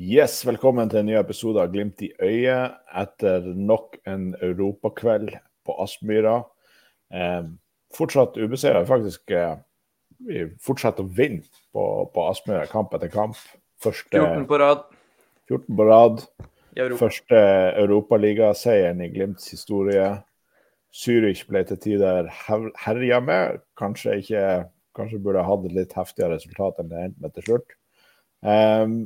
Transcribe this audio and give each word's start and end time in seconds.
Yes, 0.00 0.38
velkommen 0.48 0.88
til 0.88 1.02
en 1.02 1.10
ny 1.10 1.18
episode 1.18 1.60
av 1.60 1.68
Glimt 1.74 2.00
i 2.00 2.06
øyet 2.24 2.78
etter 2.96 3.44
nok 3.52 3.98
en 4.08 4.30
europakveld 4.40 5.34
på 5.68 5.76
Aspmyra. 5.84 6.38
Eh, 7.12 7.50
fortsatt 7.92 8.38
ubeseira. 8.40 8.86
Faktisk 8.88 9.34
eh, 9.36 9.58
vi 10.24 10.46
fortsetter 10.64 11.04
å 11.04 11.12
vinne 11.12 11.44
på, 11.76 11.84
på 12.08 12.24
Aspmyra 12.24 12.64
kamp 12.72 12.96
etter 12.96 13.12
kamp. 13.12 13.36
Første, 13.84 14.16
14 14.16 14.48
på 14.48 14.62
rad. 14.64 14.88
14 15.52 15.68
på 15.76 15.90
rad. 15.92 16.26
Første 16.96 17.44
europaligaseieren 17.84 19.04
i 19.04 19.12
Glimts 19.12 19.52
historie. 19.52 20.08
Zürich 20.88 21.44
ble 21.52 21.66
til 21.68 21.84
tider 21.84 22.32
herja 22.88 23.20
med. 23.20 23.60
Kanskje, 23.76 24.22
ikke, 24.24 24.50
kanskje 24.96 25.20
burde 25.20 25.44
hatt 25.44 25.68
et 25.68 25.80
litt 25.84 25.98
heftigere 26.00 26.38
resultat 26.38 26.80
enn 26.80 26.88
det 26.88 27.10
endte 27.10 27.26
med 27.26 27.36
til 27.36 27.52
slutt. 27.52 27.82
Um, 28.40 29.02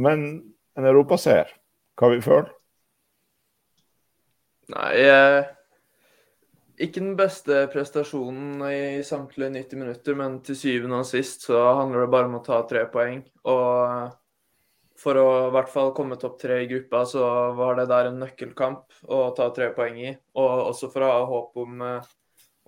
men 0.00 0.26
en 0.74 0.88
europaseier, 0.88 1.50
hva 1.98 2.10
vi 2.10 2.22
føler? 2.24 2.50
Nei 4.72 4.92
eh, 5.04 5.44
Ikke 6.80 7.02
den 7.02 7.14
beste 7.18 7.66
prestasjonen 7.72 8.62
i 8.70 9.04
samtlige 9.06 9.52
90 9.52 9.82
minutter, 9.82 10.16
men 10.18 10.40
til 10.46 10.58
syvende 10.58 11.02
og 11.02 11.08
sist 11.08 11.46
så 11.46 11.60
handler 11.78 12.04
det 12.04 12.12
bare 12.14 12.30
om 12.30 12.38
å 12.40 12.44
ta 12.44 12.62
tre 12.68 12.86
poeng. 12.90 13.22
Og 13.50 14.10
for 14.98 15.20
å 15.20 15.28
i 15.48 15.52
hvert 15.54 15.70
fall 15.70 15.92
komme 15.94 16.18
topp 16.18 16.40
tre 16.40 16.62
i 16.64 16.68
gruppa, 16.70 17.04
så 17.06 17.28
var 17.58 17.78
det 17.78 17.86
der 17.90 18.10
en 18.10 18.18
nøkkelkamp 18.22 19.06
å 19.12 19.20
ta 19.36 19.48
tre 19.54 19.70
poeng 19.76 20.00
i. 20.02 20.10
Og 20.40 20.66
også 20.72 20.90
for 20.90 21.06
å 21.06 21.12
ha 21.12 21.22
håp 21.30 21.62
om, 21.62 21.86
eh, 21.86 22.12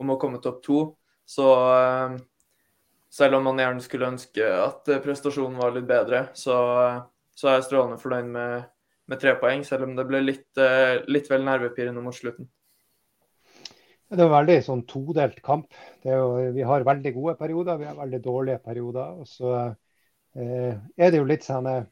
om 0.02 0.14
å 0.14 0.20
komme 0.22 0.42
topp 0.44 0.62
to. 0.62 0.80
Så 1.26 1.50
eh, 1.72 2.16
selv 3.10 3.40
om 3.40 3.48
man 3.48 3.58
gjerne 3.62 3.82
skulle 3.82 4.12
ønske 4.12 4.46
at 4.46 4.90
prestasjonen 5.02 5.58
var 5.58 5.74
litt 5.74 5.88
bedre, 5.88 6.28
så 6.36 6.56
så 7.36 7.50
er 7.50 7.58
jeg 7.58 7.68
strålende 7.68 8.00
fornøyd 8.00 8.28
med, 8.32 8.68
med 9.12 9.20
tre 9.22 9.36
poeng, 9.40 9.64
selv 9.66 9.86
om 9.86 9.96
det 9.96 10.06
ble 10.08 10.22
litt, 10.24 10.48
uh, 10.58 11.02
litt 11.12 11.28
vel 11.30 11.44
nervepirrende 11.46 12.04
mot 12.04 12.16
slutten. 12.16 12.48
Det 14.06 14.22
er 14.22 14.30
veldig 14.30 14.56
sånn 14.62 14.84
todelt 14.86 15.40
kamp. 15.42 15.72
Jo, 16.06 16.36
vi 16.54 16.62
har 16.62 16.84
veldig 16.86 17.10
gode 17.16 17.34
perioder, 17.40 17.78
vi 17.80 17.88
har 17.88 17.96
veldig 17.98 18.20
dårlige 18.22 18.62
perioder. 18.62 19.18
og 19.18 19.26
Så 19.26 19.50
eh, 19.58 20.76
er 20.94 21.10
det 21.10 21.18
jo 21.18 21.26
litt 21.26 21.42
sånn 21.46 21.66
eh, 21.66 21.88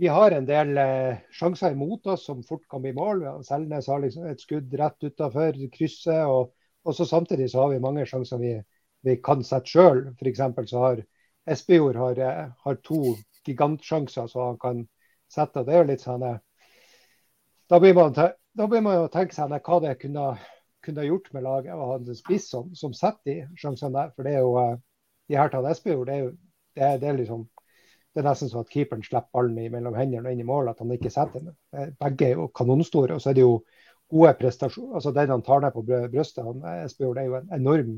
Vi 0.00 0.08
har 0.08 0.32
en 0.32 0.46
del 0.46 0.78
eh, 0.78 1.18
sjanser 1.34 1.74
imot 1.74 2.06
oss 2.06 2.28
som 2.28 2.44
fort 2.46 2.62
kan 2.70 2.84
bli 2.84 2.92
mål. 2.94 3.24
Selnes 3.44 3.90
har 3.90 3.98
liksom 4.00 4.28
et 4.30 4.40
skudd 4.40 4.70
rett 4.78 5.02
utafor 5.02 5.58
krysset. 5.74 6.22
Og, 6.30 6.54
og, 6.86 6.94
så 6.94 7.04
samtidig 7.04 7.50
så 7.50 7.64
har 7.64 7.74
vi 7.74 7.82
mange 7.82 8.06
sjanser 8.06 8.38
vi, 8.38 8.54
vi 9.02 9.18
kan 9.18 9.42
sette 9.42 9.74
sjøl. 9.74 10.06
F.eks. 10.14 10.46
så 10.70 10.84
har 10.86 11.02
Espejord 11.50 11.98
har, 11.98 12.22
eh, 12.28 12.46
har 12.62 12.78
to 12.86 13.16
gigantsjanser 13.46 14.26
som 14.30 14.46
han 14.46 14.58
kan 14.60 14.82
sette. 15.32 15.64
Det 15.64 15.74
er 15.74 15.82
jo 15.82 15.90
litt 15.92 16.04
sånn 16.04 16.24
eh, 16.26 16.40
Da 17.70 17.78
blir 17.78 17.94
man, 17.94 18.14
da 18.14 18.66
blir 18.66 18.82
man 18.82 18.96
jo 18.98 19.08
tenke 19.14 19.34
seg 19.36 19.52
hva 19.54 19.80
det 19.84 19.94
kunne, 20.00 20.32
kunne 20.82 21.06
gjort 21.06 21.32
med 21.32 21.46
laget 21.46 21.74
og 21.76 21.86
ha 21.92 21.98
en 22.00 22.14
spiss 22.18 22.48
som, 22.50 22.74
som 22.74 22.94
setter 22.96 23.30
de 23.30 23.60
sjansene 23.60 23.94
der. 23.94 24.12
For 24.16 24.26
det 24.26 24.34
er 24.34 24.44
jo 24.44 24.56
eh, 24.58 24.76
de 25.30 25.38
her 25.38 25.52
til 25.52 25.68
Espejord, 25.70 26.10
det 26.10 26.18
er 26.18 26.30
det 26.74 27.00
det 27.02 27.08
er 27.08 27.18
liksom 27.18 27.48
det 28.10 28.24
er 28.24 28.26
nesten 28.26 28.50
sånn 28.50 28.64
at 28.64 28.70
keeperen 28.72 29.04
slipper 29.06 29.30
ballen 29.36 29.70
mellom 29.70 29.94
hendene 29.94 30.26
og 30.26 30.34
inn 30.34 30.42
i 30.42 30.46
mål, 30.46 30.72
at 30.72 30.80
han 30.82 30.90
ikke 30.90 31.12
setter 31.14 31.44
den. 31.44 31.54
Eh, 31.76 31.92
begge 32.00 32.26
er 32.26 32.40
jo 32.40 32.48
kanonstore. 32.58 33.14
Og 33.14 33.22
så 33.22 33.30
er 33.30 33.38
det 33.38 33.44
jo 33.44 33.60
gode 34.10 34.32
prestasjoner. 34.40 34.96
altså 34.98 35.12
Den 35.14 35.30
han 35.30 35.44
tar 35.46 35.62
ned 35.62 35.76
på 35.76 35.84
brystet, 35.86 36.44
han 36.44 36.64
Espejord, 36.84 37.18
er 37.18 37.28
jo 37.28 37.36
en 37.38 37.52
enorm 37.54 37.92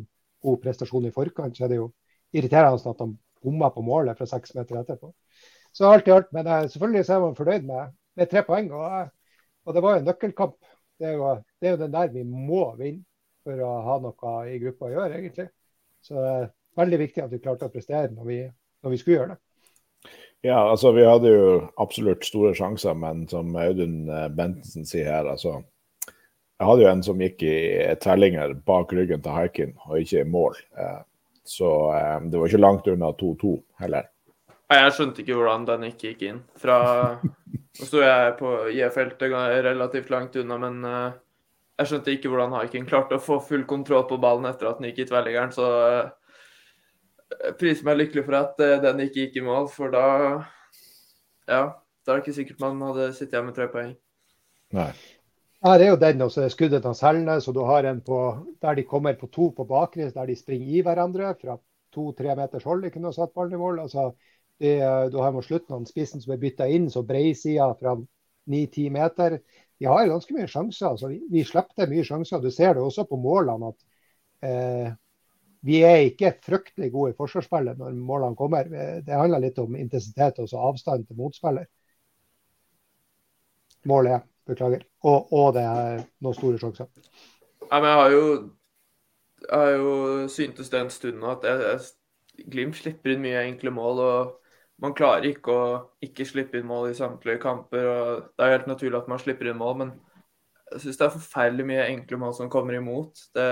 god 0.44 0.58
prestasjon 0.66 1.08
i 1.08 1.14
forkant. 1.14 1.56
Så 1.56 1.64
er 1.64 1.72
det 1.72 1.80
jo 1.80 1.88
irriterende 2.32 2.92
at 2.92 3.00
han 3.00 3.16
bomma 3.42 3.70
på 3.72 3.82
målet 3.82 4.18
fra 4.18 4.28
seks 4.28 4.54
meter 4.54 4.82
etterpå. 4.82 5.14
Så 5.72 5.88
alt 5.88 6.08
i 6.08 6.12
alt, 6.12 6.32
men 6.36 6.48
selvfølgelig 6.68 7.04
så 7.08 7.14
er 7.14 7.20
man 7.20 7.36
fornøyd 7.36 7.62
med, 7.68 7.92
med 8.16 8.28
tre 8.28 8.42
poeng. 8.44 8.68
Og, 8.76 8.98
eh, 9.00 9.08
og, 9.64 9.74
det 9.74 9.82
var 9.82 9.94
jo 9.94 10.02
en 10.02 10.10
nøkkelkamp. 10.10 10.58
Det 11.00 11.08
er 11.08 11.14
jo, 11.16 11.30
det 11.60 11.68
er 11.68 11.76
jo, 11.76 11.80
den 11.84 11.94
der 11.94 12.12
vi 12.12 12.24
må 12.28 12.66
vinne 12.76 13.04
for 13.42 13.62
å 13.64 13.70
ha 13.86 13.96
noe 14.02 14.34
i 14.52 14.58
gruppa 14.62 14.90
å 14.90 14.92
gjøre, 14.92 15.16
egentlig. 15.18 15.48
Så 16.04 16.14
det 16.18 16.26
uh, 16.28 16.44
er 16.44 16.82
veldig 16.82 16.98
viktig 17.00 17.24
at 17.24 17.32
vi 17.32 17.40
klarte 17.42 17.66
å 17.66 17.72
prestere 17.72 18.12
når 18.12 18.28
vi, 18.28 18.38
når 18.84 18.92
vi 18.92 19.00
skulle 19.00 19.16
gjøre 19.16 19.34
det. 19.34 20.12
Ja, 20.42 20.60
altså 20.60 20.92
vi 20.94 21.06
hadde 21.06 21.30
jo 21.30 21.48
absolutt 21.82 22.26
store 22.26 22.52
sjanser, 22.58 22.94
men 22.98 23.24
som 23.30 23.54
Audun 23.58 24.08
Bentensen 24.34 24.86
sier 24.86 25.06
her, 25.10 25.28
altså 25.30 25.60
Jeg 26.58 26.68
hadde 26.68 26.82
jo 26.82 26.90
en 26.90 27.04
som 27.06 27.22
gikk 27.22 27.44
i 27.46 27.56
tverrlinger 28.02 28.56
bak 28.66 28.94
ryggen 28.94 29.22
til 29.22 29.34
Haikin 29.34 29.76
og 29.88 30.02
ikke 30.02 30.22
i 30.22 30.28
mål. 30.30 30.58
Så 31.46 31.70
det 32.30 32.38
var 32.38 32.50
ikke 32.50 32.62
langt 32.62 32.90
unna 32.90 33.10
2-2 33.18 33.54
heller. 33.82 34.11
Jeg 34.78 34.94
skjønte 34.96 35.22
ikke 35.22 35.36
hvordan 35.38 35.66
den 35.68 35.86
ikke 35.88 36.12
gikk 36.12 36.24
inn. 36.28 36.40
Fra 36.60 36.78
Nå 37.72 37.86
sto 37.88 38.02
jeg 38.02 38.32
på 38.36 38.50
J-feltet 38.76 39.32
relativt 39.64 40.10
langt 40.12 40.34
unna, 40.36 40.58
men 40.60 40.82
uh, 40.84 41.14
jeg 41.80 41.88
skjønte 41.88 42.12
ikke 42.12 42.32
hvordan 42.32 42.52
Haiken 42.58 42.88
klarte 42.88 43.16
å 43.16 43.22
få 43.22 43.38
full 43.42 43.64
kontroll 43.68 44.04
på 44.10 44.18
ballen 44.20 44.44
etter 44.50 44.68
at 44.68 44.80
den 44.80 44.90
gikk 44.90 45.06
i 45.06 45.06
tverrliggeren. 45.08 45.54
Så 45.56 45.64
uh, 45.64 46.10
jeg 47.32 47.56
priser 47.60 47.88
meg 47.88 47.98
lykkelig 48.02 48.26
for 48.26 48.38
at 48.42 48.60
uh, 48.60 48.76
den 48.84 49.00
ikke 49.06 49.24
gikk 49.24 49.40
i 49.40 49.46
mål, 49.46 49.70
for 49.72 49.94
da 49.94 50.04
Ja, 51.48 51.64
da 52.04 52.12
er 52.12 52.20
det 52.20 52.26
ikke 52.26 52.36
sikkert 52.36 52.62
man 52.62 52.84
hadde 52.90 53.08
sittet 53.16 53.38
igjen 53.38 53.48
med 53.48 53.56
tre 53.56 53.70
poeng. 53.72 53.96
Nei. 54.76 54.92
Her 55.62 55.78
er 55.78 55.92
jo 55.92 55.98
den, 55.98 56.22
og 56.24 56.30
så 56.34 56.42
er 56.44 56.52
skuddet 56.52 56.82
til 56.82 56.94
Selnes, 56.98 57.46
og 57.48 57.54
du 57.54 57.62
har 57.66 57.86
en 57.86 58.00
på, 58.02 58.20
der 58.62 58.76
de 58.78 58.84
kommer 58.86 59.14
på 59.18 59.28
to 59.30 59.48
på 59.54 59.66
bakre, 59.68 60.08
der 60.10 60.28
de 60.28 60.36
springer 60.36 60.70
i 60.74 60.82
hverandre 60.82 61.32
fra 61.38 61.56
to-tre 61.94 62.34
meters 62.36 62.66
hold. 62.66 62.82
De 62.82 62.90
kunne 62.90 63.12
ha 63.12 63.14
satt 63.14 63.34
ballen 63.36 63.54
i 63.54 63.60
mål. 63.60 63.78
altså 63.84 64.10
du 64.62 65.16
har 65.18 65.32
mot 65.34 65.44
slutten 65.44 65.74
av 65.74 65.84
spissen 65.88 66.22
som 66.22 66.34
er 66.34 66.40
bytta 66.42 66.68
inn, 66.70 66.88
så 66.90 67.02
breisida 67.06 67.72
fra 67.78 67.96
9-10 68.46 68.90
meter. 68.94 69.38
De 69.78 69.88
har 69.90 70.06
ganske 70.06 70.34
mye 70.34 70.46
sjanser. 70.46 70.86
altså 70.92 71.08
Vi, 71.10 71.20
vi 71.30 71.44
slipper 71.44 71.90
mye 71.90 72.04
sjanser. 72.06 72.42
Du 72.42 72.50
ser 72.54 72.76
det 72.76 72.82
også 72.82 73.04
på 73.10 73.18
målene 73.18 73.72
at 73.72 73.80
eh, 74.46 74.92
vi 75.66 75.78
er 75.86 76.08
ikke 76.08 76.34
fryktelig 76.42 76.90
gode 76.94 77.12
i 77.12 77.16
forsvarsspillet 77.18 77.78
når 77.78 77.94
målene 77.94 78.38
kommer. 78.38 78.70
Det 79.02 79.14
handler 79.14 79.42
litt 79.44 79.58
om 79.62 79.76
intensitet 79.78 80.40
og 80.42 80.54
avstand 80.70 81.06
til 81.06 81.18
motspiller. 81.18 81.68
Målet 83.90 84.16
er, 84.16 84.24
beklager. 84.46 84.84
Og, 85.06 85.32
og 85.34 85.54
det 85.54 85.62
er 85.66 86.02
noen 86.22 86.38
store 86.38 86.58
sjanser. 86.62 86.90
Ja, 87.68 87.78
jeg 87.78 87.96
har 87.98 88.14
jo, 88.14 88.24
jeg 89.48 89.58
har 89.58 89.74
jo 89.78 89.94
syntes 90.30 90.70
det 90.70 90.82
en 90.82 90.94
stund 90.94 91.26
at 91.30 91.46
jeg, 91.46 91.66
jeg, 91.66 91.90
Glimt 92.48 92.78
slipper 92.78 93.12
inn 93.12 93.20
mye 93.22 93.42
enkle 93.44 93.70
mål. 93.74 93.98
og 94.00 94.41
man 94.82 94.94
klarer 94.98 95.28
ikke 95.30 95.54
å 95.54 95.66
ikke 96.02 96.26
slippe 96.26 96.58
inn 96.58 96.66
mål 96.66 96.90
i 96.90 96.96
samtlige 96.98 97.40
kamper. 97.42 97.84
og 97.86 98.24
Det 98.34 98.44
er 98.44 98.56
helt 98.56 98.70
naturlig 98.70 98.98
at 98.98 99.10
man 99.10 99.20
slipper 99.22 99.50
inn 99.50 99.60
mål, 99.60 99.76
men 99.78 99.92
jeg 100.72 100.82
syns 100.82 100.98
det 100.98 101.06
er 101.06 101.14
forferdelig 101.14 101.66
mye 101.68 101.84
enkle 101.90 102.18
mål 102.18 102.34
som 102.34 102.50
kommer 102.50 102.78
imot. 102.78 103.26
Det, 103.36 103.46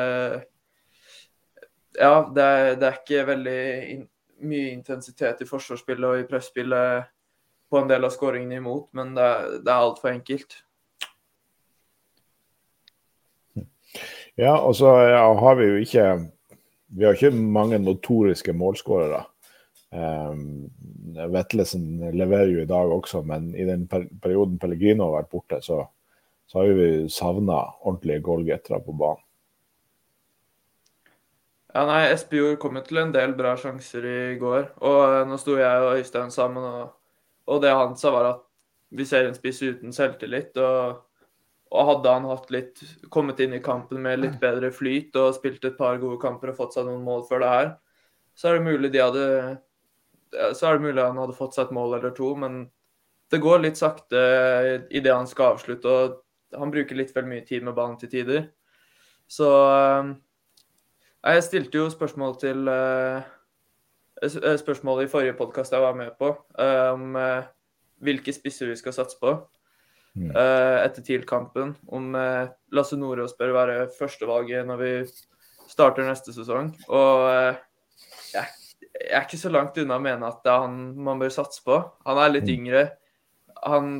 ja, 2.00 2.14
det 2.34 2.46
er, 2.46 2.74
det 2.80 2.88
er, 2.88 2.98
ikke 2.98 3.28
veldig 3.28 3.60
in, 3.94 4.04
mye 4.50 4.74
intensitet 4.74 5.44
i 5.44 5.48
forsvarsspillet 5.48 6.08
og 6.08 6.22
i 6.22 6.26
presspillet 6.28 7.10
på 7.70 7.78
en 7.78 7.90
del 7.90 8.08
av 8.08 8.14
skåringene 8.14 8.58
imot, 8.58 8.88
men 8.98 9.14
det, 9.14 9.30
det 9.62 9.70
er 9.70 9.86
altfor 9.86 10.10
enkelt. 10.10 10.58
Ja, 14.38 14.56
og 14.56 14.74
så 14.78 14.90
har 14.96 15.58
vi 15.58 15.66
jo 15.66 15.80
ikke 15.82 16.04
Vi 16.90 17.04
har 17.04 17.14
ikke 17.14 17.30
mange 17.30 17.78
notoriske 17.78 18.52
målskårere. 18.56 19.20
Um, 19.90 20.70
Vetlesen 21.34 22.12
leverer 22.14 22.52
jo 22.52 22.60
i 22.62 22.68
dag 22.70 22.92
også, 22.94 23.24
men 23.26 23.50
i 23.58 23.66
den 23.66 23.88
per 23.90 24.04
perioden 24.22 24.60
Pellegrino 24.62 25.08
har 25.08 25.16
vært 25.20 25.32
borte, 25.32 25.58
så, 25.64 25.80
så 26.46 26.62
har 26.62 26.70
vi 26.78 26.92
savna 27.10 27.64
ordentlige 27.80 28.22
goalgettere 28.28 28.78
på 28.86 28.94
banen. 28.94 29.24
Ja, 31.70 31.84
nei, 31.86 32.08
Espejord 32.10 32.56
kom 32.62 32.78
jo 32.80 32.82
til 32.86 32.98
en 32.98 33.12
del 33.14 33.36
bra 33.38 33.52
sjanser 33.58 34.06
i 34.06 34.38
går. 34.40 34.72
Og 34.82 35.00
eh, 35.04 35.26
nå 35.30 35.36
sto 35.38 35.54
jeg 35.58 35.84
og 35.84 36.00
Øystein 36.00 36.32
sammen, 36.34 36.64
og, 36.66 36.96
og 37.46 37.60
det 37.62 37.70
han 37.74 37.94
sa, 37.98 38.10
var 38.14 38.26
at 38.32 38.42
vi 38.90 39.06
ser 39.06 39.28
en 39.28 39.36
spiss 39.36 39.60
uten 39.62 39.94
selvtillit. 39.94 40.58
Og, 40.58 40.98
og, 41.70 41.80
hadde 41.92 42.14
han 42.16 42.26
litt, 42.50 42.82
kommet 43.14 43.38
inn 43.42 43.54
i 43.54 43.62
kampen 43.62 44.02
med 44.02 44.18
litt 44.18 44.40
bedre 44.42 44.72
flyt 44.74 45.14
og 45.20 45.36
spilt 45.36 45.64
et 45.68 45.78
par 45.78 46.00
gode 46.02 46.18
kamper 46.22 46.50
og 46.50 46.58
fått 46.58 46.74
seg 46.74 46.88
noen 46.88 47.06
mål 47.06 47.22
før 47.28 47.44
det 47.44 47.52
her, 47.54 47.70
så 48.34 48.50
er 48.50 48.58
det 48.58 48.66
mulig 48.66 48.90
de 48.90 49.04
hadde 49.04 49.26
så 50.30 50.66
er 50.66 50.78
det 50.78 50.86
mulig 50.86 51.02
han 51.02 51.18
hadde 51.18 51.36
fått 51.36 51.56
seg 51.56 51.68
et 51.68 51.74
mål 51.74 51.96
eller 51.98 52.14
to, 52.14 52.32
men 52.38 52.62
det 53.30 53.42
går 53.42 53.62
litt 53.62 53.78
sakte 53.78 54.20
i 54.90 55.02
det 55.02 55.12
han 55.14 55.28
skal 55.30 55.54
avslutte. 55.54 55.90
og 55.90 56.58
Han 56.58 56.72
bruker 56.74 56.98
litt 56.98 57.14
vel 57.14 57.28
mye 57.30 57.44
tid 57.46 57.66
med 57.66 57.76
ballen 57.76 57.98
til 58.00 58.10
tider. 58.10 58.48
Så 59.30 59.46
eh, 59.70 60.10
Jeg 61.34 61.46
stilte 61.46 61.78
jo 61.78 61.92
spørsmål 61.92 62.38
til 62.40 62.64
Spørsmålet 64.20 64.60
spørsmål 64.60 64.98
i 65.00 65.08
forrige 65.08 65.36
podkast 65.38 65.72
jeg 65.72 65.80
var 65.80 65.94
med 65.96 66.10
på, 66.18 66.34
eh, 66.60 66.88
om 66.92 67.14
hvilke 68.04 68.34
spisser 68.36 68.68
vi 68.68 68.76
skal 68.76 68.92
satse 68.92 69.16
på 69.20 69.32
mm. 70.12 70.34
etter 70.36 71.04
TIL-kampen. 71.06 71.72
Om 71.88 72.12
Lasse 72.72 72.98
Nordås 73.00 73.32
bør 73.38 73.54
være 73.56 73.88
førstevalget 73.96 74.68
når 74.68 74.82
vi 74.82 74.92
starter 75.72 76.04
neste 76.04 76.36
sesong. 76.36 76.74
Og 76.92 77.56
jeg 78.34 78.59
jeg 79.00 79.16
er 79.16 79.24
ikke 79.24 79.40
så 79.40 79.50
langt 79.52 79.78
unna 79.80 79.96
å 79.96 80.02
mene 80.04 80.28
at 80.28 80.42
det 80.44 80.52
er 80.52 80.64
han 80.66 80.80
man 81.00 81.20
bør 81.20 81.32
satse 81.32 81.62
på. 81.64 81.78
Han 82.06 82.20
er 82.20 82.34
litt 82.34 82.48
mm. 82.48 82.54
yngre, 82.56 82.82
han, 83.64 83.94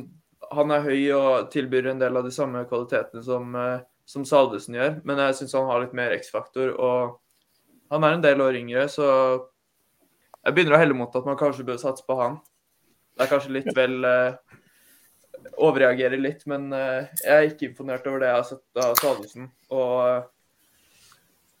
han, 0.51 0.73
er 0.75 0.85
høy 0.85 1.01
og 1.17 1.49
tilbyr 1.53 1.91
en 1.91 2.01
del 2.01 2.17
av 2.17 2.27
de 2.27 2.33
samme 2.33 2.63
kvalitetene 2.69 3.23
som, 3.25 3.55
uh, 3.57 3.81
som 4.09 4.25
Salvesen 4.27 4.77
gjør, 4.77 4.99
men 5.07 5.21
jeg 5.25 5.39
syns 5.39 5.57
han 5.57 5.69
har 5.69 5.83
litt 5.83 5.97
mer 5.97 6.13
X-faktor. 6.17 6.73
Og 6.77 7.93
han 7.93 8.07
er 8.07 8.17
en 8.17 8.25
del 8.25 8.43
år 8.45 8.59
yngre, 8.61 8.87
så 8.91 9.07
jeg 10.41 10.55
begynner 10.55 10.77
å 10.77 10.81
helle 10.81 10.97
mot 10.97 11.15
at 11.17 11.27
man 11.27 11.39
kanskje 11.39 11.65
bør 11.67 11.81
satse 11.81 12.05
på 12.07 12.17
han. 12.17 12.39
Det 13.17 13.25
er 13.25 13.31
kanskje 13.31 13.55
litt 13.57 13.71
vel 13.77 14.01
uh, 14.07 14.57
Overreagerer 15.61 16.21
litt, 16.21 16.45
men 16.49 16.69
uh, 16.73 17.09
jeg 17.17 17.33
er 17.33 17.47
ikke 17.49 17.67
imponert 17.71 18.05
over 18.09 18.21
det 18.21 18.29
jeg 18.29 18.37
har 18.37 18.47
sett 18.47 18.81
av 18.85 18.93
Salvesen. 19.01 19.49
Og 19.73 19.95
uh, 20.05 20.29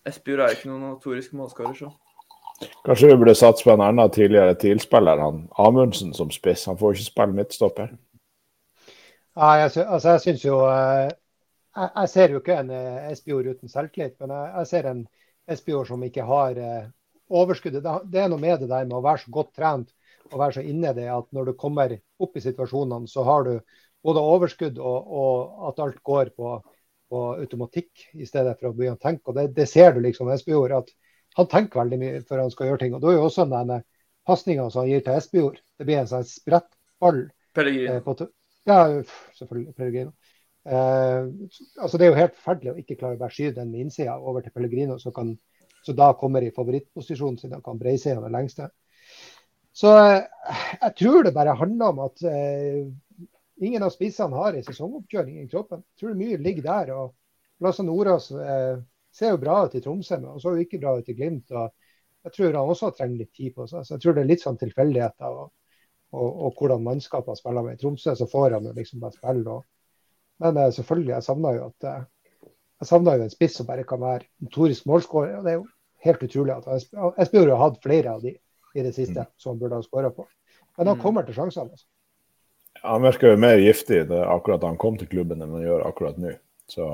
Espejord 0.07 0.45
er 0.45 0.55
ikke 0.55 0.69
noen 0.69 0.87
notorisk 0.93 1.33
målskårer, 1.37 1.75
så. 1.77 1.91
Kanskje 2.85 3.11
vi 3.11 3.17
burde 3.21 3.35
satse 3.37 3.65
på 3.65 3.73
en 3.73 3.83
annen 3.85 4.13
tidligere 4.13 4.55
TIL-spiller, 4.61 5.21
han 5.21 5.43
Amundsen 5.61 6.13
som 6.17 6.31
spiss. 6.33 6.67
Han 6.69 6.79
får 6.79 6.95
ikke 6.95 7.07
spille 7.07 7.37
midtstopper. 7.37 7.91
Ja, 9.35 9.51
jeg, 9.61 9.71
altså 9.85 10.15
jeg 10.15 10.23
syns 10.25 10.45
jo 10.45 10.57
jeg, 10.67 11.11
jeg, 11.77 12.09
ser 12.11 12.33
jo 12.33 12.41
ikke 12.41 12.57
en 12.59 12.71
Espejord 13.11 13.53
uten 13.53 13.71
selvtillit, 13.71 14.17
men 14.19 14.33
jeg, 14.35 14.51
jeg 14.57 14.71
ser 14.73 14.89
en 14.91 15.05
Espejord 15.51 15.87
som 15.87 16.03
ikke 16.03 16.25
har 16.27 16.59
overskuddet. 17.31 17.87
Det 18.11 18.21
er 18.21 18.29
noe 18.31 18.41
med 18.41 18.59
det 18.61 18.69
der 18.69 18.85
med 18.87 18.97
å 18.99 19.05
være 19.05 19.23
så 19.23 19.33
godt 19.33 19.53
trent 19.57 19.89
og 20.31 20.39
være 20.39 20.59
så 20.59 20.65
inne 20.65 20.91
i 20.91 20.97
det 20.97 21.07
at 21.11 21.27
når 21.35 21.51
du 21.51 21.59
kommer 21.59 21.95
opp 22.21 22.37
i 22.37 22.43
situasjonene, 22.43 23.09
så 23.09 23.23
har 23.27 23.47
du 23.47 23.53
både 24.05 24.23
overskudd 24.33 24.79
og, 24.79 25.11
og 25.21 25.69
at 25.69 25.81
alt 25.83 25.99
går 26.07 26.31
på, 26.37 26.55
på, 27.11 27.23
automatikk 27.43 28.07
i 28.13 28.27
stedet 28.27 28.57
for 28.59 28.71
å 28.71 28.75
begynne 28.75 28.97
å 28.97 29.01
tenke. 29.01 29.29
Og 29.29 29.37
det, 29.37 29.51
det 29.57 29.67
ser 29.69 29.95
du 29.95 30.01
liksom 30.05 30.31
Espejord, 30.33 30.73
at 30.81 30.91
han 31.37 31.49
tenker 31.51 31.81
veldig 31.83 31.99
mye 32.01 32.21
før 32.27 32.43
han 32.43 32.53
skal 32.53 32.71
gjøre 32.71 32.83
ting. 32.83 32.95
Og 32.95 33.03
da 33.03 33.11
er 33.11 33.19
jo 33.19 33.27
også 33.27 33.47
den 33.51 33.75
pasninga 34.27 34.67
som 34.69 34.83
han 34.83 34.91
gir 34.91 35.05
til 35.05 35.17
Espejord, 35.17 35.61
det 35.79 35.87
blir 35.87 36.01
en 36.01 36.09
sånn 36.11 36.27
sprettball. 36.27 37.23
Pellegrino. 37.57 37.99
Eh, 37.99 38.27
ja, 38.69 38.81
selvfølgelig. 39.39 39.75
Pellegrino. 39.77 40.13
Eh, 40.61 41.29
altså 41.81 41.97
Det 41.97 42.05
er 42.05 42.11
jo 42.11 42.19
helt 42.19 42.35
forferdelig 42.37 42.73
å 42.73 42.81
ikke 42.83 42.99
klare 42.99 43.17
å 43.17 43.21
bare 43.23 43.33
skyve 43.33 43.55
den 43.57 43.71
med 43.71 43.87
innsida 43.87 44.19
over 44.19 44.45
til 44.45 44.53
Pellegrino, 44.53 44.99
så 45.01 45.13
kan 45.15 45.33
så 45.81 45.93
da 45.97 46.11
kommer 46.13 46.43
i 46.45 46.51
favorittposisjonen 46.53 47.39
sin 47.41 47.55
og 47.57 47.63
kan 47.65 47.79
breise 47.79 48.09
seg 48.09 48.19
over 48.19 48.33
lengste. 48.33 48.67
Så 49.73 49.93
eh, 49.97 50.19
jeg 50.81 50.95
tror 50.99 51.25
det 51.25 51.33
bare 51.33 51.57
handler 51.57 51.93
om 51.93 52.03
at 52.05 52.21
eh, 52.27 52.83
ingen 53.61 53.85
av 53.85 53.93
spissene 53.93 54.37
har 54.37 54.53
en 54.53 54.67
sesongoppkjøring 54.67 55.41
i 55.41 55.49
kroppen. 55.49 55.81
Jeg 55.81 56.03
tror 56.03 56.19
mye 56.19 56.37
ligger 56.41 56.67
der. 56.67 56.93
og 56.97 57.15
Lasse 57.61 57.85
Nordås 57.85 58.29
eh, 58.31 58.77
ser 59.11 59.33
jo 59.33 59.41
bra 59.41 59.61
ut 59.65 59.75
i 59.75 59.81
Tromsø, 59.83 60.19
men 60.19 60.39
så 60.39 60.55
jo 60.55 60.65
ikke 60.65 60.79
bra 60.81 60.97
ut 60.99 61.09
i 61.09 61.15
Glimt. 61.17 61.51
og 61.51 61.71
Jeg 62.25 62.35
tror 62.35 62.53
han 62.53 62.71
også 62.75 62.91
trenger 62.95 63.23
litt 63.23 63.33
tid 63.35 63.55
på 63.55 63.67
seg. 63.67 63.85
så 63.85 63.95
Jeg 63.95 64.03
tror 64.05 64.15
det 64.15 64.23
er 64.23 64.31
litt 64.31 64.45
sånn 64.45 64.59
tilfeldigheter. 64.61 65.41
og, 65.43 65.51
og, 66.11 66.29
og 66.45 66.57
hvordan 66.59 66.83
mannskapene 66.83 67.39
spiller 67.39 67.65
med. 67.65 67.77
I 67.77 67.81
Tromsø 67.81 68.15
så 68.15 68.27
får 68.27 68.57
han 68.57 68.65
jo 68.67 68.73
liksom 68.75 69.03
bare 69.03 69.15
spille. 69.15 69.57
Og, 69.57 69.63
men 70.43 70.57
eh, 70.57 70.71
selvfølgelig, 70.75 71.13
jeg 71.13 71.27
savner 71.27 71.57
jo 71.57 71.67
at 71.69 71.87
eh, 71.91 72.01
jeg 72.81 72.89
savner 72.89 73.19
jo 73.19 73.27
en 73.27 73.33
spiss 73.33 73.55
som 73.59 73.67
bare 73.67 73.85
kan 73.87 74.01
være 74.01 74.25
notorisk 74.41 74.87
målskårer. 74.89 75.37
og 75.37 75.45
Det 75.45 75.51
er 75.51 75.59
jo 75.59 75.67
helt 76.07 76.23
utrolig 76.25 76.55
at 76.55 76.69
Espejord 77.21 77.53
har 77.53 77.61
hatt 77.61 77.81
flere 77.83 78.15
av 78.15 78.23
de 78.25 78.35
i 78.73 78.83
det 78.85 78.93
siste 78.95 79.19
mm. 79.19 79.33
som 79.37 79.53
han 79.53 79.59
burde 79.59 79.77
ha 79.77 79.85
skåra 79.85 80.09
på. 80.15 80.25
Men 80.77 80.87
han 80.87 80.97
mm. 80.97 81.03
kommer 81.03 81.27
til 81.27 81.37
sjansene. 81.37 81.69
Altså. 81.69 81.85
Han 82.81 83.03
virker 83.05 83.33
jo 83.33 83.41
mer 83.41 83.59
giftig 83.61 84.05
det, 84.09 84.21
akkurat 84.25 84.63
da 84.63 84.71
han 84.71 84.79
kom 84.81 84.97
til 84.97 85.09
klubben 85.11 85.43
enn 85.43 85.53
han 85.53 85.65
gjør 85.65 85.85
akkurat 85.91 86.17
nå. 86.21 86.31
Så 86.71 86.87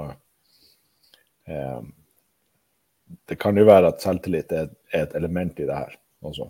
eh, 1.48 1.80
det 3.30 3.40
kan 3.40 3.58
jo 3.58 3.66
være 3.68 3.94
at 3.94 4.04
selvtillit 4.04 4.52
er, 4.52 4.70
et 4.96 5.16
element 5.16 5.60
i 5.60 5.68
det 5.68 5.76
her 5.76 5.96
også. 6.24 6.50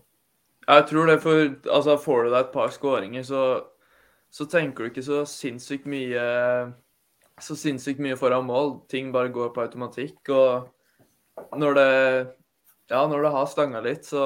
Jeg 0.68 0.86
tror 0.90 1.08
det, 1.08 1.22
for 1.24 1.46
altså, 1.72 1.98
får 1.98 2.24
du 2.24 2.30
deg 2.34 2.40
et 2.40 2.54
par 2.54 2.74
skåringer, 2.74 3.24
så, 3.24 3.44
så 4.32 4.46
tenker 4.52 4.84
du 4.84 4.92
ikke 4.92 5.06
så 5.06 5.24
sinnssykt 5.30 5.88
mye 5.90 6.26
så 7.42 7.56
sinnssykt 7.58 8.02
mye 8.02 8.18
foran 8.18 8.48
mål. 8.48 8.74
Ting 8.90 9.12
bare 9.14 9.34
går 9.34 9.54
på 9.54 9.64
automatikk. 9.64 10.18
Og 10.34 11.58
når 11.60 11.78
det, 11.78 11.92
ja, 12.90 13.04
når 13.08 13.28
det 13.28 13.34
har 13.36 13.52
stanga 13.52 13.84
litt, 13.86 14.08
så, 14.08 14.24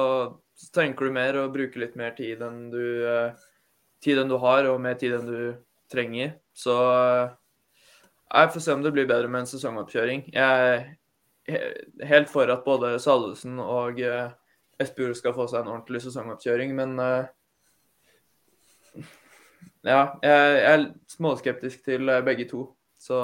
så, 0.56 0.70
tenker 0.74 1.08
du 1.08 1.16
mer 1.16 1.38
og 1.42 1.52
bruker 1.54 1.84
litt 1.84 1.98
mer 2.00 2.16
tid 2.16 2.42
enn 2.44 2.64
du, 2.72 2.82
eh, 3.08 3.36
tid 4.02 4.22
enn 4.22 4.32
du 4.32 4.38
har, 4.42 4.68
og 4.70 4.80
mer 4.82 4.96
tid 5.00 5.18
enn 5.18 5.28
du 5.28 5.38
trenger. 5.92 6.36
Så 6.56 6.76
eh, 6.88 7.36
jeg 8.32 8.52
får 8.54 8.64
se 8.64 8.76
om 8.78 8.84
det 8.84 8.94
blir 8.96 9.08
bedre 9.10 9.28
med 9.28 9.44
en 9.44 9.52
sesongoppkjøring. 9.52 10.30
Jeg 10.32 10.84
helt 11.48 12.30
for 12.30 12.50
at 12.52 12.64
både 12.64 12.98
Salvesen 13.02 13.58
og 13.62 14.00
eh, 14.00 14.30
Espejord 14.82 15.16
skal 15.18 15.34
få 15.36 15.46
seg 15.50 15.62
en 15.62 15.72
ordentlig 15.74 16.02
sesongoppkjøring, 16.04 16.74
men 16.74 16.96
ja, 19.82 20.00
jeg 20.22 20.62
er 20.72 20.86
småskeptisk 21.10 21.84
til 21.86 22.10
begge 22.26 22.48
to. 22.50 22.64
Så 22.98 23.18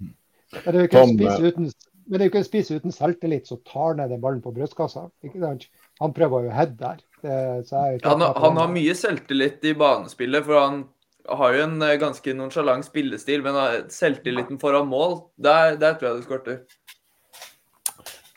Men 0.00 0.66
det 0.66 0.74
er 0.74 0.80
jo 0.80 0.88
ikke 0.90 1.02
en 1.02 1.16
spiss 1.18 1.40
uten, 1.40 1.70
men 2.10 2.18
det 2.18 2.24
er 2.24 2.30
ikke 2.32 2.40
en 2.42 2.46
spiss 2.48 2.70
uten 2.74 2.94
selvtillit 2.94 3.46
som 3.46 3.60
tar 3.68 3.94
ned 3.98 4.10
den 4.10 4.22
ballen 4.22 4.42
på 4.42 4.50
brystkassa. 4.54 5.04
Han 6.02 6.14
prøver 6.16 6.48
jo 6.48 6.54
head 6.54 6.72
der. 6.80 6.98
Det, 7.22 7.36
han, 8.02 8.24
han, 8.24 8.56
har 8.58 8.72
mye 8.72 8.96
selvtillit 8.98 9.62
i 9.70 9.76
banespillet, 9.78 10.42
for 10.46 10.58
han 10.58 10.80
har 11.30 11.54
jo 11.54 11.66
en 11.68 11.76
eh, 11.86 11.98
ganske 12.00 12.34
nonsjalant 12.34 12.88
spillestil. 12.88 13.44
Men 13.46 13.86
selvtilliten 13.94 14.58
foran 14.58 14.90
mål, 14.90 15.20
der, 15.38 15.76
der 15.78 15.94
tror 16.00 16.08
jeg 16.08 16.18
det 16.18 16.26
skorter. 16.26 16.58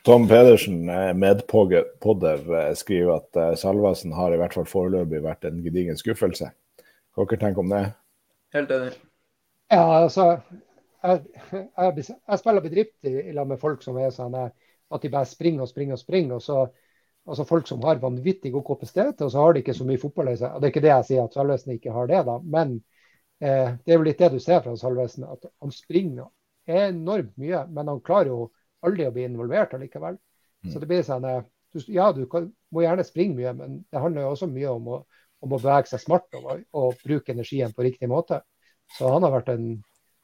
Tom 0.03 0.27
Pedersen, 0.27 0.89
eh, 0.89 1.13
medpodder, 1.15 2.39
eh, 2.59 2.73
skriver 2.75 3.15
at 3.15 3.59
Salvesen 3.59 4.13
har 4.13 4.33
i 4.33 4.39
hvert 4.41 4.55
fall 4.57 4.67
foreløpig 4.67 5.23
vært 5.23 5.47
en 5.47 5.63
gedigen 5.63 5.99
skuffelse. 5.99 6.49
Hva 7.13 7.25
dere 7.29 7.39
tenker 7.39 7.63
om 7.63 7.71
det? 7.71 7.83
Helt 8.53 8.71
enig. 8.75 8.93
Ja, 9.71 9.85
altså 10.03 10.25
jeg, 11.03 11.23
jeg, 11.51 12.03
jeg 12.03 12.39
spiller 12.39 12.63
bedrift 12.63 13.07
i, 13.07 13.15
i 13.29 13.35
lag 13.35 13.47
med 13.49 13.61
folk 13.61 13.83
som 13.85 13.97
er 13.99 14.11
sånn 14.13 14.35
at 14.37 15.01
de 15.01 15.11
bare 15.11 15.29
springer 15.29 15.65
og 15.65 15.71
springer 15.71 15.97
og 15.97 16.01
springer. 16.01 16.35
og 16.37 16.43
så 16.43 16.65
altså 17.25 17.45
Folk 17.47 17.67
som 17.67 17.83
har 17.83 18.01
vanvittig 18.01 18.51
god 18.53 18.65
kapasitet, 18.67 19.21
og 19.21 19.31
så 19.31 19.43
har 19.43 19.53
de 19.53 19.63
ikke 19.63 19.75
så 19.77 19.87
mye 19.87 20.01
fotball 20.01 20.33
i 20.33 20.37
seg. 20.39 20.57
Det 20.59 20.67
er 20.67 20.73
ikke 20.73 20.85
det 20.85 20.91
jeg 20.91 21.07
sier 21.09 21.27
at 21.27 21.37
Salvesen 21.37 21.75
ikke 21.75 21.95
har 21.95 22.09
det, 22.11 22.23
da. 22.27 22.37
Men 22.43 22.75
eh, 23.39 23.75
det 23.79 23.93
er 23.93 23.99
jo 23.99 24.07
litt 24.07 24.19
det 24.19 24.33
du 24.35 24.39
ser 24.43 24.63
fra 24.65 24.75
Salvesen, 24.79 25.27
at 25.27 25.47
han 25.47 25.73
springer 25.75 26.27
enormt 26.67 27.35
mye. 27.39 27.63
Men 27.71 27.91
han 27.93 28.03
klarer 28.03 28.33
jo 28.33 28.49
aldri 28.87 29.07
å 29.07 29.13
bli 29.15 29.25
involvert 29.27 29.75
allikevel. 29.77 30.17
Mm. 30.63 30.71
Så 30.71 30.81
det 30.81 30.89
blir 30.89 31.03
sånn 31.05 31.27
eh, 31.27 31.43
du, 31.73 31.81
Ja, 31.91 32.11
du 32.15 32.25
kan, 32.31 32.51
må 32.73 32.83
gjerne 32.85 33.05
springe 33.07 33.37
mye, 33.39 33.53
men 33.57 33.81
det 33.91 34.01
handler 34.01 34.27
jo 34.27 34.33
også 34.35 34.49
mye 34.51 34.75
om 34.75 34.91
å, 34.95 34.99
om 35.43 35.55
å 35.55 35.59
bevege 35.59 35.91
seg 35.91 36.03
smart 36.03 36.39
og, 36.39 36.51
og 36.77 37.01
bruke 37.03 37.33
energien 37.33 37.73
på 37.75 37.87
riktig 37.87 38.09
måte. 38.11 38.43
Så 38.97 39.09
han 39.09 39.25
har 39.25 39.33
vært 39.33 39.53
en 39.53 39.67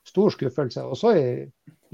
stor 0.08 0.34
skuffelse. 0.34 0.84
Også 0.86 1.14
i 1.18 1.26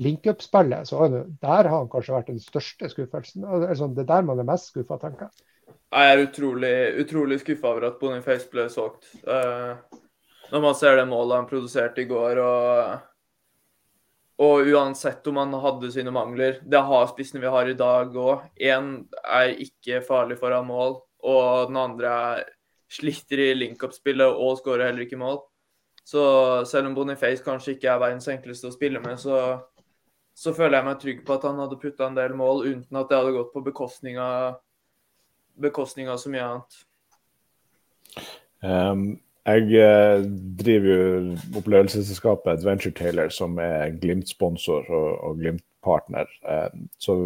link-up-spillet, 0.01 0.87
så 0.89 1.03
han, 1.03 1.17
der 1.41 1.69
har 1.69 1.77
han 1.77 1.91
kanskje 1.91 2.15
vært 2.17 2.31
den 2.33 2.41
største 2.43 2.89
skuffelsen. 2.91 3.45
Altså, 3.47 3.89
det 3.95 4.05
er 4.05 4.11
der 4.11 4.27
man 4.27 4.41
er 4.41 4.47
mest 4.47 4.71
skuffa, 4.71 4.99
tenker 5.01 5.29
jeg. 5.29 5.51
Jeg 5.95 6.11
er 6.11 6.23
utrolig, 6.25 6.75
utrolig 7.01 7.39
skuffa 7.41 7.71
over 7.71 7.87
at 7.89 7.99
Boniface 8.01 8.49
ble 8.51 8.67
solgt. 8.69 9.07
Uh, 9.23 9.79
når 10.51 10.63
man 10.67 10.75
ser 10.77 10.99
det 10.99 11.07
målet 11.09 11.39
han 11.39 11.49
produserte 11.49 12.03
i 12.03 12.09
går, 12.09 12.41
og, 12.43 13.05
og 14.41 14.67
uansett 14.67 15.27
om 15.31 15.37
han 15.39 15.53
hadde 15.63 15.89
sine 15.93 16.11
mangler 16.11 16.57
Det 16.67 16.81
har 16.83 17.05
spissene 17.07 17.39
vi 17.39 17.51
har 17.51 17.69
i 17.71 17.77
dag 17.77 18.15
òg. 18.19 18.49
Én 18.59 19.05
er 19.23 19.53
ikke 19.63 20.01
farlig 20.03 20.37
foran 20.41 20.67
mål, 20.67 20.97
og 21.23 21.69
den 21.69 21.79
andre 21.79 22.11
er 22.11 22.43
sliter 22.91 23.41
i 23.41 23.53
link-up-spillet 23.55 24.27
og 24.27 24.59
skårer 24.59 24.89
heller 24.89 25.05
ikke 25.05 25.19
mål. 25.19 25.39
Så 26.05 26.21
selv 26.69 26.91
om 26.91 26.95
Boniface 26.97 27.43
kanskje 27.43 27.75
ikke 27.75 27.89
er 27.89 28.01
verdens 28.01 28.27
enkleste 28.29 28.69
å 28.69 28.75
spille 28.75 29.01
med, 29.01 29.17
så, 29.17 29.39
så 30.37 30.53
føler 30.53 30.77
jeg 30.77 30.87
meg 30.89 30.99
trygg 31.01 31.23
på 31.25 31.37
at 31.37 31.47
han 31.49 31.61
hadde 31.63 31.79
putta 31.81 32.09
en 32.09 32.17
del 32.17 32.35
mål 32.37 32.61
uten 32.67 32.99
at 32.99 33.09
det 33.09 33.17
hadde 33.17 33.33
gått 33.39 33.53
på 33.55 33.63
bekostning 33.65 34.19
av, 34.21 34.59
bekostning 35.57 36.11
av 36.11 36.19
så 36.21 36.29
mye 36.33 36.45
annet. 36.45 36.77
Um, 38.61 39.07
jeg 39.45 39.77
eh, 39.77 40.23
driver 40.59 40.89
jo 40.89 41.35
opplevelsesselskapet 41.59 42.55
Adventure 42.55 42.93
Taylor, 42.97 43.29
som 43.29 43.59
er 43.61 43.93
Glimt-sponsor 44.01 44.89
og, 44.89 45.11
og 45.27 45.41
Glimt-partner. 45.41 46.31
Um, 46.41 46.87
så 46.97 47.17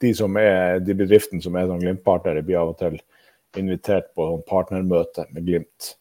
de, 0.00 0.12
er, 0.42 0.82
de 0.84 0.96
bedriftene 0.96 1.40
som 1.44 1.56
er 1.56 1.70
sånn 1.70 1.80
Glimt-partnere, 1.80 2.44
blir 2.44 2.60
av 2.60 2.74
og 2.74 2.78
til 2.82 3.00
invitert 3.58 4.12
på 4.14 4.28
partnermøte 4.48 5.26
med 5.34 5.48
Glimt 5.48 5.94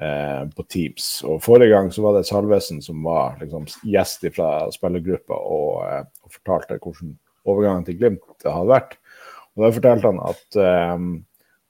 eh, 0.00 0.42
på 0.56 0.64
Teams. 0.70 1.08
Og 1.26 1.42
Forrige 1.44 1.74
gang 1.74 1.90
så 1.92 2.04
var 2.06 2.16
det 2.16 2.26
Salvesen 2.28 2.82
som 2.84 3.02
var 3.04 3.36
liksom, 3.42 3.66
gjest 3.84 4.26
fra 4.36 4.50
spillergruppa 4.74 5.36
og, 5.36 5.70
eh, 5.86 6.02
og, 6.24 6.34
fortalte 6.38 6.80
hvordan 6.80 7.16
overgangen 7.46 7.86
til 7.86 7.98
Glimt 8.00 8.46
hadde 8.46 8.70
vært. 8.70 8.98
Og 9.56 9.66
Da 9.66 9.72
fortalte 9.76 10.12
han 10.12 10.22
at 10.24 10.60
eh, 10.62 10.96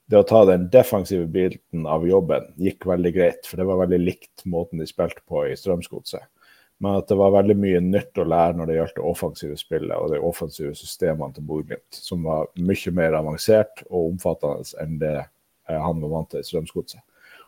det 0.07 0.21
å 0.21 0.27
ta 0.27 0.45
den 0.47 0.69
defensive 0.71 1.27
biten 1.27 1.87
av 1.91 2.07
jobben 2.07 2.47
gikk 2.63 2.87
veldig 2.87 3.13
greit, 3.15 3.47
for 3.49 3.59
det 3.59 3.67
var 3.67 3.83
veldig 3.83 3.99
likt 4.03 4.45
måten 4.47 4.79
de 4.79 4.87
spilte 4.87 5.23
på 5.27 5.47
i 5.49 5.57
Strømsgodset. 5.59 6.23
Men 6.79 6.99
at 7.01 7.09
det 7.09 7.17
var 7.17 7.33
veldig 7.33 7.57
mye 7.57 7.81
nytt 7.81 8.19
å 8.21 8.27
lære 8.29 8.59
når 8.59 8.69
det 8.69 8.77
gjaldt 8.77 8.99
det 8.99 9.07
offensive 9.09 9.57
spillet 9.57 9.97
og 9.97 10.13
de 10.13 10.21
offensive 10.21 10.75
systemene 10.77 11.33
til 11.35 11.47
Bodø-Glimt, 11.49 11.97
som 11.97 12.27
var 12.29 12.51
mye 12.61 12.93
mer 12.99 13.17
avansert 13.17 13.83
og 13.89 14.13
omfattende 14.13 14.83
enn 14.85 14.99
det 15.01 15.15
eh, 15.23 15.81
han 15.81 16.03
var 16.05 16.13
vant 16.13 16.31
til 16.35 16.45
i 16.45 16.47
Strømsgodset. 16.47 17.01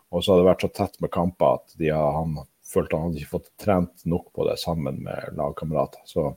Og 0.08 0.24
så 0.24 0.32
har 0.32 0.40
det 0.40 0.48
vært 0.48 0.64
så 0.64 0.72
tett 0.72 0.96
med 1.04 1.12
kamper 1.12 1.58
at 1.58 1.76
har, 1.82 2.16
han 2.16 2.38
følte 2.64 2.96
han 2.96 3.10
hadde 3.10 3.20
ikke 3.20 3.34
fått 3.36 3.52
trent 3.60 4.06
nok 4.08 4.30
på 4.32 4.48
det 4.48 4.56
sammen 4.62 5.02
med 5.04 5.36
lagkamerater. 5.36 6.00
Så, 6.08 6.30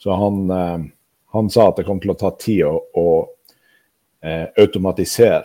så 0.00 0.16
han, 0.16 0.42
eh, 0.50 0.88
han, 1.36 1.52
sa 1.52 1.68
at 1.68 1.78
det 1.78 1.86
kom 1.88 2.00
til 2.00 2.14
å 2.14 2.18
ta 2.24 2.32
tid 2.40 2.64
å, 2.70 2.78
å 2.96 3.06
eh, 4.24 4.46
automatisere 4.60 5.44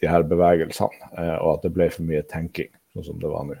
de 0.00 0.08
her 0.10 0.24
bevegelsene, 0.28 1.10
eh, 1.18 1.36
og 1.40 1.56
at 1.56 1.66
det 1.66 1.72
ble 1.74 1.88
for 1.92 2.06
mye 2.06 2.24
tenking, 2.28 2.70
sånn 2.94 3.08
som 3.08 3.20
det 3.22 3.30
var 3.32 3.46
nå. 3.48 3.60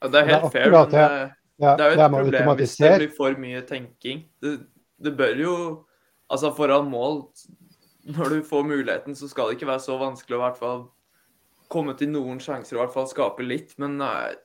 Ja, 0.00 0.08
det 0.08 0.22
er 0.22 0.32
helt 0.34 0.50
fair, 0.52 0.72
men 0.72 0.96
eh, 0.96 1.36
det 1.60 1.84
er 1.84 1.94
jo 1.94 2.00
et 2.00 2.16
problem 2.16 2.50
hvis 2.60 2.76
det 2.80 2.96
blir 3.02 3.14
for 3.16 3.40
mye 3.40 3.62
tenking. 3.68 4.24
Det, 4.40 4.58
det 5.00 5.16
bør 5.18 5.46
jo 5.46 5.54
Altså, 6.30 6.52
foran 6.54 6.86
mål, 6.86 7.24
når 8.06 8.28
du 8.30 8.42
får 8.46 8.62
muligheten, 8.62 9.16
så 9.18 9.26
skal 9.26 9.48
det 9.48 9.56
ikke 9.56 9.66
være 9.66 9.82
så 9.82 9.96
vanskelig 9.98 10.36
å 10.36 10.38
i 10.38 10.42
hvert 10.44 10.60
fall 10.60 10.84
komme 11.70 11.96
til 11.98 12.12
noen 12.12 12.38
sjanser, 12.38 12.76
i 12.76 12.78
hvert 12.78 12.94
fall 12.94 13.08
skape 13.10 13.42
litt. 13.42 13.72
Men 13.82 13.96
nei, 13.98 14.36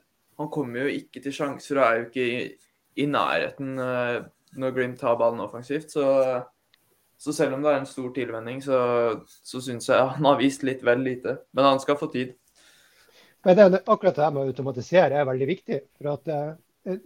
han 0.41 0.49
kommer 0.49 0.85
jo 0.85 0.95
ikke 0.97 1.21
til 1.21 1.35
sjanser 1.35 1.77
og 1.77 1.85
er 1.85 1.99
jo 1.99 2.07
ikke 2.07 2.25
i, 2.25 2.39
i 3.03 3.05
nærheten 3.05 3.77
uh, 3.77 4.25
når 4.57 4.73
Glimt 4.73 4.97
tar 5.01 5.19
ballen 5.21 5.43
offensivt. 5.45 5.93
Så, 5.93 6.07
så, 7.17 7.34
selv 7.34 7.55
om 7.55 7.63
det 7.63 7.72
er 7.72 7.81
en 7.81 7.89
stor 7.89 8.10
tilvenning, 8.15 8.62
så, 8.63 8.79
så 9.24 9.62
syns 9.63 9.88
jeg 9.89 10.10
han 10.17 10.27
har 10.27 10.39
vist 10.39 10.65
litt 10.67 10.84
vel 10.86 11.03
lite. 11.05 11.38
Men 11.55 11.69
han 11.72 11.81
skal 11.84 11.98
få 12.00 12.10
tid. 12.13 12.34
Men 13.45 13.57
det, 13.57 13.84
akkurat 13.86 14.17
det 14.17 14.31
med 14.34 14.41
å 14.41 14.51
automatisere 14.51 15.19
er 15.19 15.27
veldig 15.29 15.48
viktig. 15.50 15.79
for 16.00 16.15
at 16.15 16.31
eh, 16.34 16.98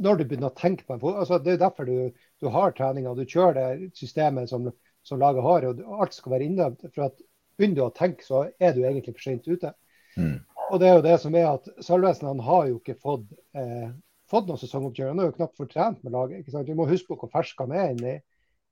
når 0.00 0.20
du 0.20 0.24
begynner 0.24 0.50
å 0.50 0.56
tenke 0.56 0.86
på 0.86 0.94
en 0.94 1.00
fot, 1.00 1.16
altså 1.22 1.38
Det 1.40 1.54
er 1.54 1.64
derfor 1.64 1.88
du, 1.88 2.12
du 2.40 2.48
har 2.52 2.72
treninga. 2.76 3.14
Du 3.16 3.24
kjører 3.24 3.58
det 3.80 3.90
systemet 3.98 4.52
som, 4.52 4.70
som 5.04 5.20
laget 5.20 5.44
har. 5.44 5.66
og 5.70 6.00
Alt 6.00 6.16
skal 6.16 6.36
være 6.36 6.48
innøvd. 6.48 6.86
For 6.94 7.08
at 7.08 7.20
begynner 7.58 7.80
du 7.80 7.84
å 7.86 7.96
tenke, 7.96 8.24
så 8.24 8.46
er 8.60 8.76
du 8.76 8.84
egentlig 8.84 9.16
for 9.16 9.26
sent 9.26 9.48
ute. 9.48 9.74
Mm. 10.16 10.38
Og 10.70 10.80
det 10.80 10.88
er 10.88 10.96
jo 10.96 11.04
det 11.04 11.16
som 11.22 11.36
er 11.36 11.48
at 11.50 11.68
Salvesen 11.84 12.30
han 12.30 12.40
har 12.46 12.70
jo 12.70 12.78
ikke 12.78 12.96
fått, 13.00 13.26
eh, 13.58 13.90
fått 14.30 14.48
noen 14.48 14.60
sesongoppkjøring. 14.60 15.14
Han 15.16 15.24
har 15.24 15.30
jo 15.32 15.38
knapt 15.40 15.60
fått 15.60 15.72
trent 15.74 16.04
med 16.04 16.14
laget. 16.16 16.40
ikke 16.40 16.54
sant? 16.54 16.68
Vi 16.68 16.78
må 16.78 16.88
huske 16.88 17.10
på 17.10 17.20
hvor 17.20 17.32
fersk 17.32 17.60
han 17.64 17.74
er 17.76 17.92
inne, 17.94 18.20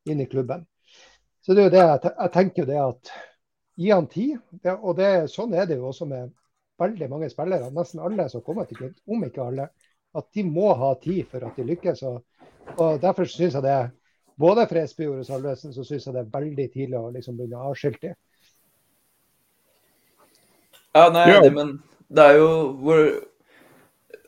inn 0.09 0.25
i 0.25 0.29
klubben. 0.31 0.65
Så 1.45 1.55
det 1.55 1.63
er 1.63 1.69
jo 1.69 1.75
det 1.77 1.85
jeg, 1.85 2.13
jeg 2.13 2.33
tenker 2.35 2.63
jo 2.63 2.69
det 2.69 2.81
at 2.83 3.13
gi 3.79 3.91
han 3.93 4.09
tid. 4.11 4.39
Det, 4.51 4.75
og 4.75 4.97
det, 4.99 5.13
sånn 5.33 5.55
er 5.55 5.69
det 5.69 5.79
jo 5.79 5.89
også 5.91 6.09
med 6.11 6.33
veldig 6.79 7.11
mange 7.11 7.31
spillere. 7.33 7.71
Nesten 7.75 8.03
alle 8.05 8.29
som 8.31 8.45
kommer 8.45 8.69
til 8.69 8.83
klubb, 8.83 8.99
om 9.09 9.25
ikke 9.27 9.45
alle. 9.45 9.69
At 10.19 10.29
de 10.35 10.45
må 10.47 10.73
ha 10.79 10.95
tid 11.03 11.29
for 11.31 11.47
at 11.47 11.59
de 11.59 11.67
lykkes. 11.69 12.03
Og, 12.09 12.23
og 12.77 13.01
Derfor 13.03 13.29
syns 13.29 13.59
jeg 13.59 13.67
det, 13.67 13.79
både 14.39 14.67
for 14.71 14.83
Espejord 14.83 15.23
og 15.23 15.29
Salvesen, 15.29 15.75
så 15.75 15.85
syns 15.87 16.09
jeg 16.09 16.17
det 16.17 16.25
er 16.25 16.33
veldig 16.35 16.69
tidlig 16.75 16.99
å 16.99 17.13
liksom 17.15 17.39
begynne 17.39 17.61
å 17.61 17.73
avskilte 17.73 18.11
dem. 18.11 18.19
Ja, 20.97 21.09
nei, 21.15 21.27
ja. 21.31 21.43
men 21.53 21.77
det 22.09 22.25
er 22.25 22.39
jo 22.41 22.53
hvor 22.83 23.03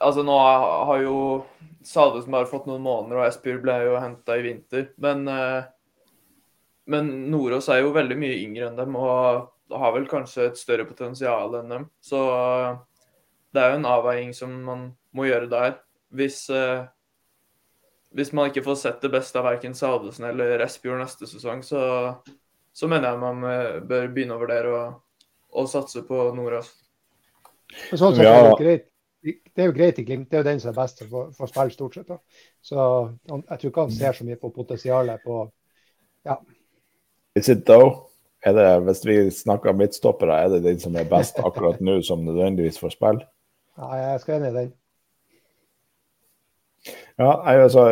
Altså, 0.01 0.23
nå 0.25 0.33
har 0.33 1.03
jo 1.05 1.17
Salvesen 1.87 2.35
bare 2.35 2.49
fått 2.51 2.69
noen 2.69 2.83
måneder, 2.85 3.21
og 3.21 3.29
Espejord 3.29 3.65
ble 3.65 3.77
jo 3.87 3.97
henta 4.01 4.37
i 4.37 4.45
vinter. 4.45 4.91
Men, 5.01 5.27
eh, 5.29 5.65
men 6.91 7.11
Nordås 7.33 7.71
er 7.73 7.83
jo 7.83 7.95
veldig 7.97 8.19
mye 8.21 8.39
yngre 8.43 8.69
enn 8.69 8.79
dem 8.79 8.97
og 8.99 9.51
har 9.71 9.93
vel 9.95 10.09
kanskje 10.11 10.49
et 10.49 10.59
større 10.59 10.85
potensial 10.85 11.55
enn 11.61 11.71
dem. 11.71 11.91
Så 12.03 12.21
det 13.55 13.63
er 13.63 13.71
jo 13.71 13.81
en 13.81 13.91
avveining 13.91 14.35
som 14.37 14.57
man 14.67 14.89
må 15.17 15.29
gjøre 15.29 15.51
der. 15.51 15.77
Hvis, 16.11 16.43
eh, 16.51 16.87
hvis 18.13 18.33
man 18.35 18.51
ikke 18.51 18.67
får 18.67 18.81
sett 18.83 19.01
det 19.01 19.13
beste 19.15 19.39
av 19.39 19.47
verken 19.47 19.77
Salvesen 19.79 20.27
eller 20.33 20.65
Espejord 20.67 21.01
neste 21.05 21.31
sesong, 21.31 21.63
så, 21.63 21.83
så 22.73 22.91
mener 22.91 23.13
jeg 23.13 23.23
man 23.23 23.47
eh, 23.47 23.79
bør 23.81 24.11
begynne 24.11 24.37
å 24.37 24.43
vurdere 24.43 24.75
å 24.75 24.83
og 25.51 25.69
satse 25.71 26.03
på 26.07 26.31
Nordås. 26.37 26.71
Sånn 27.91 28.15
sett 28.17 28.27
er 28.27 28.47
det, 28.47 28.55
greit. 28.61 28.87
Det 29.23 29.63
er 29.63 29.69
jo 29.69 29.77
greit 29.77 29.99
i 30.01 30.05
Glimt. 30.05 30.31
Det 30.31 30.39
er 30.39 30.45
jo 30.45 30.49
den 30.49 30.61
som 30.63 30.71
er 30.73 30.79
best 30.79 31.03
for, 31.05 31.33
for 31.37 31.51
spill, 31.51 31.73
stort 31.75 31.99
sett. 31.99 32.09
Da. 32.09 32.17
Så 32.65 32.85
han, 33.31 33.43
jeg 33.51 33.59
tror 33.59 33.73
ikke 33.73 33.87
han 33.89 33.97
ser 33.97 34.17
så 34.17 34.27
mye 34.29 34.41
på 34.41 34.53
potensialet 34.55 35.25
på 35.25 35.43
ja. 36.29 36.37
Is 37.37 37.49
it 37.49 37.67
though? 37.69 38.07
Er 38.43 38.57
det, 38.57 38.67
hvis 38.87 39.03
vi 39.05 39.17
snakker 39.31 39.77
midtstoppere, 39.77 40.39
er 40.41 40.49
det 40.49 40.63
den 40.65 40.81
som 40.81 40.97
er 40.97 41.09
best 41.09 41.39
akkurat 41.45 41.81
nå, 41.85 42.01
som 42.03 42.25
nødvendigvis 42.25 42.81
får 42.81 42.95
spille? 42.97 43.27
Ja, 43.77 43.95
jeg 43.95 44.21
skal 44.21 44.39
enig 44.39 44.51
i 44.51 44.57
den. 44.57 44.73
Ja, 47.21 47.35
altså, 47.45 47.85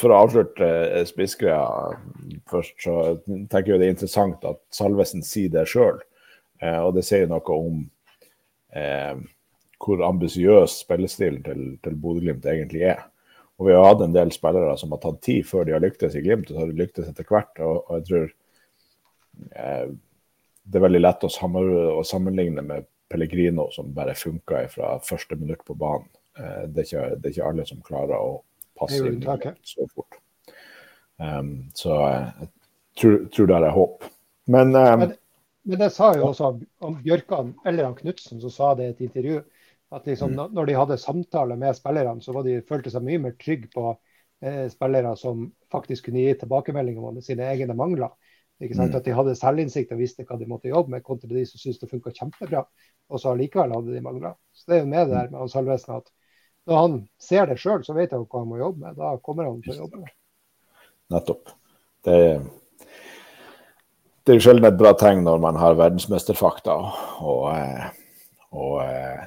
For 0.00 0.12
å 0.12 0.22
avslutte 0.24 0.64
eh, 0.64 1.04
spissgreia 1.04 1.92
først, 2.48 2.78
så 2.80 3.18
tenker 3.26 3.74
jeg 3.74 3.82
det 3.82 3.90
er 3.90 3.96
interessant 3.96 4.46
at 4.48 4.62
Salvesen 4.72 5.24
sier 5.26 5.52
det 5.52 5.66
sjøl. 5.68 6.00
Eh, 6.62 6.80
og 6.80 6.94
det 6.96 7.04
sier 7.04 7.28
noe 7.28 7.58
om 7.58 7.82
eh, 8.72 9.20
hvor 9.84 10.04
ambisiøs 10.06 10.78
spillestilen 10.84 11.42
til, 11.44 11.66
til 11.84 11.98
Bodø-Glimt 12.00 12.46
egentlig 12.48 12.86
er. 12.94 13.04
Og 13.58 13.68
vi 13.68 13.76
har 13.76 13.86
hatt 13.86 14.02
en 14.02 14.14
del 14.14 14.32
spillere 14.34 14.74
som 14.80 14.94
har 14.94 15.02
tatt 15.02 15.20
tid 15.22 15.44
før 15.46 15.66
de 15.66 15.76
har 15.76 15.84
lyktes 15.84 16.16
i 16.18 16.24
Glimt, 16.24 16.48
og 16.48 16.56
så 16.56 16.64
har 16.64 16.72
de 16.72 16.80
lyktes 16.80 17.10
etter 17.10 17.28
hvert. 17.28 17.52
Og, 17.62 17.84
og 17.84 18.00
jeg 18.00 18.06
tror 18.08 18.24
eh, 19.62 19.94
det 20.64 20.80
er 20.80 20.86
veldig 20.86 21.02
lett 21.04 21.26
å, 21.28 21.30
sammenligne 22.08 22.64
med 22.66 22.88
Pellegrino, 23.12 23.68
som 23.70 23.92
bare 23.94 24.16
funka 24.18 24.64
fra 24.72 24.96
første 25.04 25.38
minutt 25.38 25.62
på 25.66 25.76
banen. 25.78 26.08
Eh, 26.38 26.64
det, 26.66 26.82
er 26.82 26.88
ikke, 26.88 27.06
det, 27.14 27.28
er 27.28 27.34
ikke, 27.36 27.50
alle 27.52 27.66
som 27.68 27.84
klarer 27.86 28.16
å 28.18 28.38
passe 28.78 29.02
inn 29.06 29.20
så 29.22 29.86
fort. 29.92 30.18
Um, 31.22 31.68
så 31.78 31.94
eh, 32.08 32.40
jeg 32.40 32.50
tror, 32.98 33.20
tror 33.30 33.52
det 33.52 33.60
er 33.60 33.76
håp. 33.76 34.08
Men 34.50 34.74
um, 34.74 35.12
men 35.64 35.80
det 35.80 35.94
sa 35.94 36.10
jo 36.12 36.26
også 36.28 36.50
om 36.84 36.96
Bjørkan 37.00 37.54
eller 37.64 37.86
han 37.86 37.94
Knutsen, 37.96 38.40
som 38.42 38.52
sa 38.52 38.74
det 38.76 38.84
i 38.84 38.92
et 38.92 39.04
intervju. 39.06 39.38
At 39.94 40.08
liksom, 40.08 40.34
mm. 40.34 40.54
når 40.56 40.68
de 40.68 40.76
hadde 40.78 40.98
samtaler 41.00 41.58
med 41.60 41.76
spillerne, 41.76 42.22
så 42.22 42.34
var 42.34 42.46
de, 42.46 42.58
følte 42.68 42.92
seg 42.92 43.04
mye 43.06 43.20
mer 43.22 43.36
trygge 43.40 43.70
på 43.74 43.92
eh, 44.42 44.64
spillere 44.72 45.14
som 45.20 45.46
faktisk 45.72 46.08
kunne 46.08 46.24
gi 46.24 46.34
tilbakemeldinger 46.40 47.10
om 47.10 47.20
sine 47.22 47.46
egne 47.52 47.76
mangler. 47.78 48.10
Ikke 48.62 48.76
sant? 48.78 48.94
Mm. 48.94 48.98
At 48.98 49.06
de 49.06 49.14
hadde 49.18 49.36
selvinnsikt 49.38 49.94
og 49.94 50.02
visste 50.02 50.26
hva 50.26 50.38
de 50.40 50.48
måtte 50.50 50.70
jobbe 50.72 50.94
med, 50.94 51.04
kontra 51.06 51.30
de 51.30 51.46
som 51.46 51.62
syntes 51.62 51.82
det 51.82 51.90
funka 51.92 52.14
kjempebra. 52.16 52.64
Og 53.12 53.20
så 53.20 53.34
allikevel 53.34 53.74
hadde 53.76 53.94
de 53.94 54.02
mangler. 54.04 54.36
Så 54.54 54.68
det 54.70 54.78
er 54.78 54.84
jo 54.84 54.90
med 54.90 55.08
det 55.08 55.16
der 55.18 55.32
med 55.34 55.52
Salvesen 55.52 55.96
at 56.00 56.12
når 56.64 56.80
han 56.80 57.00
ser 57.20 57.50
det 57.50 57.58
sjøl, 57.60 57.82
så 57.84 57.92
vet 57.96 58.14
han 58.16 58.24
hva 58.24 58.40
han 58.40 58.50
må 58.50 58.60
jobbe 58.60 58.86
med. 58.86 58.98
Da 58.98 59.16
kommer 59.22 59.50
han 59.50 59.60
til 59.64 59.76
å 59.76 59.82
jobbe 59.84 60.04
med 60.04 60.12
Nettopp. 61.12 61.50
Det 62.04 62.14
er 62.16 62.38
det 64.24 64.32
er 64.32 64.38
jo 64.38 64.44
sjelden 64.46 64.64
et 64.64 64.76
bra 64.80 64.94
tegn 64.96 65.18
når 65.20 65.40
man 65.42 65.56
har 65.60 65.74
verdensmesterfakta 65.76 66.72
og, 66.80 67.18
og, 67.28 67.50
og 68.56 68.78
eh, 68.80 69.18
eh, 69.18 69.26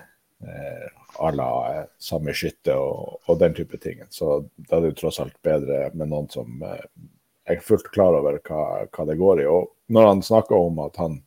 à 1.17 1.31
la 1.33 1.85
samme 1.97 2.33
skytte 2.35 2.75
og, 2.77 3.17
og, 3.25 3.39
den 3.41 3.55
type 3.57 3.77
ting. 3.81 4.03
Så 4.13 4.43
da 4.55 4.77
er 4.77 4.83
det 4.83 4.91
jo 4.91 4.99
tross 5.01 5.17
alt 5.23 5.37
bedre 5.45 5.87
med 5.97 6.11
noen 6.11 6.29
som 6.29 6.61
er 6.61 7.63
fullt 7.63 7.89
klar 7.93 8.17
over 8.19 8.37
hva, 8.45 8.63
hva 8.85 9.05
det 9.09 9.17
går 9.17 9.41
i. 9.41 9.47
Og 9.49 9.71
når 9.93 10.09
han 10.11 10.23
snakker 10.25 10.67
om 10.67 10.81
at 10.85 10.99
han 11.01 11.19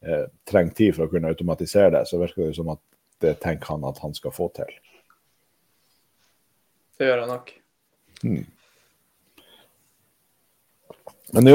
eh, 0.00 0.26
trenger 0.48 0.76
tid 0.80 0.96
for 0.96 1.06
å 1.06 1.12
kunne 1.12 1.32
automatisere 1.32 1.92
det, 1.98 2.04
så 2.08 2.20
virker 2.22 2.48
det 2.48 2.56
som 2.56 2.72
at 2.72 2.82
det 3.22 3.34
tenker 3.42 3.74
han 3.74 3.86
at 3.88 3.98
han 4.04 4.14
skal 4.16 4.34
få 4.34 4.48
til. 4.56 4.70
Det 6.98 7.10
gjør 7.10 7.24
han 7.24 7.34
nok. 7.34 7.52
Hmm. 8.22 8.46
Men 11.32 11.44
nå, 11.44 11.52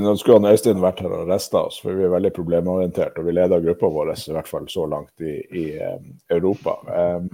nå 0.00 0.14
skulle 0.16 0.50
Øystein 0.52 0.80
vært 0.80 1.02
her 1.04 1.12
og 1.12 1.28
resta 1.28 1.66
oss, 1.68 1.82
for 1.82 1.92
vi 1.92 2.06
er 2.06 2.12
veldig 2.12 2.30
problemorientert. 2.32 3.18
Og 3.20 3.28
vi 3.28 3.34
leder 3.36 3.64
gruppa 3.64 3.90
vår, 3.92 4.14
i 4.16 4.34
hvert 4.36 4.48
fall 4.48 4.68
så 4.72 4.86
langt 4.88 5.20
i, 5.20 5.34
i 5.60 5.64
um, 5.76 6.06
Europa. 6.32 6.78
Um, 6.88 7.28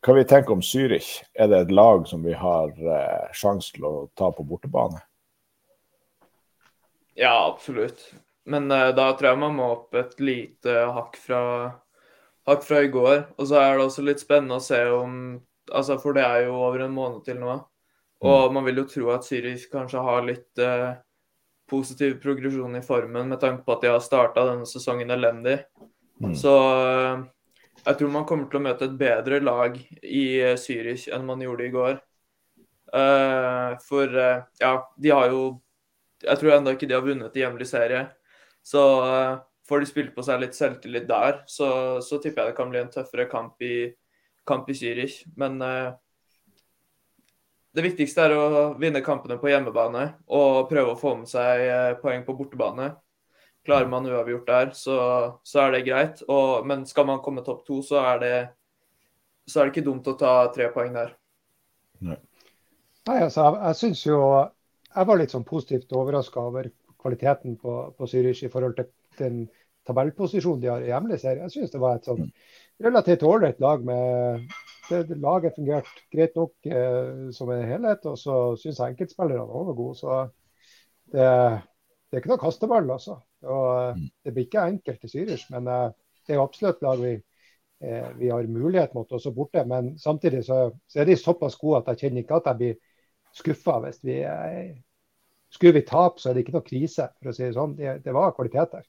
hva 0.00 0.14
vi 0.16 0.24
tenker 0.24 0.54
om 0.54 0.62
Zürich? 0.62 1.10
Er 1.34 1.50
det 1.50 1.64
et 1.64 1.72
lag 1.74 2.06
som 2.08 2.22
vi 2.22 2.36
har 2.38 2.70
uh, 2.70 3.26
sjanse 3.34 3.74
til 3.74 3.88
å 3.88 3.94
ta 4.14 4.30
på 4.32 4.46
bortebane? 4.46 5.02
Ja, 7.18 7.34
absolutt. 7.50 8.06
Men 8.46 8.70
uh, 8.70 8.92
da 8.94 9.10
tror 9.12 9.32
jeg 9.32 9.42
man 9.42 9.58
må 9.58 9.72
opp 9.74 9.98
et 9.98 10.14
lite 10.22 10.84
hakk 10.94 11.18
fra, 11.18 11.42
hakk 12.46 12.62
fra 12.64 12.84
i 12.86 12.92
går. 12.94 13.26
Og 13.36 13.50
så 13.50 13.58
er 13.58 13.74
det 13.74 13.88
også 13.88 14.06
litt 14.06 14.22
spennende 14.22 14.62
å 14.62 14.64
se 14.64 14.84
om 14.94 15.16
altså 15.70 16.00
For 16.02 16.16
det 16.16 16.22
er 16.26 16.48
jo 16.48 16.56
over 16.64 16.86
en 16.86 16.94
måned 16.94 17.20
til 17.26 17.36
nå. 17.38 17.58
Og 18.20 18.52
man 18.52 18.66
vil 18.66 18.82
jo 18.82 18.88
tro 18.88 19.10
at 19.14 19.24
Zürich 19.24 19.64
kanskje 19.72 20.02
har 20.04 20.26
litt 20.26 20.60
eh, 20.60 20.92
positiv 21.70 22.18
progresjon 22.20 22.76
i 22.76 22.84
formen 22.84 23.30
med 23.32 23.40
tanke 23.40 23.64
på 23.64 23.76
at 23.76 23.84
de 23.84 23.92
har 23.94 24.02
starta 24.04 24.44
denne 24.48 24.68
sesongen 24.68 25.12
elendig. 25.14 25.62
Mm. 26.20 26.34
Så 26.36 26.52
eh, 26.76 27.22
jeg 27.80 27.96
tror 27.96 28.12
man 28.12 28.26
kommer 28.28 28.50
til 28.50 28.60
å 28.60 28.66
møte 28.66 28.90
et 28.90 28.98
bedre 29.00 29.40
lag 29.40 29.78
i 30.04 30.24
eh, 30.42 30.56
Zürich 30.60 31.08
enn 31.08 31.24
man 31.28 31.40
gjorde 31.44 31.66
i 31.66 31.74
går. 31.74 32.00
Uh, 32.90 33.76
for 33.86 34.10
uh, 34.18 34.42
ja, 34.58 34.70
de 34.98 35.10
har 35.14 35.28
jo 35.30 35.60
Jeg 36.24 36.40
tror 36.40 36.56
ennå 36.56 36.72
ikke 36.74 36.88
de 36.90 36.96
har 36.96 37.04
vunnet 37.06 37.36
i 37.38 37.44
hjemlig 37.44 37.68
serie. 37.70 38.02
Så 38.66 38.82
uh, 39.06 39.38
får 39.70 39.80
de 39.80 39.88
spilt 39.88 40.10
på 40.16 40.24
seg 40.26 40.42
litt 40.42 40.58
selvtillit 40.58 41.06
der, 41.08 41.38
så, 41.46 42.02
så, 42.02 42.18
tipper 42.18 42.42
jeg 42.42 42.50
det 42.50 42.56
kan 42.58 42.72
bli 42.72 42.80
en 42.82 42.90
tøffere 42.90 43.28
kamp 43.30 43.62
i, 43.62 43.86
kamp 44.44 44.68
i 44.68 44.74
Zürich. 44.76 45.20
Men 45.38 45.62
det 47.76 47.84
viktigste 47.84 48.24
er 48.26 48.34
å 48.34 48.62
vinne 48.80 49.02
kampene 49.04 49.36
på 49.38 49.50
hjemmebane 49.50 50.06
og 50.34 50.66
prøve 50.70 50.94
å 50.94 50.98
få 50.98 51.14
med 51.20 51.30
seg 51.30 51.66
eh, 51.68 51.92
poeng 52.02 52.24
på 52.26 52.34
bortebane. 52.38 52.90
Klarer 53.66 53.90
man 53.92 54.08
uavgjort 54.08 54.48
der, 54.48 54.72
så, 54.74 54.96
så 55.46 55.66
er 55.66 55.76
det 55.76 55.84
greit. 55.86 56.22
Og, 56.26 56.66
men 56.66 56.82
skal 56.88 57.06
man 57.06 57.20
komme 57.22 57.44
topp 57.46 57.62
to, 57.66 57.78
så 57.86 58.00
er, 58.02 58.22
det, 58.22 58.38
så 59.46 59.60
er 59.60 59.68
det 59.68 59.74
ikke 59.74 59.86
dumt 59.86 60.08
å 60.10 60.16
ta 60.18 60.34
tre 60.54 60.70
poeng 60.74 60.96
der. 60.96 61.12
Nei, 62.02 62.16
Nei 63.06 63.18
altså, 63.26 63.44
jeg, 63.44 63.60
jeg 63.60 63.76
syns 63.76 64.02
jo 64.06 64.18
Jeg 64.94 65.06
var 65.10 65.18
litt 65.20 65.34
sånn 65.34 65.44
positivt 65.46 65.92
overraska 65.92 66.42
over 66.48 66.70
kvaliteten 67.00 67.58
på, 67.60 67.74
på 67.96 68.08
Zürich 68.10 68.40
i 68.46 68.50
forhold 68.50 68.78
til 68.80 68.88
den 69.20 69.44
tabellposisjonen 69.86 70.64
de 70.64 70.72
har 70.72 70.82
i 70.82 70.90
hjemlig 70.90 71.20
serie. 71.20 71.46
Jeg 71.46 71.54
syns 71.54 71.74
det 71.74 71.82
var 71.82 72.00
et 72.00 72.08
sånn 72.08 72.26
relativt 72.82 73.22
ålreit 73.28 73.60
lag. 73.62 73.84
med 73.84 74.50
det, 74.90 75.16
Laget 75.22 75.56
fungerte 75.56 76.04
greit 76.12 76.36
nok 76.38 76.68
eh, 76.68 77.30
som 77.36 77.50
en 77.54 77.66
helhet, 77.66 78.06
og 78.10 78.18
så 78.18 78.36
syns 78.60 78.80
jeg 78.80 78.94
enkeltspillerne 78.94 79.46
var 79.48 79.78
gode. 79.78 79.96
Så 79.98 80.20
det, 81.12 81.24
det, 81.24 82.16
er 82.16 82.22
ikke 82.22 82.32
noe 82.34 82.42
kasteball, 82.42 82.92
altså. 82.96 83.16
Og, 83.46 83.66
eh, 83.80 83.96
mm. 83.96 84.06
det 84.24 84.34
blir 84.36 84.48
ikke 84.48 84.68
enkelt 84.74 85.08
i 85.08 85.12
Zürich, 85.14 85.46
men 85.54 85.70
eh, 85.70 85.88
det 86.26 86.34
er 86.34 86.40
jo 86.40 86.46
absolutt 86.46 86.84
lag 86.84 87.00
vi, 87.02 87.14
eh, 87.86 88.12
vi 88.18 88.30
har 88.30 88.46
mulighet 88.46 88.94
mot 88.94 89.12
også 89.18 89.32
borte. 89.34 89.64
Men 89.66 89.96
samtidig 89.98 90.44
så, 90.46 90.62
så, 90.86 91.00
er 91.00 91.10
de 91.10 91.18
såpass 91.18 91.58
gode 91.58 91.82
at 91.82 91.92
jeg 91.92 92.04
kjenner 92.04 92.24
ikke 92.24 92.38
at 92.38 92.52
jeg 92.52 92.60
blir 92.60 92.78
skuffa 93.40 93.78
hvis 93.84 94.00
vi 94.04 94.20
eh, 94.26 94.76
skulle 95.50 95.80
vi 95.80 95.86
tape, 95.86 96.20
så 96.20 96.30
er 96.30 96.36
det 96.36 96.44
ikke 96.44 96.54
noe 96.58 96.66
krise. 96.66 97.08
for 97.18 97.32
å 97.32 97.34
si 97.34 97.44
Det 97.46 97.54
sånn. 97.56 97.76
Det, 97.78 97.96
det 98.04 98.14
var 98.14 98.34
kvalitet 98.36 98.76
der. 98.76 98.86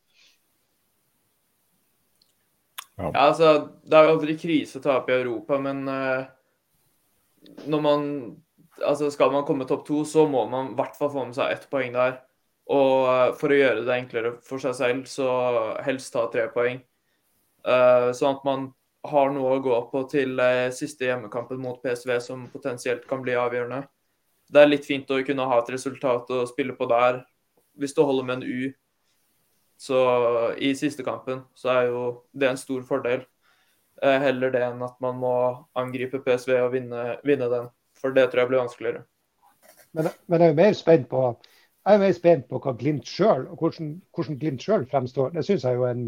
Ja. 2.98 3.08
ja. 3.08 3.12
altså, 3.28 3.54
Det 3.84 3.98
er 3.98 4.08
jo 4.08 4.16
aldri 4.16 4.38
krise 4.40 4.80
å 4.80 4.86
tape 4.86 5.14
i 5.14 5.22
Europa, 5.22 5.60
men 5.62 5.84
uh, 5.88 6.26
når 7.66 7.86
man 7.86 8.10
altså 8.82 9.12
Skal 9.14 9.30
man 9.30 9.44
komme 9.46 9.68
topp 9.70 9.84
to, 9.86 10.00
så 10.08 10.24
må 10.30 10.46
man 10.50 10.72
i 10.72 10.76
hvert 10.78 10.96
fall 10.98 11.12
få 11.14 11.26
med 11.28 11.36
seg 11.38 11.52
ett 11.54 11.68
poeng 11.70 11.92
der. 11.94 12.16
Og 12.72 12.94
uh, 13.06 13.28
for 13.38 13.54
å 13.54 13.58
gjøre 13.60 13.84
det 13.86 13.98
enklere 13.98 14.32
for 14.48 14.64
seg 14.64 14.74
selv, 14.78 15.04
så 15.12 15.28
helst 15.86 16.14
ta 16.16 16.24
tre 16.34 16.48
poeng. 16.54 16.80
Uh, 17.62 18.10
sånn 18.18 18.40
at 18.40 18.48
man 18.48 18.70
har 19.06 19.34
noe 19.34 19.58
å 19.58 19.62
gå 19.62 19.78
på 19.92 20.04
til 20.10 20.42
siste 20.74 21.08
hjemmekampen 21.08 21.62
mot 21.62 21.82
PSV, 21.82 22.16
som 22.22 22.48
potensielt 22.54 23.06
kan 23.10 23.22
bli 23.26 23.38
avgjørende 23.38 23.84
det 24.52 24.62
er 24.62 24.72
litt 24.72 24.88
fint 24.88 25.12
å 25.12 25.22
kunne 25.26 25.48
ha 25.48 25.60
et 25.62 25.72
resultat 25.74 26.32
å 26.36 26.44
spille 26.50 26.76
på 26.76 26.88
der. 26.92 27.22
Hvis 27.80 27.96
du 27.96 28.04
holder 28.04 28.28
med 28.28 28.42
en 28.42 28.48
U 28.48 28.72
så 29.82 30.00
i 30.62 30.76
siste 30.78 31.06
kampen, 31.06 31.42
så 31.58 31.72
er 31.74 31.88
jo 31.90 32.02
det 32.38 32.52
en 32.52 32.60
stor 32.60 32.84
fordel. 32.86 33.24
Eh, 34.02 34.18
heller 34.22 34.54
det 34.54 34.62
enn 34.66 34.84
at 34.86 34.98
man 35.02 35.18
må 35.22 35.34
angripe 35.78 36.22
PSV 36.26 36.54
og 36.60 36.76
vinne, 36.76 37.16
vinne 37.26 37.50
den. 37.50 37.72
For 37.98 38.14
det 38.14 38.30
tror 38.30 38.44
jeg 38.44 38.52
blir 38.52 38.62
vanskeligere. 38.64 39.04
Men, 39.98 40.12
men 40.30 40.46
jeg 40.46 40.54
er 40.54 40.62
mer 40.62 40.78
spent 40.78 41.10
på 41.12 41.24
jeg 41.82 41.98
er 41.98 42.02
mer 42.04 42.14
spent 42.14 42.46
på 42.46 42.60
hva 42.62 42.76
Glimt 42.78 43.10
sjøl 43.10 43.48
og 43.50 43.62
hvordan, 43.64 43.96
hvordan 44.14 44.38
Glimt 44.38 44.62
sjøl 44.62 44.84
fremstår. 44.90 45.32
Det 45.34 45.42
syns 45.48 45.64
jeg 45.66 45.74
er 45.74 45.80
jo 45.80 45.88
en 45.90 46.04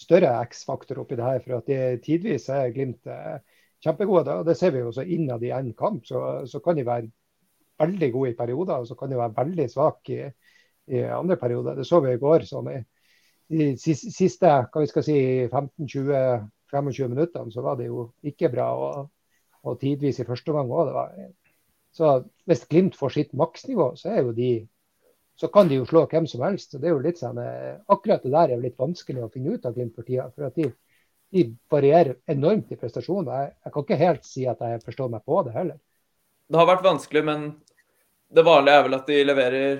større 0.00 0.30
X-faktor 0.48 1.02
oppi 1.02 1.18
det 1.18 1.26
her. 1.26 1.42
For 1.44 1.58
at 1.58 1.68
de 1.68 1.80
tidvis 2.04 2.48
er 2.54 2.72
Glimt 2.72 3.10
eh, 3.12 3.36
kjempegode. 3.84 4.38
og 4.40 4.46
Det 4.48 4.56
ser 4.56 4.72
vi 4.72 4.80
jo 4.80 4.88
også 4.88 5.04
innad 5.04 5.44
i 5.44 5.52
en 5.52 5.74
kamp. 5.76 6.06
Så, 6.08 6.22
så 6.48 6.62
kan 6.64 6.80
de 6.80 6.86
være 6.88 7.10
veldig 7.78 8.12
gode 8.14 8.30
i 8.32 8.38
perioder, 8.38 8.80
og 8.80 8.88
så 8.88 8.96
kan 8.98 9.12
de 9.12 9.20
være 9.20 9.36
veldig 9.36 9.68
svake 9.70 10.16
i, 10.16 10.30
i, 10.96 11.04
andre 11.04 11.36
perioder. 11.36 11.76
Det 11.76 11.86
så 11.86 12.00
vi 12.00 12.16
i 12.16 12.22
går. 12.24 12.48
sånn 12.48 12.72
i, 12.72 12.80
i 13.48 13.74
siste 13.78 14.48
hva 14.48 14.82
vi 14.82 14.88
skal 14.90 15.04
si, 15.06 15.18
15-20-25 15.48 17.12
minuttene 17.12 17.52
så 17.52 17.64
var 17.64 17.78
det 17.78 17.88
jo 17.88 18.10
ikke 18.28 18.50
bra. 18.52 18.68
Og, 18.76 19.06
og 19.66 19.78
tidvis 19.80 20.20
i 20.22 20.26
første 20.28 20.52
omgang 20.52 20.70
òg. 20.70 21.30
Så 21.94 22.12
hvis 22.46 22.66
Glimt 22.70 22.96
får 22.96 23.14
sitt 23.16 23.32
maksnivå, 23.36 23.94
så 23.98 24.12
er 24.12 24.22
jo 24.22 24.34
de 24.36 24.52
så 25.38 25.46
kan 25.54 25.68
de 25.70 25.76
jo 25.78 25.86
slå 25.86 26.02
hvem 26.10 26.26
som 26.26 26.42
helst. 26.42 26.72
så 26.72 26.80
det 26.82 26.88
er 26.88 26.96
jo 26.96 27.02
litt 27.04 27.20
sånn, 27.20 27.38
eh, 27.38 27.78
Akkurat 27.94 28.24
det 28.24 28.32
der 28.32 28.48
er 28.48 28.56
jo 28.56 28.64
litt 28.64 28.78
vanskelig 28.78 29.22
å 29.22 29.30
finne 29.30 29.54
ut 29.54 29.66
av 29.66 29.76
Glimt 29.76 29.94
for 29.94 30.06
tida. 30.06 30.26
For 30.34 30.48
at 30.48 30.56
de, 30.58 30.72
de 31.30 31.44
varierer 31.70 32.16
enormt 32.26 32.72
i 32.74 32.78
prestasjoner. 32.80 33.30
Jeg, 33.30 33.52
jeg, 33.64 33.72
kan 33.74 33.86
ikke 33.86 34.00
helt 34.02 34.26
si 34.26 34.48
at 34.50 34.64
jeg 34.66 34.82
forstår 34.82 35.12
meg 35.12 35.22
på 35.22 35.44
det 35.46 35.54
heller. 35.54 35.78
Det 36.48 36.58
har 36.58 36.66
vært 36.66 36.88
vanskelig, 36.88 37.22
men 37.28 37.46
det 38.34 38.44
vanlige 38.48 38.80
er 38.80 38.84
vel 38.88 38.98
at 38.98 39.12
de 39.12 39.20
leverer 39.28 39.78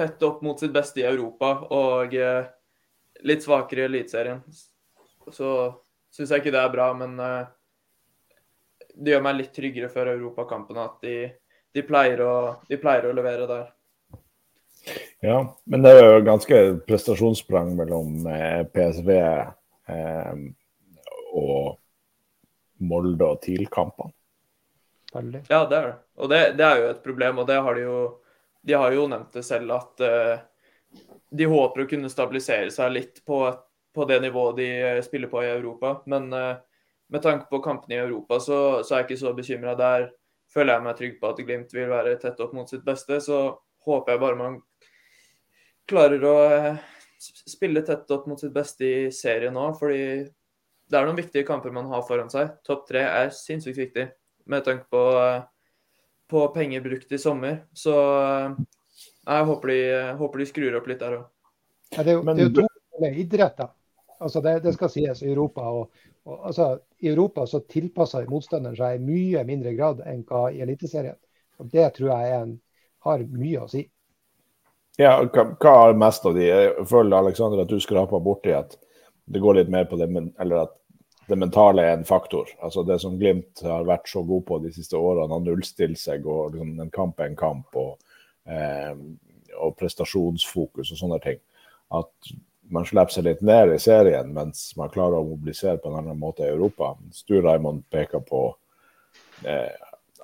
tett 0.00 0.22
opp 0.26 0.40
mot 0.42 0.60
sitt 0.60 0.72
beste 0.72 1.02
i 1.02 1.06
Europa 1.08 1.52
og 1.76 2.16
eh, 2.16 2.48
litt 3.28 3.44
svakere 3.44 3.84
i 3.84 3.88
Eliteserien. 3.90 4.40
Så 5.30 5.50
syns 6.10 6.32
jeg 6.32 6.42
ikke 6.42 6.54
det 6.54 6.62
er 6.62 6.72
bra, 6.72 6.90
men 6.96 7.18
eh, 7.20 7.50
det 9.00 9.14
gjør 9.14 9.24
meg 9.24 9.38
litt 9.38 9.52
tryggere 9.56 9.90
før 9.92 10.14
europakampene 10.14 10.86
at 10.86 11.04
de, 11.04 11.16
de, 11.76 11.84
pleier 11.86 12.22
å, 12.24 12.34
de, 12.68 12.78
pleier 12.80 13.10
å, 13.10 13.16
levere 13.16 13.48
der. 13.50 13.68
Ja, 15.20 15.42
men 15.68 15.84
det 15.84 15.92
er 15.92 16.06
jo 16.06 16.24
ganske 16.24 16.62
prestasjonssprang 16.88 17.74
mellom 17.78 18.24
eh, 18.32 18.62
PSV 18.72 19.10
eh, 19.20 20.40
og 21.36 21.76
Molde 22.80 23.28
og 23.28 23.42
TIL-kampene. 23.44 24.14
Ja, 25.12 25.64
det 25.66 25.76
er 25.76 25.86
det. 25.90 25.96
Og 26.22 26.30
det, 26.30 26.40
det, 26.56 26.64
er 26.64 26.80
jo 26.80 26.90
et 26.92 27.02
problem, 27.04 27.42
og 27.42 27.48
det 27.50 27.58
har 27.60 27.76
de 27.76 27.82
jo 27.82 27.96
De 28.62 28.76
har 28.76 28.92
jo 28.92 29.06
nevnt 29.08 29.32
det 29.36 29.44
selv 29.46 29.72
at 29.76 30.02
uh, 30.04 30.42
de 31.30 31.48
håper 31.48 31.84
å 31.84 31.90
kunne 31.90 32.10
stabilisere 32.12 32.70
seg 32.74 32.92
litt 32.92 33.20
på, 33.26 33.42
på, 33.94 34.06
det 34.10 34.20
nivået 34.24 34.58
de 34.58 34.70
spiller 35.06 35.30
på 35.32 35.42
i 35.44 35.52
Europa. 35.52 36.00
Men 36.10 36.28
uh, 36.34 36.56
med 37.10 37.24
tanke 37.24 37.48
på 37.50 37.62
kampene 37.64 37.96
i 37.96 38.02
Europa, 38.02 38.40
så, 38.40 38.58
så 38.84 38.94
er 38.94 39.02
jeg 39.02 39.10
ikke 39.10 39.22
så 39.24 39.34
bekymra. 39.36 39.76
Der 39.78 40.10
føler 40.50 40.76
jeg 40.76 40.86
meg 40.86 40.98
trygg 40.98 41.18
på 41.20 41.30
at 41.30 41.44
Glimt 41.46 41.74
vil 41.74 41.90
være 41.90 42.18
tett 42.22 42.40
opp 42.42 42.54
mot 42.56 42.70
sitt 42.70 42.84
beste. 42.86 43.20
Så 43.24 43.40
håper 43.86 44.14
jeg 44.14 44.22
bare 44.22 44.38
man 44.38 44.58
klarer 45.90 46.26
å 46.26 46.36
spille 47.20 47.82
tett 47.86 48.10
opp 48.14 48.28
mot 48.30 48.40
sitt 48.40 48.54
beste 48.54 48.86
i 48.86 49.00
serien 49.14 49.54
nå. 49.56 49.70
Fordi 49.78 50.04
det 50.90 50.98
er 50.98 51.06
noen 51.06 51.18
viktige 51.18 51.46
kamper 51.46 51.74
man 51.74 51.90
har 51.92 52.04
foran 52.06 52.30
seg. 52.32 52.56
Topp 52.66 52.88
tre 52.88 53.04
er 53.06 53.34
sinnssykt 53.34 53.78
viktig 53.78 54.06
med 54.50 54.64
tanke 54.66 54.88
på, 54.90 55.02
på 56.30 56.46
penger 56.54 56.84
brukt 56.84 57.12
i 57.12 57.18
sommer. 57.18 57.64
Så 57.74 57.94
jeg 59.26 59.44
håper 59.50 59.72
de, 59.72 59.80
håper 60.18 60.42
de 60.42 60.48
skrur 60.48 60.78
opp 60.78 60.88
litt 60.90 61.02
der 61.02 61.18
òg. 61.18 61.28
Ja, 61.96 62.04
det, 62.06 62.14
er 62.14 62.42
jo, 62.44 62.50
to 62.54 63.10
idretter. 63.10 63.72
Altså 64.20 64.42
det, 64.44 64.58
det, 64.64 64.74
skal 64.76 64.90
sies 64.92 65.22
i 65.24 65.30
Europa. 65.32 65.64
Og, 65.66 66.10
og, 66.28 66.36
altså, 66.50 66.72
I 67.00 67.10
Europa 67.12 67.46
så 67.48 67.62
tilpasser 67.64 68.28
motstanderen 68.30 68.76
seg 68.78 68.98
i 68.98 69.04
mye 69.04 69.44
mindre 69.48 69.72
grad 69.78 70.02
enn 70.06 70.22
hva 70.28 70.48
i 70.52 70.60
Eliteserien. 70.62 71.18
Og 71.60 71.70
Det 71.72 71.88
tror 71.96 72.12
jeg 72.12 72.36
en, 72.36 72.52
har 73.06 73.24
mye 73.32 73.64
å 73.64 73.70
si. 73.70 73.86
Ja, 75.00 75.16
hva, 75.24 75.46
hva 75.56 75.74
er 75.88 75.98
mest 75.98 76.26
av 76.28 76.36
de? 76.36 76.44
Jeg 76.46 76.86
føler 76.88 77.16
Alexander, 77.16 77.62
at 77.64 77.72
du 77.72 77.80
skraper 77.80 78.20
borti 78.22 78.52
at 78.52 78.76
det 79.30 79.40
går 79.40 79.60
litt 79.60 79.72
mer 79.72 79.86
på 79.88 79.96
det, 79.96 80.10
eller 80.42 80.66
at 80.66 80.74
det 81.30 81.38
mentale 81.38 81.84
er 81.86 81.92
en 81.94 82.04
faktor. 82.04 82.48
Altså 82.62 82.82
Det 82.82 82.98
som 83.00 83.18
Glimt 83.18 83.62
har 83.62 83.86
vært 83.86 84.08
så 84.10 84.22
god 84.26 84.44
på 84.48 84.58
de 84.64 84.72
siste 84.74 84.98
årene, 84.98 85.36
å 85.36 85.42
nullstille 85.44 85.98
seg 85.98 86.26
og 86.26 86.54
liksom, 86.54 86.72
en 86.82 86.94
kamp 86.94 87.20
er 87.20 87.30
en 87.30 87.38
kamp, 87.38 87.76
og, 87.78 87.98
eh, 88.50 88.94
og, 89.56 89.76
prestasjonsfokus 89.78 90.90
og 90.90 90.98
sånne 90.98 91.20
ting. 91.22 91.38
At 91.94 92.32
man 92.70 92.86
slipper 92.86 93.14
seg 93.14 93.26
litt 93.26 93.44
ned 93.46 93.74
i 93.74 93.78
serien, 93.82 94.32
mens 94.34 94.70
man 94.78 94.90
klarer 94.90 95.20
å 95.20 95.28
mobilisere 95.28 95.78
på 95.78 95.90
en 95.90 96.00
annen 96.02 96.18
måte 96.18 96.46
i 96.46 96.50
Europa. 96.50 96.96
Stu 97.14 97.38
Raymond 97.40 97.84
peker 97.90 98.22
på 98.26 98.44
eh, 99.46 99.70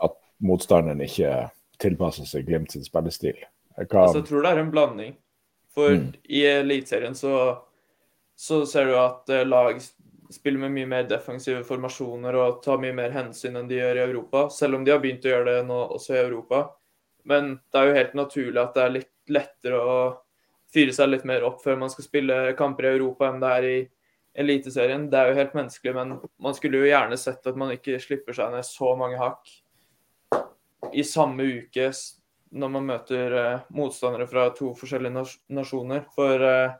at 0.02 0.18
motstanderen 0.42 1.02
ikke 1.06 1.46
tilpasser 1.82 2.26
seg 2.26 2.46
Glimt 2.48 2.74
sin 2.74 2.86
spillestil. 2.86 3.38
Hva... 3.76 4.08
Altså, 4.08 4.22
jeg 4.24 4.30
tror 4.30 4.42
det 4.42 4.52
er 4.52 4.62
en 4.62 4.74
blanding. 4.74 5.14
For 5.76 5.92
mm. 5.92 6.06
i 6.32 6.42
Eliteserien 6.48 7.14
så, 7.14 7.34
så 8.34 8.64
ser 8.66 8.90
du 8.90 8.96
at 8.98 9.30
eh, 9.30 9.46
lag 9.46 9.78
spiller 10.32 10.60
med 10.62 10.74
mye 10.74 10.88
mer 10.90 11.08
defensive 11.10 11.62
formasjoner 11.66 12.36
og 12.40 12.60
tar 12.64 12.80
mye 12.82 12.94
mer 12.96 13.14
hensyn 13.14 13.58
enn 13.58 13.68
de 13.70 13.78
gjør 13.78 14.00
i 14.00 14.04
Europa. 14.04 14.46
Selv 14.52 14.78
om 14.78 14.84
de 14.84 14.94
har 14.94 15.02
begynt 15.02 15.26
å 15.26 15.32
gjøre 15.32 15.50
det 15.50 15.66
nå 15.68 15.80
også 15.96 16.16
i 16.16 16.22
Europa. 16.22 16.62
Men 17.26 17.56
det 17.72 17.80
er 17.80 17.88
jo 17.88 17.98
helt 17.98 18.16
naturlig 18.18 18.62
at 18.62 18.74
det 18.76 18.84
er 18.84 18.96
litt 18.96 19.12
lettere 19.34 19.82
å 19.82 19.98
fyre 20.72 20.94
seg 20.94 21.10
litt 21.10 21.26
mer 21.28 21.46
opp 21.46 21.62
før 21.64 21.78
man 21.80 21.90
skal 21.92 22.06
spille 22.06 22.40
kamper 22.58 22.88
i 22.88 22.94
Europa 22.96 23.30
enn 23.30 23.42
det 23.42 23.52
er 23.58 23.68
i 23.70 23.76
Eliteserien. 24.36 25.06
Det 25.10 25.18
er 25.18 25.30
jo 25.30 25.38
helt 25.38 25.54
menneskelig, 25.56 25.94
men 25.96 26.16
man 26.44 26.56
skulle 26.56 26.82
jo 26.82 26.90
gjerne 26.90 27.16
sett 27.16 27.46
at 27.48 27.56
man 27.56 27.72
ikke 27.72 27.96
slipper 28.02 28.36
seg 28.36 28.52
ned 28.52 28.66
så 28.68 28.92
mange 28.98 29.16
hakk 29.20 29.54
i 30.92 31.04
samme 31.06 31.46
uke 31.56 31.88
når 32.56 32.72
man 32.72 32.86
møter 32.88 33.32
uh, 33.34 33.62
motstandere 33.74 34.28
fra 34.28 34.50
to 34.54 34.70
forskjellige 34.78 35.14
nas 35.14 35.32
nasjoner. 35.52 36.04
For 36.14 36.44
uh, 36.44 36.76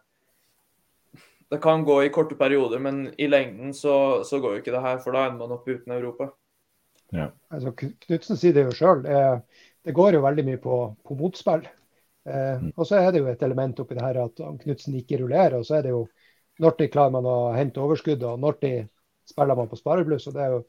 det 1.50 1.61
kan 1.62 1.85
gå 1.87 2.00
i 2.02 2.11
korte 2.14 2.35
perioder, 2.38 2.80
men 2.82 3.04
i 3.18 3.28
lengden 3.30 3.74
så, 3.74 4.24
så 4.26 4.40
går 4.42 4.56
jo 4.56 4.62
ikke 4.64 4.74
det 4.74 4.82
her, 4.82 4.98
for 5.02 5.14
da 5.14 5.26
ender 5.26 5.44
man 5.44 5.54
opp 5.54 5.68
uten 5.68 5.94
Europa. 5.94 6.30
Ja. 7.14 7.30
Altså, 7.54 7.72
Knutsen 7.76 8.38
sier 8.40 8.56
det 8.56 8.66
jo 8.66 8.74
sjøl. 8.74 9.04
Det, 9.04 9.20
det, 9.87 9.94
går 9.94 10.16
jo 10.16 10.24
veldig 10.24 10.44
mye 10.48 10.61
på, 10.62 10.80
på 11.06 11.18
motspill. 11.18 11.62
Eh, 12.26 12.62
mm. 12.62 12.72
og 12.74 12.88
så 12.88 12.98
er 12.98 13.12
det 13.14 13.22
jo 13.22 13.30
et 13.30 13.44
element 13.46 13.78
oppi 13.82 13.94
det 13.94 14.02
her 14.02 14.18
at 14.24 14.42
Knutsen 14.64 14.98
ikke 14.98 15.20
rullerer. 15.22 15.61
Og 15.61 15.68
så 15.68 15.78
er 15.78 15.87
det 15.87 15.94
jo 15.94 16.02
når 16.62 16.76
de 16.80 16.90
klarer 16.90 17.14
man 17.14 17.28
å 17.28 17.38
hente 17.54 17.82
overskudd, 17.82 18.22
og 18.26 18.42
når 18.42 18.61
de 18.64 18.74
spiller 19.28 19.59
man 19.59 19.70
på 19.70 19.78
sparebluss. 19.78 20.26
og 20.26 20.37
det 20.37 20.42
er, 20.42 20.52
jo, 20.54 20.61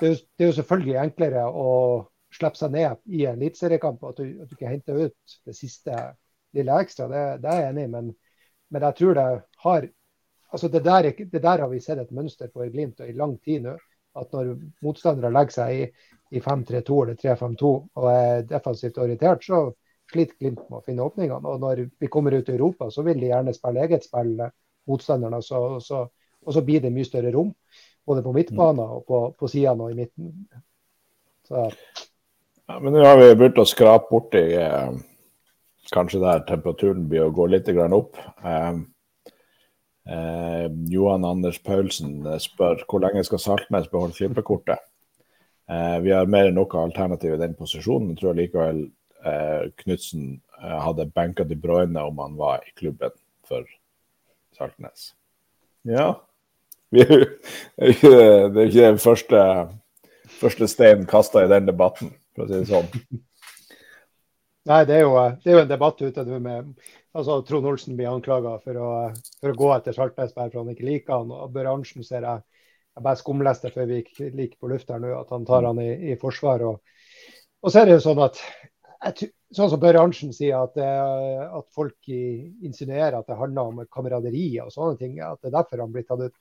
det, 0.00 0.06
er 0.06 0.12
jo, 0.12 0.20
det 0.36 0.44
er 0.44 0.50
jo 0.50 0.56
selvfølgelig 0.58 0.96
enklere 1.02 1.44
å 1.48 1.68
slippe 2.34 2.60
seg 2.60 2.74
ned 2.74 3.14
i 3.16 3.24
en 3.24 3.38
eliteseriekamp, 3.40 4.02
at, 4.04 4.20
at, 4.20 4.48
du 4.48 4.56
ikke 4.56 4.72
henter 4.72 5.04
ut 5.06 5.36
det 5.48 5.54
siste 5.56 5.94
lille 6.56 6.80
ekstra. 6.82 7.08
Det, 7.08 7.22
det 7.44 7.52
er 7.52 7.62
jeg 7.62 7.74
enig 7.74 7.86
i. 7.86 7.92
men 7.96 8.16
Men 8.68 8.84
jeg 8.84 8.94
tror 8.98 9.14
det 9.16 9.28
har 9.64 9.86
altså 10.52 10.68
det 10.72 10.84
der, 10.84 11.10
det 11.18 11.42
der, 11.42 11.62
har 11.64 11.68
vi 11.68 11.80
sett 11.80 12.00
et 12.02 12.14
mønster 12.14 12.50
på 12.52 12.64
i 12.64 12.70
Glimt 12.72 13.00
og 13.00 13.08
i 13.08 13.16
lang 13.16 13.36
tid 13.44 13.66
nå. 13.66 13.76
At 14.18 14.32
når 14.34 14.54
motstandere 14.82 15.30
legger 15.30 15.54
seg 15.54 15.74
i, 15.76 15.82
i 16.34 16.40
5-3-2 16.42 17.02
eller 17.04 17.18
3-5-2 17.20 17.68
og 17.68 18.06
er 18.10 18.46
defensivt 18.48 18.98
orientert, 18.98 19.44
så 19.44 19.68
sliter 20.10 20.38
Glimt 20.40 20.64
med 20.66 20.80
å 20.80 20.84
finne 20.86 21.04
åpningene. 21.04 21.52
Og 21.52 21.60
når 21.62 21.84
vi 22.00 22.10
kommer 22.10 22.34
ut 22.34 22.48
i 22.48 22.56
Europa, 22.56 22.88
så 22.90 23.04
vil 23.06 23.20
de 23.20 23.30
gjerne 23.30 23.54
spille 23.54 23.84
eget 23.84 24.08
spill, 24.08 24.40
motstanderne. 24.88 25.42
Så, 25.44 25.60
så, 25.84 26.02
og 26.44 26.56
så 26.56 26.64
blir 26.64 26.82
det 26.82 26.92
mye 26.94 27.06
større 27.06 27.32
rom. 27.34 27.52
Både 28.08 28.24
på 28.24 28.32
midtbanen 28.32 28.84
og 28.84 29.04
på, 29.06 29.22
på 29.38 29.50
sidene 29.52 29.84
og 29.84 29.92
i 29.92 29.98
midten. 30.00 30.32
Så. 31.48 31.68
Ja, 32.68 32.78
men 32.80 32.92
nå 32.96 33.04
har 33.04 33.20
vi 33.20 33.28
begynt 33.36 33.60
å 33.60 33.68
skrape 33.68 34.08
borti 34.10 34.42
eh, 34.56 34.96
kanskje 35.92 36.20
der 36.24 36.42
temperaturen 36.48 37.06
blir 37.08 37.26
å 37.26 37.34
gå 37.36 37.46
litt 37.52 37.68
opp. 37.68 38.16
Eh, 38.44 38.80
Eh, 40.08 40.66
Johan 40.88 41.24
Anders 41.24 41.58
Paulsen 41.60 42.22
eh, 42.26 42.38
spør 42.40 42.84
hvor 42.88 43.02
lenge 43.04 43.24
skal 43.26 43.42
Saltnes 43.42 43.90
beholde 43.92 44.16
klippekortet. 44.16 44.80
Eh, 45.68 45.98
vi 46.00 46.14
har 46.16 46.30
mer 46.30 46.48
enn 46.48 46.56
noe 46.56 46.80
alternativ 46.80 47.34
i 47.34 47.40
den 47.42 47.56
posisjonen. 47.58 48.14
Jeg 48.14 48.22
tror 48.22 48.38
likevel 48.38 48.80
eh, 48.88 49.68
Knutsen 49.82 50.30
eh, 50.62 50.78
hadde 50.86 51.10
benka 51.12 51.44
De 51.44 51.58
Bruyne 51.60 52.06
om 52.08 52.22
han 52.24 52.38
var 52.40 52.64
i 52.64 52.72
klubben 52.78 53.12
for 53.48 53.68
Saltnes. 54.56 55.12
Ja. 55.84 56.14
Det 56.88 57.04
er 57.04 58.64
ikke 58.64 58.80
den 58.80 59.00
første, 59.02 59.40
første 60.40 60.68
steinen 60.72 61.04
kasta 61.08 61.44
i 61.44 61.50
den 61.52 61.68
debatten, 61.68 62.14
for 62.32 62.46
å 62.46 62.48
si 62.48 62.62
det 62.62 62.70
sånn. 62.70 63.20
Nei, 64.68 64.82
det 64.84 64.98
er, 64.98 65.06
jo, 65.06 65.16
det 65.40 65.48
er 65.48 65.56
jo 65.56 65.64
en 65.64 65.70
debatt 65.70 66.00
ute 66.02 66.22
nå 66.28 66.38
med 66.44 66.72
altså 67.16 67.38
Trond 67.48 67.66
Olsen 67.70 67.96
blir 67.96 68.10
anklaga 68.10 68.58
for, 68.60 68.78
for, 69.40 69.52
å 69.52 69.58
gå 69.62 69.70
etter 69.74 69.96
Saltnes 69.96 70.34
bare 70.36 70.52
for 70.52 70.60
han 70.60 70.74
ikke 70.74 70.84
liker 70.84 71.14
han. 71.14 71.32
og 71.32 71.54
bransjen 71.54 72.04
ser 72.04 72.26
jeg 72.28 72.44
jeg 72.98 73.04
bare 73.06 73.20
skumleste 73.20 73.70
før 73.70 73.86
vi 73.86 74.00
gikk 74.00 74.16
like 74.34 74.56
på 74.58 74.68
luft 74.72 74.88
her 74.90 74.98
nå, 74.98 75.12
at 75.14 75.28
han 75.30 75.44
tar 75.46 75.68
han 75.68 75.78
i, 75.78 75.92
i 76.10 76.16
forsvar. 76.18 76.64
Og, 76.66 76.80
og, 77.62 77.68
så 77.70 77.80
er 77.80 77.86
det 77.86 77.94
jo 77.94 78.04
sånn 78.08 78.22
at 78.26 78.40
sånn 79.54 79.70
som 79.70 79.80
Børre 79.80 80.02
Arntzen 80.02 80.34
sier, 80.34 80.58
at, 80.58 80.74
at 80.74 81.68
folk 81.76 82.10
insinuerer 82.10 83.20
at 83.20 83.28
det 83.30 83.38
handler 83.38 83.70
om 83.70 83.84
kameraderi 83.94 84.48
og 84.64 84.72
sånne 84.74 84.98
ting. 84.98 85.20
At 85.22 85.38
det 85.38 85.52
er 85.52 85.60
derfor 85.60 85.84
han 85.84 85.94
blir 85.94 86.08
tatt 86.08 86.26
ut. 86.26 86.34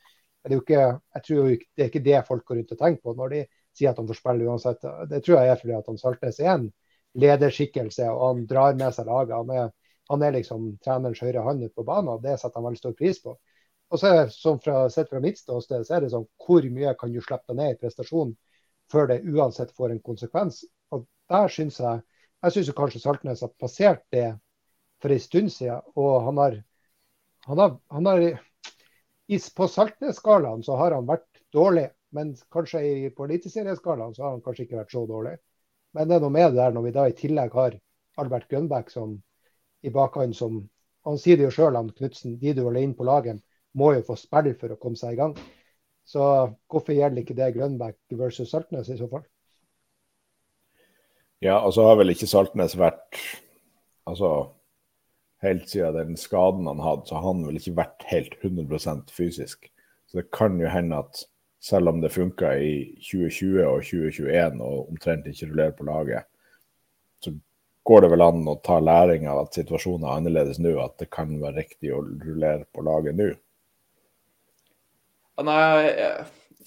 Det 0.47 0.57
ikke, 0.57 0.81
jeg 1.13 1.23
tror 1.27 1.37
jo 1.37 1.45
det 1.53 1.83
er 1.83 1.91
ikke 1.91 2.05
det 2.07 2.25
folk 2.25 2.43
går 2.47 2.61
rundt 2.61 2.73
og 2.73 2.81
tenker 2.81 3.03
på 3.03 3.13
når 3.19 3.33
de 3.35 3.45
sier 3.77 3.91
at 3.91 4.01
han 4.01 4.09
får 4.09 4.17
spille 4.17 4.49
uansett. 4.49 4.89
Det 5.11 5.21
tror 5.21 5.37
jeg 5.37 5.53
er 5.53 5.61
fordi 5.61 5.77
at 5.77 5.89
han 5.91 6.01
Saltnes 6.01 6.41
er 6.41 6.53
en 6.55 6.67
lederskikkelse 7.17 8.07
og 8.11 8.23
han 8.23 8.47
drar 8.49 8.77
med 8.79 8.95
seg 8.95 9.09
laget. 9.09 9.35
Han 9.35 9.53
er, 9.53 9.69
han 10.11 10.23
er 10.23 10.35
liksom 10.37 10.71
trenerens 10.83 11.21
høyre 11.23 11.43
hånd 11.45 11.63
ute 11.65 11.75
på 11.75 11.85
banen, 11.87 12.13
og 12.13 12.25
det 12.25 12.37
setter 12.37 12.59
han 12.59 12.69
veldig 12.69 12.81
stor 12.83 12.97
pris 12.97 13.21
på. 13.23 13.37
Og 13.87 14.01
så 14.01 14.09
er 14.09 14.17
det 14.19 14.35
sånn 14.35 14.59
fra, 14.63 14.81
Sett 14.91 15.09
fra 15.09 15.21
mitt 15.23 15.39
ståsted 15.39 15.85
så 15.87 15.97
er 15.97 16.03
det 16.03 16.11
sånn 16.11 16.27
hvor 16.43 16.65
mye 16.75 16.93
kan 16.99 17.13
du 17.13 17.21
slippe 17.23 17.55
ned 17.55 17.75
i 17.75 17.79
prestasjonen 17.79 18.35
før 18.91 19.09
det 19.11 19.21
uansett 19.27 19.73
får 19.75 19.93
en 19.93 20.03
konsekvens. 20.03 20.63
Og 20.91 21.07
der 21.31 21.51
synes 21.51 21.79
Jeg 21.79 22.03
jeg 22.45 22.53
syns 22.53 22.75
kanskje 22.77 22.99
Saltnes 23.01 23.41
har 23.41 23.49
passert 23.59 24.03
det 24.13 24.27
for 25.01 25.13
en 25.13 25.21
stund 25.21 25.51
siden. 25.51 25.81
Og 25.97 26.21
han 26.27 26.37
har, 26.37 26.57
han 27.47 27.63
har, 27.63 27.77
han 27.89 28.05
har 28.05 28.25
På 29.55 29.67
Saltnes-skalaen 29.67 30.61
så 30.63 30.77
har 30.79 30.93
han 30.95 31.07
vært 31.07 31.41
dårlig, 31.51 31.89
men 32.15 32.29
kanskje 32.53 32.81
i, 32.87 33.09
på 33.11 33.25
Eliteserieskalaen 33.25 34.13
så 34.15 34.23
har 34.23 34.35
han 34.37 34.43
kanskje 34.45 34.63
ikke 34.63 34.77
vært 34.77 34.93
så 34.93 35.01
dårlig. 35.09 35.33
Men 35.97 36.09
det 36.09 36.17
er 36.17 36.21
noe 36.21 36.33
med 36.33 36.51
det 36.53 36.61
der 36.61 36.73
når 36.75 36.83
vi 36.85 36.93
da 36.93 37.03
i 37.09 37.15
tillegg 37.17 37.55
har 37.57 37.75
Albert 38.21 38.47
Grønbæk 38.51 38.91
som 38.93 39.15
i 39.81 39.93
bakhånd 39.93 40.35
som 40.37 40.65
Han 41.07 41.15
sier 41.15 41.37
det 41.39 41.45
jo 41.45 41.51
sjøl, 41.55 41.77
Knutsen. 41.95 42.33
De 42.35 42.51
du 42.51 42.65
holder 42.65 42.83
inn 42.83 42.93
på 42.93 43.05
laget, 43.07 43.37
må 43.71 43.93
jo 43.95 44.01
få 44.03 44.17
spille 44.19 44.51
for 44.59 44.73
å 44.73 44.75
komme 44.75 44.99
seg 44.99 45.13
i 45.13 45.19
gang. 45.21 45.37
Så 46.03 46.19
hvorfor 46.67 46.91
gjelder 46.91 47.21
ikke 47.21 47.37
det 47.37 47.53
Grønbæk 47.55 48.17
versus 48.19 48.51
Saltnes 48.51 48.89
i 48.91 48.97
så 48.99 49.07
fall? 49.07 49.23
Ja, 51.39 51.61
og 51.61 51.71
så 51.77 51.85
har 51.87 51.95
vel 52.01 52.11
ikke 52.11 52.27
Saltnes 52.27 52.75
vært 52.75 53.21
Altså 54.07 54.29
helt 55.43 55.69
siden 55.69 55.95
den 55.95 56.19
skaden 56.19 56.67
han 56.67 56.83
hadde, 56.83 57.07
så 57.07 57.17
har 57.19 57.25
han 57.27 57.43
vel 57.47 57.59
ikke 57.59 57.75
vært 57.79 58.05
helt 58.11 58.37
100% 58.41 59.11
fysisk. 59.11 59.67
Så 60.07 60.21
det 60.21 60.29
kan 60.35 60.59
jo 60.61 60.69
hende 60.71 61.01
at 61.03 61.25
selv 61.67 61.91
om 61.91 62.01
det 62.01 62.13
funka 62.13 62.53
i 62.63 62.73
2020 63.03 63.65
og 63.65 63.83
2021 63.83 64.61
og 64.63 64.91
omtrent 64.91 65.27
ikke 65.27 65.49
rullerer 65.49 65.75
på 65.75 65.87
laget, 65.87 66.27
så 67.23 67.33
går 67.87 68.05
det 68.05 68.11
vel 68.13 68.23
an 68.23 68.47
å 68.47 68.55
ta 68.63 68.77
læring 68.83 69.27
av 69.27 69.43
at 69.43 69.57
situasjonen 69.57 70.07
er 70.07 70.21
annerledes 70.21 70.61
nå, 70.63 70.77
at 70.83 70.95
det 71.01 71.09
kan 71.11 71.33
være 71.41 71.59
riktig 71.59 71.91
å 71.95 72.03
rullere 72.05 72.63
på 72.71 72.85
laget 72.87 73.19
nå? 73.19 73.27
Nei, 75.47 75.91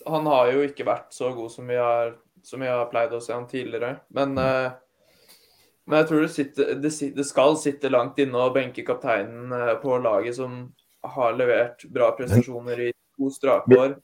han 0.07 0.31
har 0.31 0.53
jo 0.53 0.69
ikke 0.69 0.87
vært 0.87 1.17
så 1.17 1.33
god 1.35 1.51
som 1.53 1.71
vi 1.71 1.81
har, 1.81 2.15
som 2.47 2.63
vi 2.63 2.71
har 2.71 2.87
pleid 2.93 3.17
å 3.17 3.23
se 3.25 3.35
han 3.35 3.49
tidligere. 3.51 3.97
Men, 4.15 4.37
mm. 4.37 4.45
uh, 4.45 5.67
men 5.89 6.03
jeg 6.03 6.11
tror 6.11 6.23
det, 6.23 6.31
sitter, 6.37 6.77
det, 6.85 7.27
skal 7.27 7.57
sitte 7.59 7.91
langt 7.91 8.21
inne 8.23 8.45
å 8.45 8.53
benke 8.55 8.87
kapteinen 8.87 9.51
uh, 9.51 9.75
på 9.83 9.99
laget 10.05 10.39
som 10.39 10.63
har 11.17 11.35
levert 11.35 11.83
bra 11.91 12.13
prestasjoner 12.15 12.89
i 12.91 12.93
to 13.17 13.33
strake 13.33 13.81
år. 13.81 13.97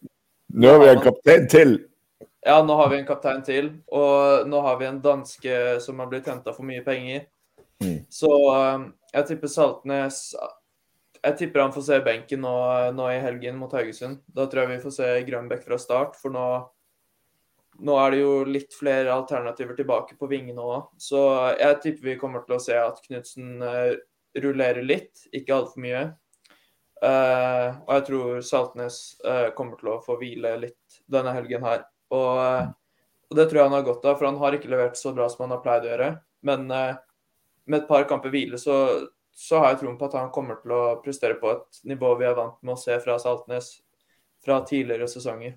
Nå 0.57 0.69
har 0.73 0.79
vi 0.81 0.88
en 0.88 1.01
kaptein 1.05 1.49
til. 1.53 1.73
Ja, 2.40 2.62
nå 2.64 2.75
har 2.79 2.88
vi 2.88 2.97
en 2.97 3.07
kaptein 3.07 3.42
til. 3.45 3.66
Og 3.92 4.47
nå 4.49 4.61
har 4.64 4.79
vi 4.81 4.87
en 4.88 5.03
danske 5.05 5.57
som 5.85 5.99
har 6.01 6.09
blitt 6.09 6.31
henta 6.31 6.55
for 6.57 6.64
mye 6.64 6.81
penger. 6.87 7.27
Mm. 7.85 7.99
Så 8.09 8.31
um, 8.33 8.87
jeg 9.12 9.29
tipper 9.29 9.51
Saltnes 9.53 10.21
Jeg 11.21 11.37
tipper 11.37 11.61
han 11.61 11.75
får 11.75 11.85
se 11.90 11.99
benken 12.07 12.40
nå, 12.40 12.55
nå, 12.97 13.11
i 13.12 13.21
helgen 13.21 13.61
mot 13.61 13.75
Haugesund. 13.77 14.23
Da 14.33 14.47
tror 14.49 14.64
jeg 14.64 14.77
vi 14.77 14.83
får 14.87 14.97
se 14.97 15.12
Grønbekk 15.29 15.66
fra 15.66 15.79
start, 15.83 16.16
for 16.16 16.33
nå, 16.33 16.47
nå 17.85 17.97
er 18.01 18.14
det 18.14 18.21
jo 18.23 18.35
litt 18.49 18.77
flere 18.79 19.12
alternativer 19.12 19.77
tilbake 19.77 20.16
på 20.16 20.31
vingene 20.31 20.64
òg. 20.64 20.87
Så 20.97 21.27
jeg 21.59 21.83
tipper 21.83 22.14
vi 22.14 22.21
kommer 22.21 22.47
til 22.47 22.57
å 22.57 22.62
se 22.62 22.79
at 22.81 23.03
Knutsen 23.05 23.59
uh, 23.61 23.90
rullerer 24.40 24.87
litt, 24.87 25.27
ikke 25.37 25.59
altfor 25.59 25.85
mye. 25.85 26.07
Uh, 27.04 27.76
og 27.85 27.90
jeg 27.92 28.04
tror 28.06 28.38
Saltnes 28.40 28.98
uh, 29.20 29.50
kommer 29.56 29.76
til 29.76 29.90
å 29.92 29.98
få 30.04 30.16
hvile 30.20 30.54
litt 30.62 31.00
denne 31.12 31.35
helgen 31.37 31.66
her. 31.66 31.85
Og, 32.14 32.38
uh, 32.40 32.70
og, 33.28 33.35
det 33.37 33.48
tror 33.50 33.61
jeg 33.61 33.68
han 33.68 33.76
har 33.76 33.85
godt 33.85 34.06
av, 34.06 34.16
for 34.16 34.28
han 34.30 34.40
har 34.40 34.56
ikke 34.56 34.70
levert 34.72 34.96
så 34.96 35.12
bra 35.16 35.26
som 35.28 35.44
han 35.44 35.52
har 35.56 35.62
pleid 35.64 35.85
å 35.85 35.90
gjøre. 35.90 36.09
Men 36.46 36.68
med 36.70 37.76
et 37.80 37.88
par 37.88 38.04
kamper 38.06 38.30
hvile 38.30 38.59
så, 38.61 38.76
så 39.35 39.59
har 39.59 39.72
jeg 39.72 39.80
troen 39.80 39.96
på 39.98 40.06
at 40.06 40.14
han 40.14 40.30
kommer 40.30 40.61
til 40.61 40.74
å 40.76 40.82
prestere 41.02 41.35
på 41.40 41.50
et 41.50 41.80
nivå 41.90 42.12
vi 42.20 42.28
er 42.28 42.37
vant 42.38 42.61
med 42.62 42.76
å 42.76 42.78
se 42.78 42.94
fra 43.02 43.16
Saltnes 43.18 43.72
fra 44.44 44.61
tidligere 44.68 45.09
sesonger. 45.11 45.56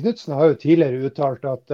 Knutsen 0.00 0.34
har 0.34 0.50
jo 0.50 0.58
tidligere 0.58 1.06
uttalt 1.06 1.46
at, 1.46 1.70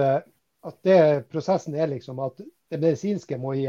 at 0.69 0.77
det, 0.85 0.99
prosessen 1.33 1.73
er 1.73 1.89
liksom 1.89 2.21
at 2.21 2.37
det 2.37 2.77
medisinske 2.77 3.39
må 3.41 3.55
gi 3.57 3.65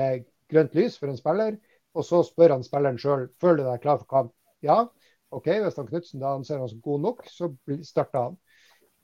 grønt 0.52 0.76
lys 0.76 1.00
for 1.00 1.08
en 1.08 1.16
spiller 1.16 1.56
og 1.94 2.06
så 2.06 2.22
spør 2.26 2.56
han 2.56 2.64
spilleren 2.66 2.98
sjøl 3.00 3.28
føler 3.42 3.64
du 3.64 3.68
deg 3.70 3.82
klar 3.82 3.98
for 4.00 4.08
kamp. 4.10 4.32
Ja, 4.64 4.84
OK, 5.34 5.46
hvis 5.62 5.78
han 5.78 5.88
Knutsen 5.88 6.22
da 6.22 6.34
anser 6.36 6.60
han 6.60 6.70
som 6.70 6.82
god 6.84 7.04
nok, 7.04 7.26
så 7.30 7.50
starter 7.86 8.30
han. 8.30 8.38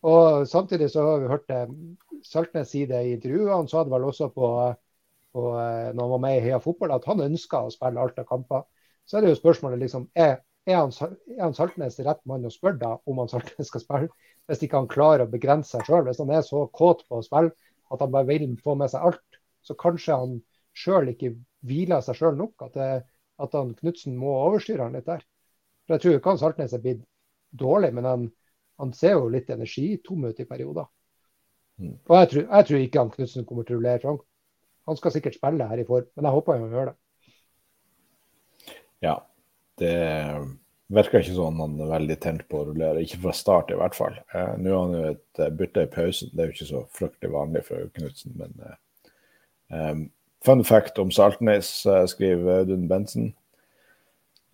Og 0.07 0.47
Samtidig 0.49 0.91
så 0.93 1.05
har 1.07 1.23
vi 1.23 1.31
hørt 1.31 1.47
det, 1.49 1.61
Saltnes 2.27 2.71
si 2.71 2.85
det 2.87 3.03
i 3.05 3.15
intervjuet. 3.17 3.53
Han 3.55 3.69
sa 3.71 3.85
det 3.85 3.93
vel 3.93 4.07
også 4.09 4.29
på, 4.35 4.51
på, 5.35 5.45
eh, 5.61 5.93
når 5.95 6.03
han 6.03 6.13
var 6.15 6.23
med 6.25 6.37
i 6.39 6.43
Heia 6.47 6.59
Fotball, 6.63 6.95
at 6.97 7.07
han 7.11 7.23
ønska 7.25 7.63
å 7.67 7.73
spille 7.75 8.03
alt 8.03 8.19
av 8.23 8.29
kamper. 8.29 8.67
Så 9.07 9.17
er 9.19 9.25
det 9.25 9.33
jo 9.35 9.41
spørsmålet 9.41 9.83
liksom, 9.85 10.09
er, 10.19 10.41
er, 10.67 10.77
han, 10.81 10.95
er 11.37 11.43
han 11.45 11.55
Saltnes 11.55 11.99
rett 12.07 12.23
mann 12.27 12.47
å 12.47 12.53
spørre 12.55 12.81
da 12.83 12.93
om 13.07 13.23
han 13.23 13.31
Saltnes 13.31 13.71
skal 13.71 13.85
spille, 13.85 14.11
hvis 14.47 14.63
ikke 14.67 14.83
han 14.83 14.91
klarer 14.91 15.27
å 15.27 15.31
begrense 15.31 15.77
seg 15.77 15.87
sjøl. 15.87 16.07
Hvis 16.09 16.23
han 16.23 16.33
er 16.35 16.43
så 16.47 16.67
kåt 16.75 17.07
på 17.07 17.21
å 17.21 17.27
spille 17.27 17.55
at 17.95 18.03
han 18.03 18.15
bare 18.15 18.31
vil 18.31 18.57
få 18.63 18.75
med 18.79 18.91
seg 18.91 19.07
alt, 19.11 19.41
så 19.63 19.79
kanskje 19.79 20.19
han 20.19 20.39
sjøl 20.77 21.13
ikke 21.15 21.37
hviler 21.67 22.03
seg 22.05 22.19
sjøl 22.19 22.37
nok. 22.39 22.67
At, 22.67 22.75
det, 22.77 22.91
at 23.43 23.57
han 23.57 23.75
Knutsen 23.79 24.19
må 24.19 24.35
overstyre 24.35 24.89
han 24.89 24.99
litt 24.99 25.09
der. 25.09 25.25
For 25.87 25.97
Jeg 25.97 26.03
tror 26.03 26.19
ikke 26.19 26.35
han 26.35 26.43
Saltnes 26.43 26.75
er 26.77 26.83
blitt 26.85 27.05
dårlig, 27.57 27.93
men 27.95 28.09
han, 28.09 28.29
han 28.83 28.93
ser 28.97 29.17
jo 29.17 29.31
litt 29.33 29.51
energitom 29.55 30.27
ut 30.27 30.43
i 30.43 30.49
perioder. 30.49 30.89
Mm. 31.81 31.97
Og 32.09 32.15
jeg 32.17 32.31
tror, 32.33 32.47
jeg 32.49 32.69
tror, 32.69 32.83
ikke 32.83 33.03
han 33.03 33.15
Knutsen 33.15 33.49
kommer 33.49 33.67
til 33.67 33.77
å 33.77 33.81
rullere. 33.81 34.13
Han, 34.13 34.21
han 34.91 35.01
skal 35.01 35.15
sikkert 35.15 35.39
spille 35.39 35.69
her 35.71 35.83
i 35.83 35.89
form, 35.89 36.09
men 36.17 36.29
jeg 36.29 36.39
håper 36.39 36.57
han 36.57 36.79
gjør 36.79 36.93
det. 36.93 36.97
Ja, 39.05 39.17
det 39.81 39.97
virker 40.93 41.21
ikke 41.21 41.37
sånn 41.37 41.61
han 41.61 41.81
er 41.83 41.91
veldig 41.91 42.17
tent 42.23 42.45
på 42.51 42.61
å 42.61 42.67
rullere. 42.69 43.03
Ikke 43.05 43.21
fra 43.25 43.35
start, 43.37 43.73
i 43.75 43.79
hvert 43.79 43.97
fall. 43.99 44.17
Eh, 44.33 44.53
nå 44.63 44.73
har 44.73 44.85
han 44.85 44.97
jo 44.97 45.05
et 45.13 45.43
eh, 45.43 45.55
bytte 45.61 45.87
i 45.87 45.93
pausen. 45.93 46.33
Det 46.33 46.43
er 46.43 46.51
jo 46.51 46.57
ikke 46.57 46.71
så 46.71 46.83
fryktelig 46.97 47.33
vanlig 47.35 47.65
for 47.67 47.91
Knutsen, 47.97 48.37
men 48.39 48.55
eh, 48.67 48.77
um, 49.75 50.05
Fun 50.45 50.65
fact 50.65 50.99
om 50.99 51.11
Saltnes, 51.11 51.87
uh, 51.87 52.05
skriver 52.07 52.61
Audun 52.61 52.89
Bensen. 52.89 53.33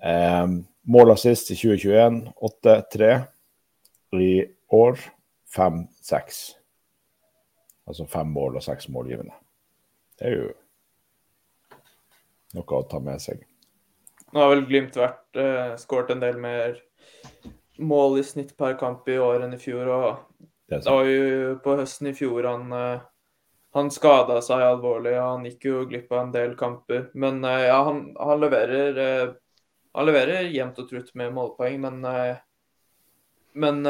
Eh, 0.02 0.46
mål 0.82 1.10
assist 1.10 1.50
i 1.50 1.56
2021 1.56 2.32
8-3. 2.36 3.12
I 4.12 4.44
år 4.68 4.98
5-6. 5.56 6.40
Altså 7.86 8.06
fem 8.06 8.26
mål 8.26 8.58
og 8.58 8.64
seks 8.64 8.88
målgivende. 8.92 9.32
Det 10.18 10.28
er 10.28 10.34
jo 10.36 10.50
noe 12.58 12.78
å 12.78 12.84
ta 12.88 13.00
med 13.00 13.22
seg. 13.22 13.40
Nå 14.32 14.42
har 14.42 14.52
vel 14.52 14.66
Glimt 14.68 14.96
vært 14.96 15.40
eh, 15.40 15.72
skåret 15.80 16.12
en 16.12 16.20
del 16.22 16.36
mer 16.40 16.76
mål 17.80 18.20
i 18.20 18.26
snitt 18.26 18.52
per 18.58 18.76
kamp 18.80 19.08
i 19.08 19.16
år 19.20 19.46
enn 19.46 19.56
i 19.56 19.60
fjor. 19.60 19.88
og 19.88 20.44
Det, 20.68 20.82
var 20.84 21.08
jo 21.08 21.56
på 21.64 21.76
høsten 21.80 22.10
i 22.12 22.16
fjor 22.16 22.48
han 22.48 22.68
uh, 22.72 23.08
han 23.72 23.88
skada 23.92 24.36
seg 24.44 24.62
alvorlig, 24.66 25.14
og 25.16 25.28
han 25.30 25.46
gikk 25.48 25.66
jo 25.70 25.84
glipp 25.88 26.10
av 26.12 26.26
en 26.26 26.32
del 26.34 26.56
kamper. 26.60 27.06
Men 27.16 27.40
uh, 27.44 27.56
ja, 27.64 27.78
han, 27.88 28.04
han 28.20 28.42
leverer 28.42 28.98
uh, 29.00 29.34
han 29.96 30.08
leverer 30.08 30.48
jevnt 30.52 30.80
og 30.80 30.88
trutt 30.88 31.10
med 31.20 31.32
målpoeng, 31.36 31.78
men 31.80 32.04
uh, 32.04 32.40
Men 33.52 33.84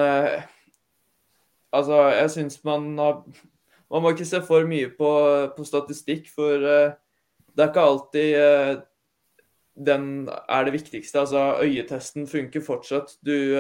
altså, 1.71 1.97
jeg 2.11 2.31
syns 2.31 2.65
man 2.65 2.99
har 2.99 3.21
Man 3.89 4.03
må 4.03 4.11
ikke 4.11 4.27
se 4.27 4.41
for 4.43 4.67
mye 4.67 4.89
på, 4.91 5.11
på 5.55 5.65
statistikk, 5.65 6.27
for 6.35 6.59
det 6.59 7.61
er 7.63 7.69
ikke 7.69 7.85
alltid 7.85 8.81
den 9.77 10.29
er 10.49 10.65
det 10.65 10.73
viktigste. 10.73 11.21
Altså, 11.21 11.61
øyetesten 11.63 12.27
funker 12.27 12.65
fortsatt. 12.65 13.15
Du, 13.21 13.53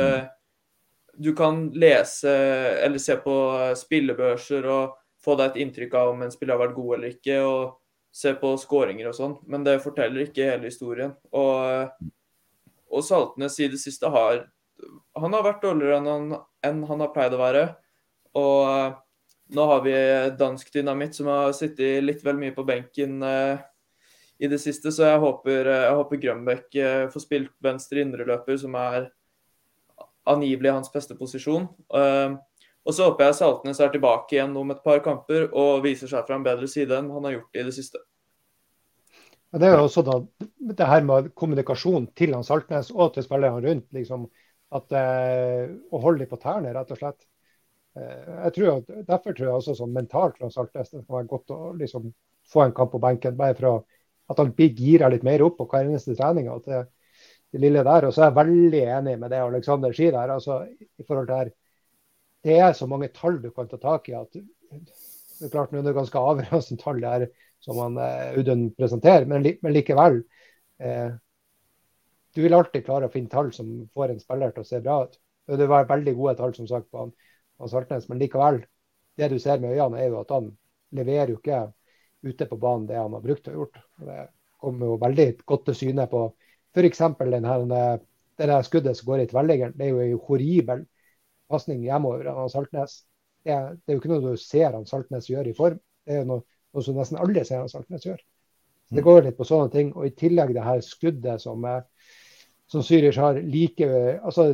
du 1.24 1.34
kan 1.36 1.68
lese 1.76 2.32
eller 2.82 2.98
se 2.98 3.16
på 3.20 3.36
spillebørser 3.76 4.66
og 4.72 4.96
få 5.24 5.36
deg 5.38 5.52
et 5.52 5.62
inntrykk 5.64 5.94
av 5.98 6.12
om 6.12 6.24
en 6.24 6.32
spiller 6.34 6.56
har 6.56 6.64
vært 6.66 6.76
god 6.78 6.96
eller 6.96 7.14
ikke, 7.14 7.38
og 7.46 7.78
se 8.12 8.34
på 8.36 8.50
skåringer 8.60 9.08
og 9.08 9.16
sånn, 9.16 9.36
men 9.48 9.64
det 9.64 9.78
forteller 9.84 10.26
ikke 10.26 10.50
hele 10.50 10.68
historien. 10.68 11.14
Og, 11.32 12.10
og 12.92 13.06
Saltnes 13.06 13.56
i 13.62 13.70
det 13.72 13.80
siste 13.80 14.10
har 14.12 14.44
Han 15.14 15.32
har 15.36 15.44
vært 15.46 15.62
dårligere 15.62 16.00
enn 16.00 16.08
han, 16.10 16.24
enn 16.66 16.78
han 16.88 17.02
har 17.04 17.12
pleid 17.14 17.34
å 17.36 17.38
være. 17.38 17.60
Og 18.34 18.96
nå 19.54 19.66
har 19.68 19.82
vi 19.84 19.92
dansk 20.40 20.72
dynamitt 20.74 21.14
som 21.14 21.28
har 21.30 21.52
sittet 21.54 22.02
litt 22.02 22.24
vel 22.24 22.40
mye 22.40 22.54
på 22.56 22.64
benken 22.66 23.22
eh, 23.22 23.60
i 24.42 24.48
det 24.50 24.58
siste, 24.58 24.90
så 24.90 25.06
jeg 25.06 25.20
håper, 25.22 25.68
jeg 25.70 25.98
håper 26.00 26.20
Grønbæk 26.24 26.78
eh, 26.82 27.04
får 27.12 27.22
spilt 27.22 27.52
venstre 27.62 28.02
indreløper, 28.02 28.56
som 28.58 28.74
er 28.80 29.12
angivelig 30.26 30.72
hans 30.74 30.90
beste 30.92 31.14
posisjon. 31.18 31.68
Uh, 31.92 32.38
og 32.82 32.94
så 32.94 33.08
håper 33.08 33.28
jeg 33.28 33.38
Saltnes 33.38 33.80
er 33.80 33.92
tilbake 33.92 34.36
igjen 34.36 34.56
om 34.58 34.72
et 34.74 34.80
par 34.82 35.02
kamper 35.04 35.48
og 35.50 35.84
viser 35.84 36.10
seg 36.10 36.24
fra 36.26 36.38
en 36.38 36.46
bedre 36.46 36.68
side 36.70 36.96
enn 36.98 37.12
han 37.14 37.28
har 37.28 37.36
gjort 37.36 37.60
i 37.60 37.66
det 37.68 37.74
siste. 37.76 38.00
Ja, 39.52 39.60
det 39.60 39.68
er 39.68 39.76
jo 39.76 39.84
også 39.84 40.02
da, 40.06 40.16
det 40.72 40.88
her 40.88 41.04
med 41.06 41.28
kommunikasjon 41.38 42.08
til 42.18 42.32
han 42.34 42.46
Saltnes 42.46 42.90
og 42.94 43.12
til 43.14 43.26
spillerne 43.26 43.60
rundt. 43.62 43.86
liksom, 43.92 44.26
at 44.72 44.96
eh, 44.96 45.68
Å 45.92 46.00
holde 46.00 46.24
dem 46.24 46.30
på 46.30 46.40
tærne, 46.40 46.72
rett 46.72 46.90
og 46.94 46.98
slett. 46.98 47.26
Eh, 47.98 48.30
jeg 48.46 48.54
tror 48.56 48.70
at, 48.78 48.92
Derfor 49.10 49.36
tror 49.36 49.48
jeg 49.48 49.58
også 49.58 49.76
sånn 49.78 49.92
mentalt 49.92 50.40
fra 50.40 50.50
Saltnes 50.50 50.90
det 50.90 51.04
kan 51.04 51.18
være 51.18 51.30
godt 51.34 51.52
å 51.52 51.60
liksom, 51.76 52.08
få 52.48 52.64
en 52.64 52.74
kamp 52.76 52.94
på 52.96 53.02
benken. 53.02 53.36
bare 53.36 53.58
for 53.58 53.84
at 54.32 54.40
han 54.40 54.54
gira 54.56 55.10
litt 55.12 55.22
mer 55.26 55.44
opp 55.44 55.58
på 55.60 55.68
hver 55.68 55.84
eneste 55.84 56.16
trening. 56.16 56.48
at 56.48 56.64
det, 56.64 56.86
det 57.52 57.60
lille 57.60 57.84
der, 57.84 58.08
og 58.08 58.14
så 58.14 58.22
er 58.22 58.30
jeg 58.30 58.40
veldig 58.40 58.84
enig 58.96 59.18
med 59.20 59.30
det 59.30 59.42
Alexander 59.44 59.92
sier 59.92 60.12
der. 60.16 60.32
altså 60.32 60.64
i 60.64 61.04
forhold 61.04 61.28
til 61.28 61.36
her, 61.36 61.52
det 62.42 62.58
er 62.58 62.72
så 62.74 62.88
mange 62.90 63.10
tall 63.14 63.38
du 63.42 63.50
kan 63.54 63.68
ta 63.70 63.78
tak 63.80 64.08
i 64.10 64.16
at 64.18 64.34
det 64.34 65.48
er 65.48 65.52
klart 65.52 65.72
nå 65.72 65.80
er 65.80 65.88
det 65.88 65.96
ganske 65.96 66.22
avgjørende 66.30 66.78
tall 66.80 67.02
der 67.02 67.26
som 67.62 67.78
han 67.78 67.98
eh, 68.02 68.32
Audun 68.38 68.70
presenterer, 68.74 69.26
men, 69.30 69.44
men 69.62 69.74
likevel. 69.74 70.20
Eh, 70.82 71.12
du 72.34 72.40
vil 72.42 72.56
alltid 72.56 72.84
klare 72.86 73.06
å 73.06 73.12
finne 73.12 73.30
tall 73.30 73.52
som 73.54 73.68
får 73.94 74.14
en 74.14 74.22
spiller 74.22 74.54
til 74.54 74.64
å 74.64 74.66
se 74.66 74.80
bra 74.82 74.96
ut. 75.06 75.18
Det 75.52 75.68
var 75.70 75.86
veldig 75.90 76.14
gode 76.18 76.34
tall 76.38 76.54
som 76.56 76.66
sagt 76.70 76.88
på 76.90 77.04
han, 77.04 77.12
han 77.62 77.70
Saltnes, 77.70 78.08
men 78.10 78.22
likevel. 78.22 78.62
Det 79.18 79.28
du 79.30 79.38
ser 79.42 79.62
med 79.62 79.76
øynene, 79.76 80.00
er 80.00 80.10
jo 80.10 80.20
at 80.22 80.32
han 80.34 80.48
leverer 80.96 81.34
jo 81.34 81.38
ikke 81.38 81.64
ute 82.22 82.48
på 82.48 82.58
banen 82.62 82.88
det 82.88 82.98
han 82.98 83.14
har 83.14 83.24
brukt 83.24 83.50
og 83.50 83.58
gjort. 83.60 83.82
Det 84.02 84.20
kommer 84.62 84.92
jo 84.92 85.00
veldig 85.02 85.28
godt 85.46 85.66
til 85.68 85.78
syne 85.82 86.06
på 86.10 86.24
f.eks. 86.72 87.02
det 88.42 88.64
skuddet 88.66 88.96
som 88.96 89.10
går 89.10 89.22
i 89.22 89.30
tverrliggeren. 89.30 89.74
Det 89.76 89.86
er 89.86 89.92
jo 89.92 90.02
en 90.02 90.26
horribel 90.26 90.86
pasning 91.52 91.84
hjemover 91.84 92.30
av 92.32 92.48
Saltnes. 92.52 93.02
Det 93.42 93.52
er, 93.54 93.72
det 93.74 93.90
er, 93.90 93.96
jo 93.96 94.02
ikke 94.02 94.12
noe 94.12 94.24
du 94.24 94.40
ser 94.40 94.74
han 94.76 94.88
Saltnes 94.88 95.28
gjør 95.30 95.50
i 95.50 95.54
form. 95.56 95.78
Det 96.06 96.16
er 96.16 96.22
jo 96.22 96.28
noe, 96.30 96.44
noe 96.72 96.86
som 96.86 96.98
nesten 96.98 97.20
alle 97.22 97.44
ser 97.46 97.62
han 97.62 97.70
Saltnes 97.70 98.06
gjør. 98.06 98.20
Så 98.88 98.96
Det 98.96 99.02
mm. 99.02 99.06
går 99.08 99.22
litt 99.26 99.38
på 99.38 99.46
sånne 99.48 99.72
ting. 99.72 99.92
Og 99.96 100.08
i 100.08 100.14
tillegg 100.18 100.54
det 100.56 100.66
her 100.66 100.82
skuddet 100.86 101.42
som, 101.42 101.66
som 102.70 102.84
Zürich 102.86 103.18
har 103.20 103.40
like 103.40 103.88
altså 104.18 104.48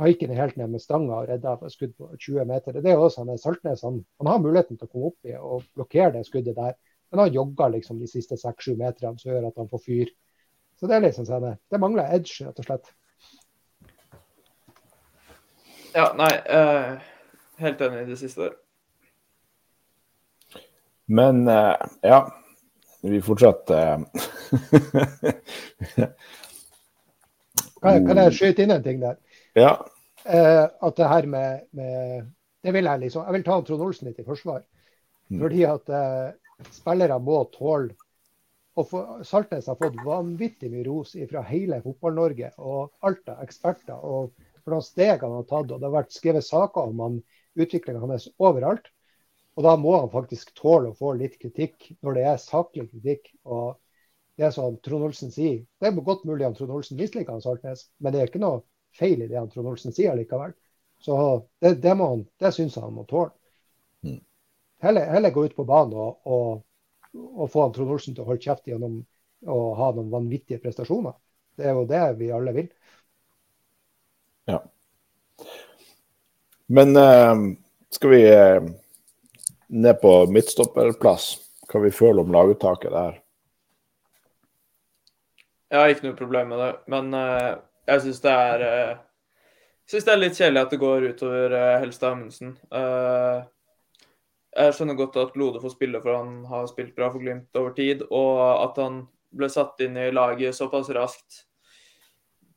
Haiken 0.00 0.32
er 0.32 0.42
helt 0.42 0.58
ned 0.60 0.74
med 0.74 0.82
stanga 0.82 1.20
og 1.20 1.30
redda 1.30 1.56
et 1.60 1.76
skudd 1.76 1.94
på 1.98 2.10
20 2.16 2.48
meter. 2.50 2.80
Det 2.80 2.92
er 2.92 3.00
også 3.00 3.24
han 3.24 3.40
Saltnes. 3.40 3.84
Han, 3.86 4.02
han, 4.20 4.32
har 4.32 4.42
muligheten 4.42 4.80
til 4.80 4.88
å 4.88 4.92
komme 4.92 5.12
opp 5.12 5.30
i 5.30 5.38
og 5.38 5.64
blokkere 5.76 6.16
det 6.18 6.26
skuddet 6.28 6.58
der. 6.58 6.76
Men 7.12 7.26
han 7.26 7.34
jogger 7.34 7.76
liksom 7.76 8.00
de 8.02 8.10
siste 8.10 8.36
6-7 8.40 8.74
meterne 8.80 9.18
som 9.20 9.30
gjør 9.30 9.48
at 9.50 9.60
han 9.60 9.70
får 9.70 9.84
fyr. 9.84 10.12
Så 10.80 10.90
det 10.90 10.96
er 10.96 11.04
liksom 11.06 11.26
sånn, 11.28 11.52
det 11.70 11.78
mangler 11.80 12.10
edge, 12.16 12.42
rett 12.42 12.58
og 12.58 12.66
slett. 12.66 12.90
Ja, 15.94 16.08
nei. 16.18 16.32
Uh, 16.50 16.98
helt 17.62 17.80
enig 17.86 18.00
i 18.02 18.10
det 18.10 18.16
siste 18.18 18.48
der. 18.48 18.54
Men 21.06 21.44
uh, 21.46 21.74
ja, 22.02 22.24
vi 23.04 23.20
fortsetter 23.22 24.02
kan, 27.84 28.06
kan, 28.08 28.20
jeg 28.24 28.34
skyte 28.34 28.64
inn 28.64 28.74
en 28.74 28.82
ting 28.86 28.98
der? 29.02 29.16
Ja. 29.54 29.74
Uh, 30.24 30.66
at 30.66 30.96
det 30.98 31.10
her 31.12 31.28
med, 31.30 31.66
med, 31.76 32.32
Det 32.64 32.72
vil 32.72 32.88
jeg 32.88 33.00
liksom 33.02 33.26
Jeg 33.26 33.34
vil 33.36 33.44
ta 33.44 33.60
Trond 33.60 33.82
Olsen 33.84 34.08
litt 34.08 34.18
i 34.18 34.26
forsvar. 34.26 34.64
Mm. 35.28 35.38
Fordi 35.44 35.62
at 35.68 35.84
spillere 36.72 37.18
må 37.22 37.44
tåle 37.54 37.94
og 38.74 38.88
for, 38.90 39.22
Saltnes 39.22 39.68
har 39.70 39.78
fått 39.78 40.00
vanvittig 40.02 40.70
mye 40.72 40.82
ros 40.88 41.12
fra 41.30 41.44
hele 41.46 41.78
Fotball-Norge 41.84 42.50
og 42.58 42.90
Alta, 43.06 43.36
eksperter 43.44 43.94
og 43.94 44.32
for 44.64 44.74
noen 44.74 44.84
steg 44.86 45.22
han 45.22 45.36
har 45.36 45.46
tatt. 45.46 45.70
og 45.70 45.78
Det 45.78 45.86
har 45.88 45.94
vært 45.94 46.16
skrevet 46.16 46.46
saker 46.46 46.90
om 46.90 47.00
han, 47.04 47.22
utviklinga 47.54 48.02
hans 48.02 48.28
overalt. 48.42 48.90
Og 49.54 49.62
da 49.66 49.76
må 49.78 49.94
han 49.94 50.10
faktisk 50.10 50.50
tåle 50.58 50.90
å 50.90 50.98
få 50.98 51.12
litt 51.18 51.36
kritikk 51.38 51.92
når 52.02 52.16
det 52.16 52.26
er 52.26 52.42
saklig 52.42 52.88
kritikk. 52.90 53.30
og 53.44 53.76
det 54.36 54.48
er 54.48 54.50
som 54.50 54.76
Trond 54.82 55.06
Olsen 55.06 55.30
sier, 55.30 55.60
det 55.78 55.88
er 55.88 56.00
godt 56.02 56.24
mulig 56.26 56.46
at 56.46 56.56
Trond 56.58 56.72
Olsen 56.74 56.98
misliker 56.98 57.38
Saltnes, 57.40 57.86
men 58.02 58.12
det 58.12 58.20
er 58.20 58.30
ikke 58.30 58.42
noe 58.42 58.64
feil 58.98 59.22
i 59.22 59.28
det 59.30 59.38
han 59.38 59.50
Trond 59.52 59.70
Olsen 59.70 59.94
sier 59.94 60.16
likevel. 60.18 60.56
Så 60.98 61.16
det, 61.62 61.76
det, 61.84 61.94
må 61.94 62.08
han, 62.10 62.24
det 62.42 62.50
syns 62.56 62.74
jeg 62.74 62.82
han 62.82 62.96
må 62.96 63.04
tåle. 63.06 63.30
Mm. 64.02 64.18
Heller, 64.82 65.06
heller, 65.14 65.34
gå 65.34 65.44
ut 65.46 65.54
på 65.56 65.66
banen 65.68 65.94
og, 65.94 66.26
og, 66.26 66.64
og 67.14 67.50
få 67.52 67.66
han 67.66 67.76
Trond 67.76 67.94
Olsen 67.94 68.16
til 68.16 68.24
å 68.24 68.32
holde 68.32 68.42
kjeft 68.42 68.66
gjennom 68.70 68.98
å 69.46 69.58
ha 69.78 69.92
noen 69.94 70.10
vanvittige 70.10 70.62
prestasjoner. 70.64 71.14
Det 71.54 71.68
er 71.68 71.78
jo 71.78 71.86
det 71.86 72.02
vi 72.18 72.32
alle 72.34 72.54
vil. 72.56 72.68
Ja. 74.50 74.60
Men 76.66 76.96
uh, 76.96 77.44
skal 77.92 78.14
vi 78.14 78.22
uh, 78.30 78.68
ned 79.68 80.00
på 80.00 80.16
midtstopperplass? 80.32 81.30
Hva 81.70 81.80
vi 81.80 81.90
føler 81.94 82.22
om 82.22 82.32
laguttaket 82.32 82.92
der? 82.92 83.16
Jeg 85.72 85.80
har 85.80 85.90
ikke 85.90 86.06
noe 86.06 86.18
problem 86.18 86.52
med 86.52 86.60
det, 86.60 86.72
men 86.92 87.10
uh, 87.16 87.56
jeg 87.88 88.04
syns 88.04 88.22
det 88.22 88.34
er 88.34 88.68
jeg 89.84 89.98
syns 89.98 90.06
det 90.06 90.12
er 90.14 90.20
litt 90.20 90.38
kjedelig 90.38 90.60
at 90.64 90.70
det 90.72 90.80
går 90.80 91.06
utover 91.12 91.52
uh, 91.52 91.78
Helstad 91.82 92.14
Amundsen. 92.14 92.54
Uh, 92.72 93.44
jeg 94.56 94.76
skjønner 94.76 94.96
godt 94.96 95.18
at 95.20 95.34
Lode 95.36 95.60
får 95.60 95.74
spille, 95.74 96.00
for 96.00 96.16
han 96.16 96.38
har 96.48 96.70
spilt 96.70 96.94
bra 96.96 97.10
for 97.12 97.20
Glimt 97.20 97.58
over 97.60 97.74
tid. 97.76 98.00
Og 98.08 98.38
at 98.62 98.78
han 98.80 99.02
ble 99.34 99.50
satt 99.52 99.82
inn 99.84 99.98
i 100.00 100.06
laget 100.14 100.56
såpass 100.56 100.88
raskt 100.96 101.42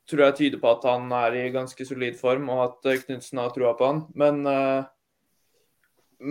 tror 0.08 0.24
jeg 0.24 0.36
tyder 0.38 0.60
på 0.62 0.70
at 0.72 0.86
han 0.88 1.10
er 1.12 1.36
i 1.36 1.48
ganske 1.52 1.84
solid 1.86 2.16
form, 2.18 2.48
og 2.52 2.62
at 2.64 2.88
eh, 2.92 3.02
Knutsen 3.04 3.42
har 3.42 3.52
troa 3.54 3.74
på 3.76 3.90
han. 3.90 4.00
Men, 4.18 4.40
eh, 4.48 4.86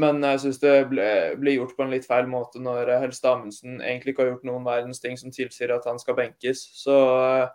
men 0.02 0.24
jeg 0.26 0.42
syns 0.44 0.60
det 0.64 0.74
ble, 0.90 1.54
gjort 1.54 1.76
på 1.78 1.86
en 1.86 1.94
litt 1.94 2.08
feil 2.10 2.28
måte 2.28 2.60
når 2.60 2.92
Helst 3.06 3.26
Amundsen 3.30 3.80
egentlig 3.80 4.14
ikke 4.14 4.26
har 4.26 4.34
gjort 4.34 4.50
noen 4.50 4.66
verdens 4.68 5.00
ting 5.04 5.16
som 5.20 5.32
tilsier 5.32 5.72
at 5.76 5.86
han 5.88 6.02
skal 6.02 6.18
benkes. 6.18 6.64
Så 6.82 6.98
eh, 7.22 7.46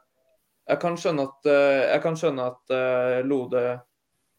jeg 0.71 0.83
kan 0.85 0.97
skjønne 0.97 1.27
at, 1.27 1.49
jeg 1.91 2.03
kan 2.05 2.17
skjønne 2.17 2.45
at 2.53 2.73
Lode 3.27 3.63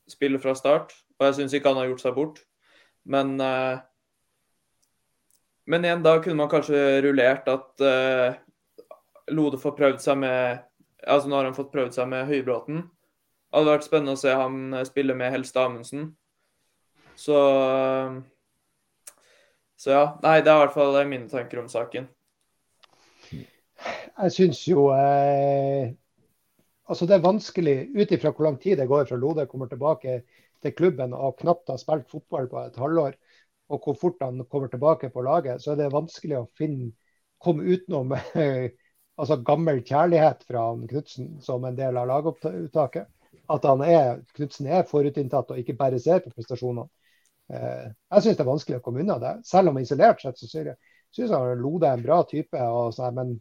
spiller 0.07 0.39
fra 0.39 0.53
start, 0.55 0.93
og 1.19 1.25
jeg 1.27 1.35
syns 1.35 1.55
ikke 1.57 1.73
han 1.73 1.81
har 1.81 1.89
gjort 1.89 2.03
seg 2.05 2.15
bort. 2.15 2.39
Men 3.03 3.35
men 5.67 5.83
igjen, 5.83 5.99
da 6.03 6.13
kunne 6.23 6.39
man 6.39 6.51
kanskje 6.51 6.79
rullert 7.03 7.51
at 7.51 7.83
Lode 9.35 9.59
får 9.59 9.75
prøvd 9.75 9.99
seg 10.05 10.21
med 10.23 10.63
Altså 11.07 11.29
Nå 11.29 11.39
har 11.39 11.49
han 11.49 11.57
fått 11.57 11.71
prøvd 11.73 11.95
seg 11.95 12.09
med 12.11 12.27
Høybråten. 12.29 12.83
Det 12.83 13.59
hadde 13.59 13.73
vært 13.75 13.87
spennende 13.87 14.15
å 14.15 14.19
se 14.19 14.33
han 14.33 14.73
eh, 14.73 14.85
spille 14.87 15.15
med 15.17 15.33
Helst 15.33 15.57
Amundsen. 15.59 16.11
Så 17.19 17.37
eh, 17.37 18.21
Så 19.77 19.91
ja. 19.93 20.05
Nei, 20.23 20.39
det 20.41 20.51
er 20.51 20.61
i 20.61 20.63
hvert 20.63 20.77
fall 20.77 20.97
mine 21.09 21.29
tanker 21.29 21.61
om 21.61 21.67
saken. 21.69 22.07
Jeg 23.83 24.33
syns 24.33 24.63
jo 24.69 24.87
eh, 24.95 25.91
Altså, 26.83 27.07
det 27.07 27.15
er 27.15 27.23
vanskelig 27.23 27.75
ut 27.95 28.11
ifra 28.11 28.33
hvor 28.35 28.45
lang 28.49 28.57
tid 28.59 28.77
det 28.77 28.89
går 28.91 29.05
fra 29.07 29.17
Lode 29.17 29.45
kommer 29.47 29.69
tilbake 29.71 30.17
til 30.63 30.73
klubben 30.75 31.13
og 31.15 31.37
knapt 31.39 31.71
har 31.71 31.79
spilt 31.79 32.09
fotball 32.11 32.49
på 32.51 32.59
et 32.59 32.79
halvår, 32.79 33.15
og 33.71 33.85
hvor 33.85 33.95
fort 33.99 34.23
han 34.23 34.43
kommer 34.51 34.71
tilbake 34.71 35.09
på 35.13 35.23
laget, 35.23 35.63
så 35.63 35.73
er 35.73 35.79
det 35.79 35.93
vanskelig 35.93 36.41
å 36.41 36.49
finne 36.59 36.91
komme 37.43 37.63
utenom 37.63 38.11
altså 39.19 39.37
gammel 39.45 39.81
kjærlighet 39.85 40.43
fra 40.47 40.65
Knutsen 40.89 41.37
som 41.43 41.65
en 41.65 41.77
del 41.77 41.97
av 41.97 42.09
lagopptaket. 42.09 43.09
At 43.51 43.65
han 43.67 43.81
er, 43.85 44.21
Knutsen 44.37 44.69
er 44.71 44.87
forutinntatt 44.87 45.51
og 45.51 45.59
ikke 45.59 45.77
bare 45.79 45.99
ser 46.01 46.23
på 46.23 46.31
prestasjonene. 46.33 46.87
Eh, 47.51 47.89
jeg 47.91 48.23
syns 48.23 48.37
det 48.37 48.43
er 48.45 48.49
vanskelig 48.49 48.79
å 48.79 48.85
komme 48.85 49.03
unna 49.03 49.17
det. 49.21 49.33
Selv 49.47 49.71
om 49.71 49.79
isolert 49.81 50.23
sett 50.23 50.39
så 50.39 50.49
syns 50.49 51.33
jeg 51.33 51.59
Lode 51.59 51.89
er 51.89 51.97
en 51.97 52.05
bra 52.05 52.21
type. 52.29 52.69
Og 52.77 52.93
så, 52.95 53.09
men 53.15 53.35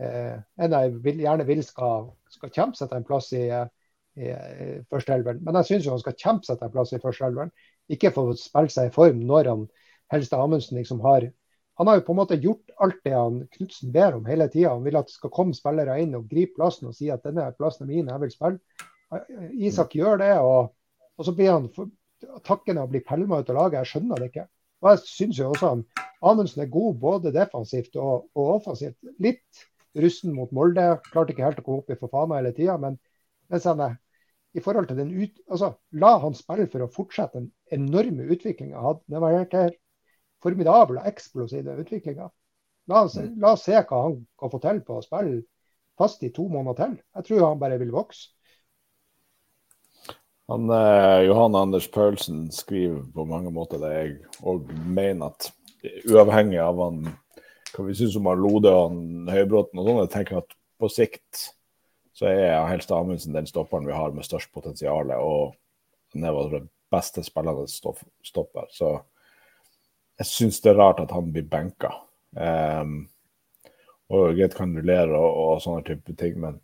eh, 0.00 0.38
en 0.62 0.78
jeg 0.78 0.96
vil, 1.04 1.22
gjerne 1.26 1.46
vil 1.48 1.62
skal, 1.66 2.10
skal 2.32 2.54
kjempe 2.54 2.80
seg 2.80 2.90
til 2.90 3.00
en 3.02 3.08
plass 3.08 3.30
i, 3.36 3.44
i, 4.16 4.32
i 4.32 4.70
førsteelveren. 4.90 5.44
Men 5.44 5.60
jeg 5.60 5.72
syns 5.72 5.92
han 5.92 6.02
skal 6.02 6.18
kjempe 6.18 6.48
seg 6.48 6.58
til 6.58 6.70
en 6.70 6.74
plass 6.74 6.96
i 6.96 7.02
førsteelveren. 7.02 7.54
Ikke 7.92 8.14
få 8.14 8.30
spille 8.40 8.72
seg 8.72 8.88
i 8.88 8.94
form 8.94 9.22
når 9.28 9.52
han 9.52 9.68
Helstad 10.12 10.42
Amundsen 10.44 10.76
liksom 10.76 11.00
har 11.04 11.30
han 11.80 11.88
har 11.88 11.98
jo 11.98 12.04
på 12.06 12.12
en 12.12 12.20
måte 12.20 12.36
gjort 12.40 12.72
alt 12.84 12.98
det 13.06 13.14
han 13.16 13.38
Knutsen 13.56 13.92
ber 13.94 14.18
om 14.18 14.26
hele 14.28 14.48
tida. 14.52 14.74
Han 14.74 14.84
vil 14.84 14.98
at 15.00 15.08
det 15.08 15.16
skal 15.16 15.32
komme 15.32 15.56
spillere 15.56 15.96
inn 16.02 16.14
og 16.18 16.28
gripe 16.30 16.58
plassen 16.58 16.90
og 16.90 16.96
si 16.96 17.08
at 17.10 17.24
denne 17.24 17.46
plassen 17.56 17.86
er 17.86 17.92
min, 17.94 18.10
jeg 18.12 18.22
vil 18.22 18.34
spille. 18.34 18.60
Isak 19.68 19.96
gjør 19.96 20.20
det, 20.20 20.32
og, 20.40 20.72
og 21.16 21.26
så 21.26 21.34
blir 21.36 21.52
han 21.52 21.70
takkende 22.44 22.84
og 22.84 22.92
blir 22.92 23.04
pælma 23.06 23.40
ut 23.40 23.50
av 23.52 23.58
laget. 23.58 23.80
Jeg 23.80 23.92
skjønner 23.92 24.20
det 24.20 24.30
ikke. 24.30 24.46
Og 24.82 24.90
jeg 24.90 25.02
syns 25.08 25.40
jo 25.40 25.50
også 25.52 25.74
han 25.74 25.84
Amundsen 26.22 26.62
er 26.62 26.70
god 26.70 26.98
både 27.02 27.32
defensivt 27.34 27.96
og, 27.98 28.28
og 28.38 28.56
offensivt. 28.58 28.98
Litt 29.22 29.64
rusten 29.98 30.36
mot 30.36 30.52
Molde. 30.54 30.84
Klarte 31.08 31.34
ikke 31.34 31.48
helt 31.48 31.58
å 31.58 31.66
komme 31.66 31.82
opp 31.82 31.90
i 31.90 31.98
Fofana 31.98 32.38
hele 32.38 32.52
tida, 32.56 32.76
men 32.80 33.00
mens 33.50 33.66
han 33.68 33.82
er 33.82 33.98
i 34.52 34.60
forhold 34.60 34.90
til 34.90 34.98
den 35.00 35.12
ut, 35.16 35.38
altså, 35.48 35.72
La 35.96 36.12
han 36.20 36.36
spille 36.36 36.68
for 36.70 36.84
å 36.84 36.90
fortsette 36.92 37.40
den 37.40 37.48
enorme 37.72 38.26
utviklinga. 38.34 38.98
Det 39.08 39.22
var 39.24 39.38
helt, 39.38 39.78
formidabel 40.42 41.00
og 41.00 41.08
eksplosiv 41.08 41.70
utviklinga. 41.72 42.28
La, 42.90 43.02
mm. 43.06 43.34
la, 43.40 43.54
oss 43.54 43.66
se 43.68 43.78
hva 43.78 44.04
han 44.08 44.20
kan 44.38 44.52
få 44.52 44.60
til 44.62 44.80
på 44.86 44.98
å 44.98 45.04
spille 45.04 45.42
fast 45.98 46.22
i 46.26 46.32
to 46.34 46.48
måneder 46.50 46.78
til. 46.80 46.94
Jeg 47.18 47.28
tror 47.28 47.44
han 47.46 47.60
bare 47.60 47.78
vil 47.82 47.94
vokse. 47.94 48.32
Han, 50.50 50.66
eh, 50.74 51.22
Johan 51.28 51.54
Anders 51.56 51.86
Paulsen 51.88 52.48
skriver 52.52 53.04
på 53.14 53.24
mange 53.24 53.52
måter 53.54 53.80
det 53.80 53.92
jeg 53.94 54.16
òg 54.42 54.72
mener 54.84 55.30
at 55.30 55.48
uavhengig 56.10 56.58
av 56.60 56.80
han, 56.82 56.98
hva 57.72 57.86
vi 57.86 57.94
syns 57.96 58.18
om 58.18 58.28
han 58.28 58.42
Lode 58.42 58.72
og 58.74 58.90
han 58.90 59.30
Høybråten 59.32 59.80
og 59.80 59.86
sånn, 59.86 60.00
jeg 60.02 60.12
tenker 60.16 60.42
at 60.42 60.56
på 60.82 60.90
sikt 60.92 61.46
så 62.12 62.28
er 62.28 62.66
Helst 62.68 62.92
Amundsen 62.92 63.32
den 63.34 63.48
stopperen 63.48 63.86
vi 63.88 63.96
har 63.96 64.12
med 64.12 64.26
størst 64.26 64.52
potensial. 64.52 65.14
Og 65.16 65.54
han 66.12 66.26
er 66.28 66.36
vår 66.36 66.58
beste 66.92 67.24
spillende 67.24 67.64
stopper. 67.70 68.68
Så 68.70 68.98
jeg 70.20 70.28
syns 70.28 70.60
det 70.62 70.72
er 70.72 70.80
rart 70.80 71.00
at 71.02 71.12
han 71.14 71.32
blir 71.32 71.46
benka. 71.48 71.92
Um, 72.36 73.06
og 74.12 74.36
greit 74.36 74.54
kan 74.56 74.74
rullere 74.76 75.16
og, 75.16 75.40
og, 75.42 75.60
sånne 75.64 75.84
type 75.86 76.14
ting, 76.20 76.38
men 76.40 76.60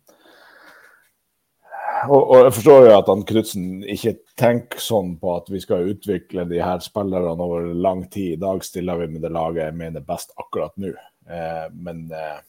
og, 2.07 2.21
og, 2.21 2.35
jeg 2.45 2.53
forstår 2.55 2.85
jo 2.85 2.91
at 2.95 3.09
han 3.11 3.23
Knutsen 3.27 3.65
ikke 3.83 4.13
tenker 4.39 4.79
sånn 4.79 5.15
på 5.19 5.33
at 5.35 5.49
vi 5.51 5.59
skal 5.59 5.89
utvikle 5.91 6.45
de 6.47 6.61
her 6.63 6.79
spillerne 6.83 7.33
over 7.43 7.65
lang 7.75 8.05
tid. 8.07 8.37
I 8.37 8.39
dag 8.39 8.63
stiller 8.63 9.01
vi 9.01 9.09
med 9.11 9.25
det 9.25 9.33
laget 9.35 9.65
jeg 9.65 9.77
mener 9.81 10.05
best 10.07 10.31
akkurat 10.39 10.71
nå. 10.79 10.93
Eh, 11.27 11.65
men, 11.73 12.05
eh, 12.15 12.39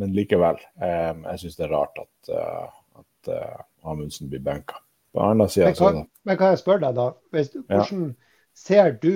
men, 0.00 0.14
likevel. 0.16 0.62
Eh, 0.80 1.12
jeg 1.12 1.42
syns 1.42 1.58
det 1.58 1.66
er 1.68 1.74
rart 1.74 2.00
at, 2.00 2.32
uh, 2.32 3.02
at 3.02 3.32
uh, 3.34 3.90
Amundsen 3.90 4.32
blir 4.32 4.40
benka. 4.46 4.80
På 5.12 5.26
annen 5.28 5.48
side, 5.52 5.74
men, 5.74 5.76
kan, 5.76 6.08
men 6.28 6.40
kan 6.40 6.54
jeg 6.54 6.62
spørre 6.64 6.86
deg, 6.86 6.96
da? 6.96 7.06
Hvis, 7.36 7.52
hvordan 7.52 8.08
ja. 8.08 8.16
ser 8.56 8.96
du 9.02 9.12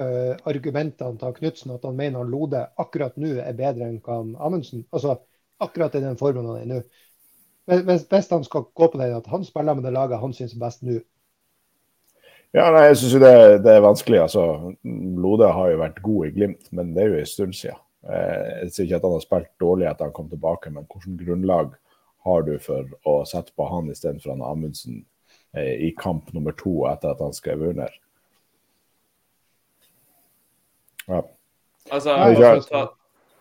uh, 0.00 0.34
argumentene 0.48 1.18
til 1.20 1.38
Knutsen 1.38 1.74
at 1.74 1.86
han 1.86 1.96
mener 1.96 2.22
han 2.22 2.32
Lode 2.32 2.66
akkurat 2.80 3.16
nå 3.20 3.34
er 3.40 3.56
bedre 3.58 3.88
enn 3.88 4.00
han 4.06 4.34
Amundsen. 4.36 4.86
Altså 4.92 5.18
akkurat 5.62 5.94
i 5.94 6.04
den 6.04 6.20
formen 6.20 6.46
han 6.50 6.62
er 6.62 6.70
nå. 6.70 6.82
Hvis, 7.64 8.04
hvis 8.10 8.30
han 8.30 8.44
skal 8.44 8.66
gå 8.76 8.90
på 8.92 9.00
det 9.00 9.12
at 9.16 9.28
han 9.32 9.44
spiller 9.44 9.76
med 9.76 9.86
det 9.86 9.94
laget 9.94 10.20
han 10.20 10.34
syns 10.36 10.56
best 10.60 10.84
nå. 10.84 10.98
Ja, 12.54 12.68
nei, 12.70 12.84
jeg 12.86 13.00
syns 13.00 13.16
det, 13.18 13.36
det, 13.64 13.72
er 13.72 13.82
vanskelig. 13.82 14.20
altså. 14.28 14.74
Lode 14.84 15.48
har 15.50 15.72
jo 15.72 15.80
vært 15.80 16.04
god 16.04 16.26
i 16.26 16.34
Glimt, 16.36 16.68
men 16.70 16.92
det 16.94 17.02
er 17.02 17.08
jo 17.10 17.22
en 17.22 17.30
stund 17.30 17.56
siden. 17.58 17.80
Eh, 18.04 18.50
jeg 18.62 18.70
sier 18.70 18.86
ikke 18.86 19.00
at 19.00 19.06
han 19.08 19.16
har 19.16 19.24
spilt 19.24 19.50
dårlig 19.62 19.88
etter 19.90 20.06
han 20.06 20.14
kom 20.14 20.28
tilbake, 20.30 20.70
men 20.70 20.86
hvilket 20.86 21.24
grunnlag 21.24 21.72
har 22.28 22.46
du 22.46 22.54
for 22.62 22.92
å 23.10 23.16
sette 23.28 23.52
på 23.56 23.66
han 23.68 23.90
istedenfor 23.92 24.36
Amundsen 24.36 25.02
eh, 25.56 25.88
i 25.88 25.90
kamp 25.98 26.30
nummer 26.36 26.54
to 26.56 26.84
etter 26.92 27.10
at 27.14 27.24
han 27.24 27.34
skrev 27.36 27.64
under? 27.72 27.90
Ja. 31.06 31.22
Altså, 31.92 32.14
ta, 32.68 32.84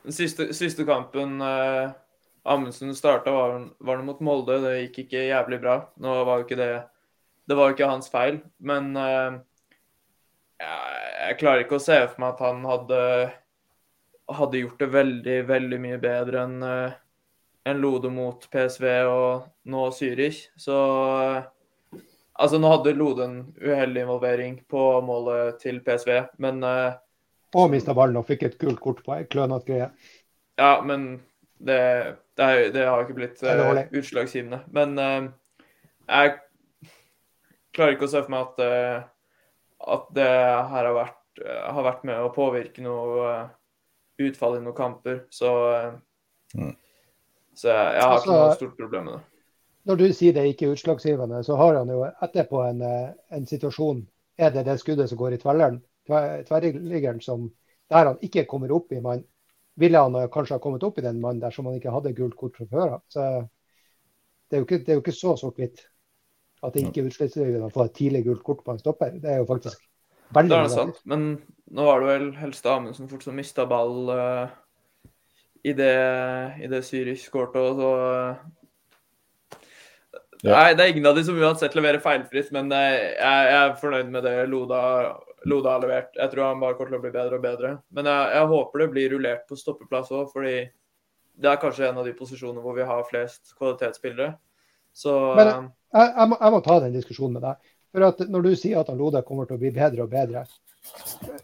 den 0.04 0.16
siste, 0.16 0.50
siste 0.54 0.86
kampen 0.88 1.38
eh, 1.42 1.94
Amundsen 2.44 2.92
starta, 2.96 3.32
var, 3.32 3.70
var 3.80 4.02
det 4.02 4.08
mot 4.08 4.20
Molde. 4.20 4.60
Det 4.66 4.74
gikk 4.82 5.06
ikke 5.06 5.28
jævlig 5.30 5.62
bra. 5.64 5.78
Nå 6.04 6.18
var 6.28 6.42
jo 6.42 6.48
ikke 6.48 6.60
det 6.60 6.74
Det 7.48 7.56
var 7.60 7.70
jo 7.70 7.76
ikke 7.76 7.92
hans 7.92 8.08
feil, 8.12 8.38
men 8.64 8.94
eh, 8.96 9.40
jeg, 10.64 11.08
jeg 11.28 11.40
klarer 11.40 11.66
ikke 11.66 11.80
å 11.80 11.84
se 11.84 11.98
for 12.08 12.24
meg 12.24 12.36
at 12.36 12.44
han 12.46 12.62
hadde 12.68 13.00
hadde 14.32 14.58
gjort 14.58 14.80
det 14.80 14.92
veldig, 14.94 15.40
veldig 15.48 15.80
mye 15.84 15.98
bedre 16.02 16.44
enn 16.46 16.64
uh, 16.64 16.94
en 17.68 17.80
Lode 17.80 18.12
mot 18.12 18.46
PSV 18.52 18.86
og 19.08 19.48
nå 19.72 19.88
Zürich. 19.96 20.48
Så 20.60 20.78
uh, 20.78 21.44
Altså, 22.34 22.58
nå 22.58 22.66
hadde 22.72 22.96
Lode 22.98 23.26
en 23.28 23.36
uheldig 23.62 24.02
involvering 24.02 24.56
på 24.66 24.84
målet 25.06 25.60
til 25.62 25.78
PSV, 25.86 26.16
men 26.42 26.64
uh, 26.66 26.96
og 27.54 27.72
mista 27.72 27.94
ballen 27.98 28.18
og 28.20 28.28
fikk 28.28 28.48
et 28.48 28.60
gult 28.62 28.82
kort 28.84 29.02
på 29.06 29.16
ei 29.16 29.26
klønete 29.30 29.68
greie. 29.70 29.90
Ja, 30.60 30.78
men 30.86 31.22
det, 31.58 31.80
det, 32.38 32.44
er, 32.44 32.70
det, 32.74 32.86
har 32.86 33.04
ikke 33.04 33.18
blitt 33.18 33.44
uh, 33.46 33.82
utslagsgivende. 33.96 34.64
Men 34.76 34.96
uh, 35.00 35.28
jeg 36.10 36.36
klarer 37.74 37.96
ikke 37.96 38.08
å 38.10 38.14
se 38.14 38.24
for 38.24 38.34
meg 38.34 38.48
at, 38.48 38.64
uh, 38.64 39.92
at 39.96 40.08
det 40.18 40.30
her 40.30 40.90
har 40.90 40.96
vært, 40.98 41.20
har 41.44 41.86
vært, 41.88 42.08
med 42.08 42.22
å 42.22 42.32
påvirke 42.34 42.84
noe 42.86 43.30
utfall 44.22 44.60
i 44.60 44.64
noen 44.64 44.78
kamper. 44.78 45.24
Så, 45.34 45.52
mm. 46.54 46.74
så 47.58 47.72
jeg, 47.72 47.94
jeg, 47.98 48.04
har 48.04 48.18
altså, 48.18 48.28
ikke 48.28 48.42
noe 48.42 48.58
stort 48.60 48.76
problem 48.82 49.08
med 49.10 49.18
det. 49.18 49.24
Når 49.84 50.00
du 50.00 50.06
sier 50.16 50.36
det 50.36 50.46
ikke 50.48 50.70
er 50.70 50.78
utslagsgivende, 50.78 51.42
så 51.44 51.58
har 51.60 51.82
han 51.82 51.90
jo 51.92 52.06
etterpå 52.08 52.62
en, 52.70 52.86
en 53.36 53.48
situasjon 53.50 54.06
Er 54.40 54.54
det 54.54 54.64
det 54.66 54.78
skuddet 54.80 55.12
som 55.12 55.20
går 55.20 55.36
i 55.36 55.40
tvelleren? 55.42 55.82
Tverrliggeren 56.08 57.22
som 57.24 57.48
der 57.92 58.10
han 58.10 58.20
ikke 58.26 58.46
kommer 58.50 58.72
opp 58.74 58.92
i 58.94 59.02
mann, 59.04 59.24
ville 59.80 60.00
han 60.00 60.16
kanskje 60.34 60.58
ha 60.58 60.62
kommet 60.64 60.84
opp 60.86 61.00
i 61.00 61.06
den 61.06 61.20
mannen 61.22 61.42
dersom 61.42 61.68
han 61.70 61.78
ikke 61.80 61.94
hadde 61.94 62.14
gult 62.18 62.38
kort 62.40 62.58
fra 62.58 62.70
før 62.70 62.96
av. 62.98 63.02
Det, 63.14 64.62
det, 64.70 64.86
er 64.88 65.00
jo 65.00 65.04
ikke 65.04 65.16
så 65.16 65.36
sort-hvitt 65.40 65.82
at 66.64 66.76
det 66.76 66.86
ikke 66.86 67.02
er 67.04 67.10
utslagsgivende 67.10 67.68
å 67.68 67.74
få 67.74 67.88
et 67.88 67.96
tidlig 67.98 68.24
gult 68.28 68.44
kort 68.46 68.62
på 68.64 68.74
en 68.74 68.82
stopper. 68.82 69.18
Det 69.20 69.32
er 69.34 69.42
jo 69.42 69.48
faktisk 69.50 69.82
veldig 70.34 70.54
Det 70.54 70.60
er 70.60 70.74
sant, 70.74 71.00
men 71.10 71.26
nå 71.74 71.88
var 71.88 72.02
det 72.02 72.12
vel 72.12 72.28
helst 72.40 72.68
Amundsen 72.70 73.10
fort 73.12 73.26
som 73.26 73.36
mista 73.38 73.66
ball 73.70 74.12
uh, 74.14 74.46
i 75.66 75.74
det, 75.76 75.96
i 76.64 76.70
det 76.72 76.84
Zürich 76.88 77.26
skårte. 77.26 77.60
Og 77.60 77.82
så 77.82 77.92
ja. 80.44 80.58
Nei, 80.58 80.72
det 80.76 80.84
er 80.84 80.92
ingen 80.92 81.08
av 81.08 81.16
de 81.16 81.24
som 81.24 81.38
uansett 81.40 81.76
leverer 81.78 82.04
feilfritt, 82.04 82.50
men 82.52 82.72
jeg, 82.76 83.04
jeg, 83.16 83.52
er 83.60 83.78
fornøyd 83.80 84.10
med 84.12 84.26
det 84.28 84.34
Loda 84.52 84.82
Loda 85.50 85.76
har 85.76 85.84
levert. 85.84 86.16
Jeg 86.16 86.32
tror 86.32 86.46
han 86.48 86.62
bare 86.62 86.78
kommer 86.78 86.94
til 86.94 87.00
å 87.00 87.04
bli 87.04 87.12
bedre 87.14 87.38
og 87.38 87.44
bedre. 87.44 87.74
Men 87.96 88.08
jeg, 88.10 88.32
jeg 88.38 88.50
håper 88.54 88.84
det 88.84 88.90
blir 88.94 89.14
rullert 89.14 89.46
på 89.50 89.58
stoppeplass 89.60 90.12
òg, 90.16 90.32
fordi 90.32 90.56
det 91.34 91.50
er 91.50 91.62
kanskje 91.62 91.88
en 91.90 92.00
av 92.02 92.08
de 92.08 92.14
posisjonene 92.18 92.64
hvor 92.64 92.78
vi 92.78 92.88
har 92.88 93.06
flest 93.10 93.56
kvalitetsspillere. 93.58 94.36
Så 94.94 95.14
Men 95.36 95.48
jeg, 95.50 95.64
jeg, 95.94 96.28
må, 96.30 96.38
jeg, 96.38 96.54
må, 96.54 96.62
ta 96.66 96.80
den 96.84 96.96
diskusjonen 96.96 97.40
med 97.40 97.48
deg. 97.48 97.72
For 97.94 98.08
at 98.08 98.22
Når 98.30 98.46
du 98.46 98.52
sier 98.58 98.80
at 98.82 98.90
han 98.90 99.02
Lode 99.02 99.24
kommer 99.26 99.50
til 99.50 99.58
å 99.58 99.62
bli 99.62 99.74
bedre 99.74 100.06
og 100.06 100.14
bedre, 100.14 100.46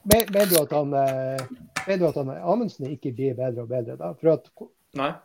mener 0.10 0.50
du 0.50 0.58
at 0.60 0.74
han, 0.76 0.96
eh, 0.98 1.44
mener 1.86 2.02
du 2.02 2.08
at 2.10 2.20
han 2.22 2.34
Amundsen 2.38 2.90
ikke 2.90 3.14
blir 3.16 3.38
bedre 3.38 3.66
og 3.66 3.72
bedre 3.72 3.98
da? 4.00 4.14
For 4.20 4.36
at. 4.36 4.50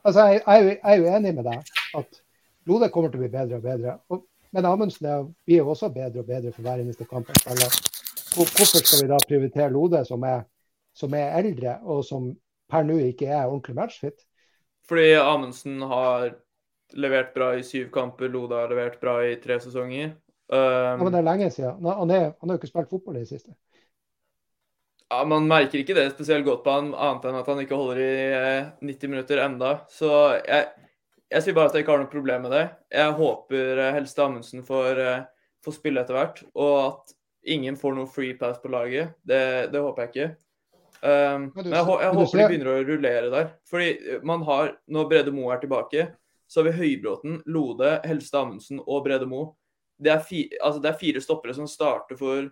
Altså, 0.05 0.27
jeg, 0.29 0.43
jeg, 0.45 0.79
er 0.85 1.01
jo 1.01 1.11
enig 1.17 1.35
med 1.39 1.49
deg 1.49 1.75
at 2.01 2.23
Lode 2.69 2.91
kommer 2.93 3.13
til 3.13 3.21
å 3.21 3.25
bli 3.25 3.33
bedre 3.33 3.61
og 3.61 3.65
bedre. 3.65 3.99
Og, 4.13 4.25
men 4.55 4.69
Amundsen 4.69 5.35
blir 5.45 5.63
jo 5.63 5.73
også 5.73 5.91
bedre 5.93 6.23
og 6.23 6.29
bedre 6.29 6.53
for 6.53 6.65
hver 6.65 6.81
eneste 6.85 7.09
kamp 7.09 7.29
han 7.29 7.41
spiller 7.43 7.94
hvorfor 8.35 8.83
skal 8.83 9.03
vi 9.03 9.11
da 9.11 9.19
prioritere 9.27 9.73
Lode, 9.73 10.05
som 10.09 10.25
er, 10.29 10.45
som 10.97 11.15
er 11.17 11.37
eldre, 11.41 11.79
og 11.83 12.05
som 12.07 12.33
per 12.71 12.87
nå 12.87 12.99
ikke 13.11 13.29
er 13.31 13.47
ordentlig 13.47 13.77
matchfit? 13.79 14.27
Fordi 14.89 15.15
Amundsen 15.21 15.81
har 15.89 16.35
levert 16.95 17.33
bra 17.35 17.55
i 17.57 17.65
syv 17.67 17.91
kamper, 17.95 18.29
Lode 18.33 18.59
har 18.59 18.71
levert 18.73 19.01
bra 19.01 19.19
i 19.25 19.37
tre 19.43 19.59
sesonger. 19.63 20.15
Um, 20.53 20.59
ja, 20.59 20.97
men 21.01 21.13
det 21.13 21.21
er 21.23 21.29
lenge 21.31 21.51
siden. 21.51 21.87
Han 21.89 22.11
har 22.13 22.53
jo 22.53 22.59
ikke 22.59 22.71
spilt 22.71 22.91
fotball 22.91 23.17
i 23.17 23.25
det 23.25 23.31
siste. 23.33 23.55
Ja, 25.13 25.25
Man 25.25 25.49
merker 25.49 25.81
ikke 25.81 25.97
det 25.97 26.11
spesielt 26.15 26.47
godt 26.47 26.65
på 26.65 26.73
han, 26.75 26.93
annet 26.95 27.29
enn 27.29 27.39
at 27.39 27.49
han 27.51 27.61
ikke 27.63 27.79
holder 27.79 28.01
i 28.03 28.15
90 28.85 29.07
eh, 29.07 29.11
minutter 29.13 29.43
enda. 29.45 29.75
Så 29.93 30.11
jeg, 30.41 30.71
jeg 31.33 31.45
sier 31.45 31.57
bare 31.57 31.71
at 31.71 31.77
jeg 31.77 31.85
ikke 31.85 31.95
har 31.95 32.03
noe 32.03 32.13
problem 32.13 32.47
med 32.47 32.55
det. 32.57 32.65
Jeg 32.93 33.17
håper 33.21 33.83
eh, 33.85 33.93
helst 33.99 34.21
Amundsen 34.23 34.65
får, 34.67 35.03
eh, 35.05 35.27
får 35.65 35.77
spille 35.79 36.03
etter 36.03 36.19
hvert, 36.19 36.43
og 36.55 36.75
at 36.81 37.15
ingen 37.45 37.77
får 37.77 37.95
noe 37.97 38.11
free 38.11 38.35
pass 38.39 38.61
på 38.63 38.71
laget. 38.73 39.15
Det, 39.23 39.71
det 39.73 39.83
håper 39.85 40.05
jeg 40.05 40.13
ikke. 40.13 40.29
Um, 41.05 41.51
men 41.53 41.69
jeg, 41.69 41.85
jeg 41.85 42.15
håper 42.17 42.39
de 42.39 42.47
begynner 42.49 42.71
å 42.73 42.85
rullere 42.89 43.33
der. 43.33 43.51
Fordi 43.69 44.21
man 44.25 44.45
har, 44.49 44.75
når 44.89 45.09
Brede 45.11 45.35
Moe 45.35 45.53
er 45.55 45.61
tilbake, 45.63 46.07
så 46.49 46.61
har 46.61 46.71
vi 46.71 46.79
Høybråten, 46.79 47.43
Lode, 47.51 47.99
Helstad 48.09 48.47
Amundsen 48.47 48.81
og 48.85 49.05
Brede 49.07 49.29
Moe. 49.29 49.53
Det, 50.01 50.15
altså 50.15 50.81
det 50.83 50.91
er 50.91 51.01
fire 51.01 51.23
stoppere 51.23 51.55
som 51.57 51.69
starter 51.71 52.19
for 52.19 52.49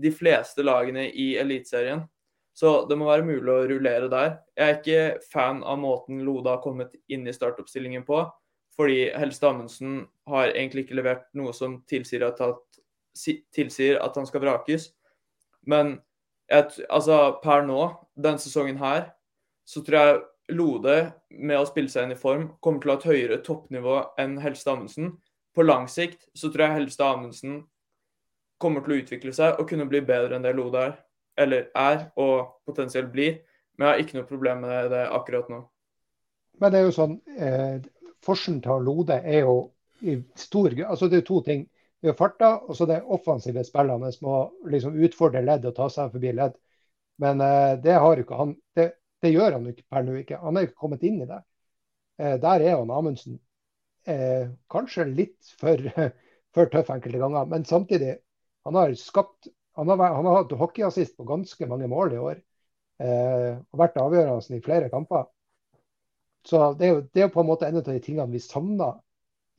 de 0.00 0.12
fleste 0.14 0.64
lagene 0.64 1.08
i 1.10 1.34
Eliteserien. 1.40 2.02
Så 2.56 2.84
det 2.88 2.96
må 2.98 3.06
være 3.08 3.24
mulig 3.24 3.52
å 3.52 3.66
rullere 3.70 4.10
der. 4.12 4.34
Jeg 4.58 4.66
er 4.66 4.78
ikke 4.80 5.28
fan 5.32 5.62
av 5.64 5.78
måten 5.80 6.20
Lode 6.26 6.50
har 6.52 6.62
kommet 6.64 6.96
inn 7.08 7.28
i 7.28 7.34
startoppstillingen 7.34 8.04
på. 8.08 8.24
Fordi 8.76 9.10
Helste 9.12 9.48
Amundsen 9.48 10.00
har 10.30 10.52
egentlig 10.54 10.86
ikke 10.86 10.98
levert 10.98 11.26
noe 11.36 11.52
som 11.56 11.80
tilsier 11.90 12.24
at, 12.26 12.40
tilsier 13.14 14.00
at 14.02 14.16
han 14.16 14.28
skal 14.28 14.44
vrakes. 14.44 14.90
Men 15.66 15.98
et, 16.50 16.76
altså, 16.90 17.38
per 17.42 17.64
nå, 17.66 17.80
denne 18.18 18.42
sesongen 18.42 18.80
her, 18.80 19.10
så 19.68 19.84
tror 19.86 20.00
jeg 20.00 20.20
Lode, 20.50 20.94
med 21.30 21.60
å 21.60 21.66
spille 21.68 21.90
seg 21.92 22.08
inn 22.08 22.16
i 22.16 22.18
form, 22.18 22.48
kommer 22.58 22.82
til 22.82 22.90
å 22.90 22.94
ha 22.96 22.98
et 22.98 23.06
høyere 23.06 23.36
toppnivå 23.46 24.00
enn 24.18 24.32
Helste 24.42 24.72
Amundsen. 24.72 25.12
På 25.54 25.62
lang 25.62 25.86
sikt 25.90 26.26
så 26.34 26.50
tror 26.50 26.64
jeg 26.64 26.80
Helste 26.80 27.06
Amundsen 27.06 27.60
kommer 28.58 28.82
til 28.82 28.96
å 28.96 28.98
utvikle 29.04 29.34
seg 29.34 29.60
og 29.60 29.68
kunne 29.70 29.86
bli 29.86 30.02
bedre 30.02 30.34
enn 30.36 30.42
det 30.42 30.56
Lode 30.58 30.82
er 30.88 30.96
eller 31.40 31.70
er, 31.76 32.08
og 32.20 32.60
potensielt 32.68 33.12
blir. 33.12 33.40
Men 33.78 33.86
jeg 33.86 33.92
har 33.92 34.02
ikke 34.04 34.18
noe 34.18 34.28
problem 34.28 34.64
med 34.66 34.90
det 34.92 35.04
akkurat 35.08 35.48
nå. 35.48 35.60
Men 36.60 36.72
det 36.72 36.80
er 36.80 36.88
jo 36.88 36.96
sånn, 36.96 37.14
eh, 37.38 37.80
Forskjellen 38.20 38.60
til 38.60 38.82
Lode 38.84 39.16
er 39.24 39.46
jo 39.46 39.54
i 40.04 40.18
stor 40.36 40.74
altså 40.84 41.08
Det 41.08 41.22
er 41.22 41.24
to 41.28 41.40
ting. 41.44 41.68
Det 42.00 42.08
har 42.08 42.16
farta, 42.16 42.50
og 42.64 42.76
så 42.76 42.86
det 42.88 43.02
offensive 43.12 43.64
spillene 43.66 44.08
som 44.14 44.26
må 44.28 44.38
liksom 44.72 44.96
utfordre 45.04 45.42
ledd 45.44 45.66
og 45.68 45.76
ta 45.76 45.90
seg 45.92 46.14
forbi 46.14 46.32
ledd. 46.36 46.56
Men 47.20 47.42
eh, 47.44 47.76
det 47.84 47.98
han. 48.00 48.56
Det, 48.76 48.86
det 49.20 49.34
gjør 49.34 49.58
han 49.58 49.68
ikke 49.68 49.84
per 49.92 50.06
nå 50.06 50.16
ikke. 50.22 50.40
Han 50.40 50.56
er 50.56 50.68
ikke 50.68 50.80
kommet 50.80 51.04
inn 51.04 51.20
i 51.20 51.28
det. 51.28 51.42
Eh, 52.20 52.36
der 52.40 52.64
er 52.64 52.78
han 52.78 52.92
Amundsen 52.94 53.38
eh, 54.08 54.48
kanskje 54.72 55.10
litt 55.10 55.52
for, 55.60 55.76
for 56.56 56.72
tøff 56.72 56.92
enkelte 56.94 57.20
ganger. 57.20 57.48
Men 57.52 57.68
samtidig, 57.68 58.16
han 58.64 58.80
har 58.80 58.96
skapt 58.96 59.52
han 59.78 59.88
har, 59.88 60.14
han 60.14 60.26
har 60.26 60.34
hatt 60.42 60.50
hockeyassist 60.52 61.16
på 61.16 61.24
ganske 61.24 61.66
mange 61.66 61.86
mål 61.88 62.12
i 62.12 62.18
år. 62.20 62.40
Eh, 63.00 63.52
og 63.56 63.80
vært 63.80 64.00
avgjørende 64.00 64.58
i 64.58 64.64
flere 64.64 64.90
kamper. 64.92 65.28
Så 66.44 66.72
det 66.76 66.86
er, 66.86 66.92
jo, 66.94 67.00
det 67.14 67.22
er 67.24 67.32
på 67.32 67.40
en 67.40 67.48
måte 67.48 67.68
en 67.68 67.78
av 67.80 67.86
de 67.86 68.00
tingene 68.02 68.28
vi 68.32 68.40
savner 68.44 68.98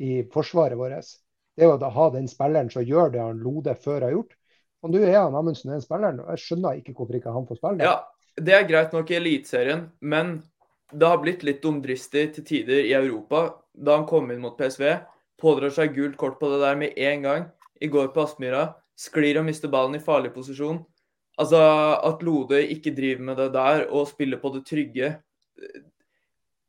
i 0.02 0.22
forsvaret 0.34 0.78
vårt. 0.78 1.10
Det 1.56 1.66
er 1.66 1.72
jo 1.72 1.78
å 1.78 1.96
ha 1.96 2.08
den 2.14 2.30
spilleren 2.32 2.72
som 2.72 2.86
gjør 2.86 3.12
det 3.14 3.22
han 3.22 3.42
Lode 3.44 3.76
før 3.80 4.08
har 4.08 4.16
gjort. 4.16 4.38
Og 4.82 4.94
nå 4.94 5.02
er 5.06 5.20
han 5.20 5.36
Amundsen 5.38 5.74
den 5.74 5.84
spilleren, 5.84 6.22
og 6.24 6.32
jeg 6.34 6.44
skjønner 6.46 6.80
ikke 6.80 6.96
hvorfor 6.98 7.18
ikke 7.20 7.36
han 7.36 7.48
får 7.50 7.60
spille. 7.60 7.86
Ja, 7.86 7.98
det 8.42 8.56
er 8.58 8.70
greit 8.70 8.96
nok 8.96 9.12
i 9.12 9.18
Eliteserien, 9.20 9.90
men 10.02 10.40
det 10.92 11.08
har 11.08 11.22
blitt 11.22 11.44
litt 11.48 11.62
dumdristig 11.64 12.32
til 12.36 12.48
tider 12.48 12.82
i 12.84 12.96
Europa 12.98 13.46
da 13.72 14.00
han 14.00 14.08
kom 14.10 14.32
inn 14.34 14.42
mot 14.44 14.58
PSV. 14.58 14.86
Pådrar 15.42 15.74
seg 15.76 15.94
gult 15.96 16.18
kort 16.20 16.40
på 16.40 16.50
det 16.52 16.62
der 16.64 16.80
med 16.80 16.98
en 16.98 17.28
gang. 17.28 17.46
I 17.82 17.90
går 17.92 18.12
på 18.14 18.26
Aspmyra 18.26 18.72
sklir 19.00 19.40
og 19.40 19.48
mister 19.48 19.72
ballen 19.72 19.98
i 19.98 20.04
farlig 20.04 20.34
posisjon. 20.36 20.82
Altså, 21.40 21.60
At 22.04 22.22
Lode 22.26 22.60
ikke 22.74 22.94
driver 22.96 23.24
med 23.30 23.40
det 23.40 23.52
der 23.54 23.86
og 23.90 24.10
spiller 24.10 24.38
på 24.38 24.52
det 24.54 24.66
trygge 24.68 25.16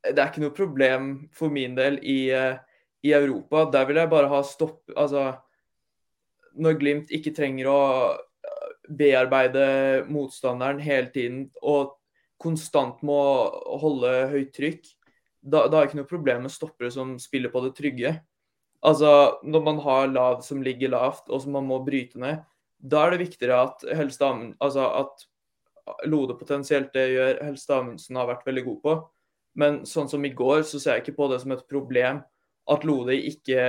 Det 0.02 0.18
er 0.18 0.28
ikke 0.28 0.42
noe 0.42 0.54
problem 0.54 1.10
for 1.34 1.52
min 1.52 1.74
del 1.76 1.98
i, 2.02 2.30
eh, 2.34 2.58
i 3.02 3.12
Europa. 3.16 3.64
Der 3.72 3.86
vil 3.88 4.00
jeg 4.00 4.10
bare 4.12 4.30
ha 4.30 4.42
stopp 4.46 4.92
Altså, 4.96 5.32
når 6.54 6.78
Glimt 6.80 7.12
ikke 7.14 7.34
trenger 7.34 7.70
å 7.70 7.80
eh, 8.12 8.72
bearbeide 8.88 9.66
motstanderen 10.12 10.82
hele 10.82 11.10
tiden 11.14 11.46
og 11.62 11.96
konstant 12.42 13.00
må 13.06 13.20
holde 13.80 14.10
høyt 14.32 14.52
trykk, 14.56 14.86
da, 15.42 15.66
da 15.66 15.78
er 15.78 15.84
det 15.84 15.88
ikke 15.90 16.00
noe 16.00 16.10
problem 16.10 16.44
med 16.46 16.54
stoppere 16.54 16.90
som 16.94 17.16
spiller 17.22 17.52
på 17.52 17.62
det 17.64 17.72
trygge. 17.78 18.16
Altså, 18.82 19.38
når 19.46 19.62
man 19.66 19.78
har 19.82 20.10
lav 20.10 20.40
som 20.46 20.62
ligger 20.62 20.90
lavt, 20.90 21.28
og 21.30 21.42
som 21.42 21.54
man 21.54 21.66
må 21.68 21.78
bryte 21.86 22.18
ned, 22.18 22.42
da 22.82 23.04
er 23.04 23.14
det 23.14 23.22
viktigere 23.28 23.60
at 23.68 23.84
Helst 23.94 24.22
altså 24.22 24.88
at 24.90 25.28
Lode 26.06 26.36
potensielt 26.38 26.92
det 26.94 27.08
gjør 27.10 27.40
Helst 27.42 27.70
Amundsen 27.74 28.18
har 28.18 28.28
vært 28.28 28.44
veldig 28.46 28.62
god 28.68 28.76
på. 28.82 28.92
Men 29.58 29.80
sånn 29.86 30.10
som 30.10 30.22
i 30.24 30.30
går, 30.34 30.62
så 30.66 30.78
ser 30.78 30.96
jeg 30.96 31.04
ikke 31.04 31.16
på 31.16 31.26
det 31.32 31.40
som 31.42 31.54
et 31.54 31.64
problem 31.70 32.20
at 32.70 32.84
Lode 32.86 33.16
ikke 33.16 33.64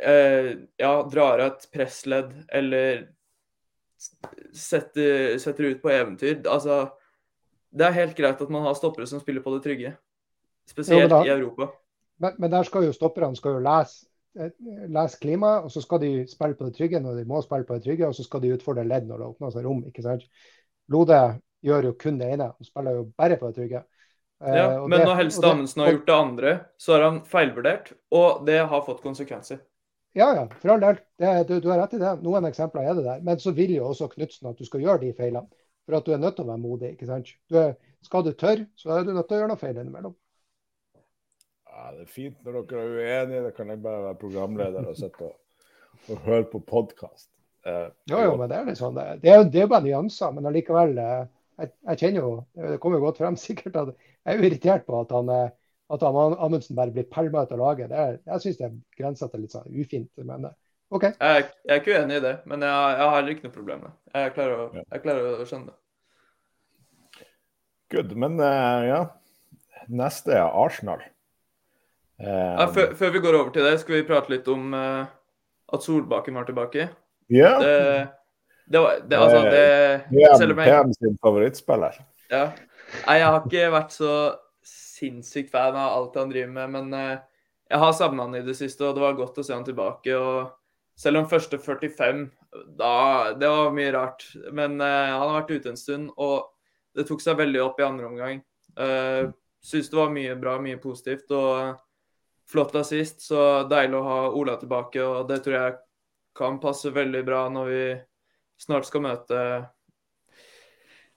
eh, 0.00 0.50
ja, 0.80 0.92
drar 1.12 1.42
av 1.42 1.46
et 1.50 1.68
pressledd 1.72 2.32
eller 2.48 3.06
setter, 4.52 5.38
setter, 5.40 5.72
ut 5.72 5.82
på 5.82 5.92
eventyr. 5.92 6.42
Altså, 6.48 6.82
det 7.76 7.86
er 7.86 7.98
helt 8.00 8.18
greit 8.18 8.42
at 8.42 8.52
man 8.52 8.66
har 8.66 8.76
stoppere 8.78 9.08
som 9.08 9.22
spiller 9.22 9.44
på 9.44 9.54
det 9.56 9.64
trygge. 9.64 9.94
Spesielt 10.66 11.06
jo, 11.06 11.12
da, 11.12 11.22
i 11.24 11.32
Europa. 11.32 11.70
Men, 12.22 12.36
men, 12.38 12.50
der 12.52 12.66
skal 12.66 12.86
jo 12.88 12.94
stopperne 12.96 13.38
skal 13.38 13.58
jo 13.58 13.64
lese, 13.64 14.06
eh, 14.40 14.52
lese 14.92 15.20
klimaet, 15.22 15.66
og 15.66 15.72
så 15.72 15.82
skal 15.84 16.02
de 16.02 16.12
spille 16.30 16.58
på 16.58 16.68
det 16.68 16.76
trygge 16.78 17.00
når 17.02 17.20
de 17.20 17.26
må 17.28 17.42
spille 17.44 17.68
på 17.68 17.76
det 17.76 17.86
trygge, 17.86 18.08
og 18.08 18.16
så 18.16 18.24
skal 18.26 18.42
de 18.44 18.54
utfordre 18.56 18.86
ledd 18.88 19.08
når 19.08 19.20
det 19.20 19.28
åpner 19.32 19.52
seg 19.54 19.68
rom. 19.68 19.84
ikke 19.88 20.04
sant? 20.06 20.24
Lode 20.92 21.20
gjør 21.66 21.90
jo 21.90 21.98
kun 21.98 22.18
det 22.20 22.32
ene, 22.34 22.50
og 22.52 22.68
spiller 22.68 23.00
jo 23.00 23.06
bare 23.18 23.38
på 23.40 23.50
det 23.50 23.60
trygge. 23.60 23.84
Eh, 24.44 24.56
ja, 24.56 24.66
men 24.82 24.98
det, 24.98 25.04
når 25.06 25.20
Helste 25.22 25.48
Amundsen 25.48 25.82
har 25.82 25.94
gjort 25.94 26.06
det 26.06 26.16
andre, 26.16 26.52
så 26.76 26.96
har 26.96 27.06
han 27.06 27.22
feilvurdert, 27.24 27.92
og 28.12 28.44
det 28.48 28.58
har 28.68 28.84
fått 28.84 29.00
konsekvenser. 29.04 29.62
Ja, 30.16 30.30
ja, 30.32 30.44
for 30.60 30.72
all 30.72 30.80
del. 30.80 31.00
Du, 31.48 31.58
du, 31.60 31.68
har 31.68 31.82
rett 31.82 31.94
i 31.96 32.00
det. 32.00 32.14
Noen 32.24 32.48
eksempler 32.48 32.88
er 32.88 32.94
det 32.96 33.04
der. 33.04 33.24
Men 33.24 33.40
så 33.40 33.52
vil 33.56 33.74
jo 33.74 33.90
også 33.90 34.08
Knutsen 34.14 34.48
at 34.48 34.56
du 34.56 34.64
skal 34.64 34.80
gjøre 34.80 35.02
de 35.02 35.10
feilene. 35.16 35.44
For 35.84 35.98
at 35.98 36.06
du 36.06 36.14
er 36.14 36.22
nødt 36.22 36.38
til 36.38 36.46
å 36.46 36.50
være 36.50 36.62
modig. 36.62 36.94
ikke 36.94 37.08
sant? 37.08 37.32
Du 37.52 37.58
er, 37.60 37.74
skal 38.04 38.24
du 38.24 38.30
tørre, 38.32 38.64
så 38.80 38.94
er 38.94 39.04
du 39.04 39.12
nødt 39.12 39.28
til 39.28 39.36
å 39.36 39.42
gjøre 39.42 39.50
noe 39.52 39.60
feil 39.60 39.76
innimellom. 39.76 40.14
Ja, 41.68 41.90
det 41.92 42.06
er 42.06 42.08
fint 42.08 42.40
når 42.46 42.62
dere 42.70 42.86
er 42.86 42.96
uenige. 42.96 43.42
Da 43.44 43.52
kan 43.58 43.72
jeg 43.74 43.82
bare 43.84 44.06
være 44.06 44.20
programleder 44.24 44.88
og 44.88 44.96
sitte 44.96 45.28
og, 45.28 45.36
og 46.08 46.24
høre 46.24 46.48
på 46.54 46.62
podkast. 46.64 47.28
Eh, 47.66 47.86
jo, 48.08 48.22
jo, 48.24 48.34
men 48.40 48.48
det 48.48 48.56
er 48.56 48.70
litt 48.70 48.80
sånn. 48.80 48.96
Det 48.96 49.30
er, 49.34 49.44
det 49.52 49.62
er 49.66 49.70
bare 49.70 49.84
nyanser, 49.84 50.32
men 50.32 50.48
allikevel 50.48 50.96
eh, 51.02 51.22
jeg, 51.56 51.72
jeg, 51.88 51.98
kjenner 52.00 52.20
jo, 52.20 52.32
Det 52.56 52.80
kommer 52.82 53.00
jo 53.00 53.06
godt 53.06 53.22
frem 53.22 53.38
sikkert 53.46 53.78
at 53.82 53.94
jeg 53.94 54.34
er 54.34 54.38
jo 54.38 54.50
irritert 54.50 54.86
på 54.86 55.00
at 55.00 55.14
han, 55.14 55.32
eh, 55.32 55.48
at 55.94 56.02
han 56.02 56.36
Amundsen 56.42 56.76
bare 56.78 56.94
blir 56.94 57.08
pælma 57.10 57.44
ut 57.46 57.52
av 57.54 57.62
laget. 57.62 57.90
Det 57.90 57.98
er, 58.02 58.20
jeg 58.26 58.44
syns 58.44 58.60
det 58.60 58.68
er 58.68 58.78
grensa 58.98 59.28
til 59.30 59.44
litt 59.44 59.54
sånn 59.54 59.68
ufint. 59.70 60.10
men 60.22 60.48
eh, 60.50 60.56
OK. 60.94 61.08
Jeg, 61.08 61.16
jeg, 61.18 61.72
er 61.74 61.82
ikke 61.82 61.98
uenig 61.98 62.20
i 62.20 62.22
det, 62.22 62.36
men 62.46 62.62
jeg, 62.62 62.94
jeg 63.00 63.10
har 63.12 63.30
ikke 63.32 63.48
noe 63.48 63.54
problem 63.56 63.82
med 63.82 63.90
det. 63.90 64.22
Jeg 64.22 64.34
klarer 64.36 64.62
å, 64.62 64.66
jeg 64.84 65.02
klarer 65.02 65.28
å 65.32 65.46
skjønne 65.48 65.72
det. 65.72 65.80
Good. 67.94 68.14
Men 68.18 68.38
uh, 68.42 68.82
ja, 68.86 69.00
neste 69.86 70.34
er 70.34 70.46
Arsenal. 70.46 71.02
Ja, 72.18 72.64
før, 72.72 72.94
før, 72.96 73.10
vi 73.12 73.20
går 73.20 73.36
over 73.36 73.50
til 73.52 73.66
det, 73.66 73.74
skal 73.82 73.98
vi 73.98 74.06
prate 74.08 74.32
litt 74.32 74.46
om 74.48 74.70
uh, 74.74 75.04
at 75.74 75.84
Solbakken 75.84 76.38
var 76.38 76.46
tilbake. 76.48 76.86
Yeah. 77.28 77.58
Det, 77.60 77.74
det 78.66 78.82
var 78.82 78.98
det, 79.08 79.18
altså, 79.18 79.42
det, 79.46 79.66
PM, 80.10 80.42
jeg, 80.42 80.56
PM 80.58 80.92
sin 80.96 81.16
favorittspiller. 81.22 82.00
Ja. 82.32 82.48
Nei, 83.06 83.16
jeg 83.20 83.30
har 83.30 83.46
ikke 83.46 83.70
vært 83.74 83.94
så 83.94 84.12
sinnssykt 84.66 85.52
fan 85.52 85.76
av 85.78 85.94
alt 85.94 86.18
han 86.18 86.32
driver 86.32 86.52
med, 86.54 86.72
men 86.74 86.94
uh, 86.96 87.42
jeg 87.70 87.82
har 87.82 87.94
savna 87.98 88.26
han 88.26 88.38
i 88.38 88.44
det 88.46 88.56
siste, 88.58 88.82
og 88.86 88.96
det 88.96 89.04
var 89.04 89.18
godt 89.18 89.38
å 89.38 89.46
se 89.46 89.54
han 89.54 89.66
tilbake. 89.66 90.18
og 90.18 90.52
Selv 90.98 91.22
om 91.22 91.30
første 91.30 91.58
45 91.62 92.26
da, 92.78 92.92
Det 93.36 93.48
var 93.52 93.74
mye 93.74 93.94
rart. 93.94 94.26
Men 94.54 94.78
uh, 94.80 94.86
han 95.14 95.24
har 95.24 95.40
vært 95.40 95.56
ute 95.56 95.74
en 95.74 95.80
stund, 95.80 96.12
og 96.16 96.52
det 96.96 97.06
tok 97.08 97.22
seg 97.22 97.38
veldig 97.38 97.62
opp 97.62 97.82
i 97.82 97.86
andre 97.86 98.10
omgang. 98.10 98.44
Uh, 98.78 99.34
Syns 99.66 99.90
det 99.90 99.98
var 99.98 100.14
mye 100.14 100.34
bra, 100.38 100.60
mye 100.62 100.78
positivt. 100.78 101.30
og 101.34 101.76
flott 102.46 102.74
assist. 102.78 103.22
Så 103.26 103.66
deilig 103.70 103.98
å 103.98 104.06
ha 104.06 104.18
Ola 104.30 104.56
tilbake, 104.60 105.02
og 105.02 105.26
det 105.30 105.40
tror 105.44 105.56
jeg 105.56 105.78
kan 106.36 106.60
passe 106.62 106.92
veldig 106.94 107.22
bra 107.26 107.46
når 107.50 107.70
vi 107.72 107.82
snart 108.60 108.88
skal 108.88 109.04
møte 109.04 109.40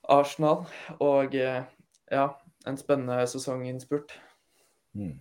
Arsenal. 0.10 0.66
Og 1.00 1.36
eh, 1.36 1.64
ja, 2.12 2.28
en 2.68 2.78
spennende 2.80 3.26
sesonginnspurt. 3.30 4.14
Mm. 4.98 5.18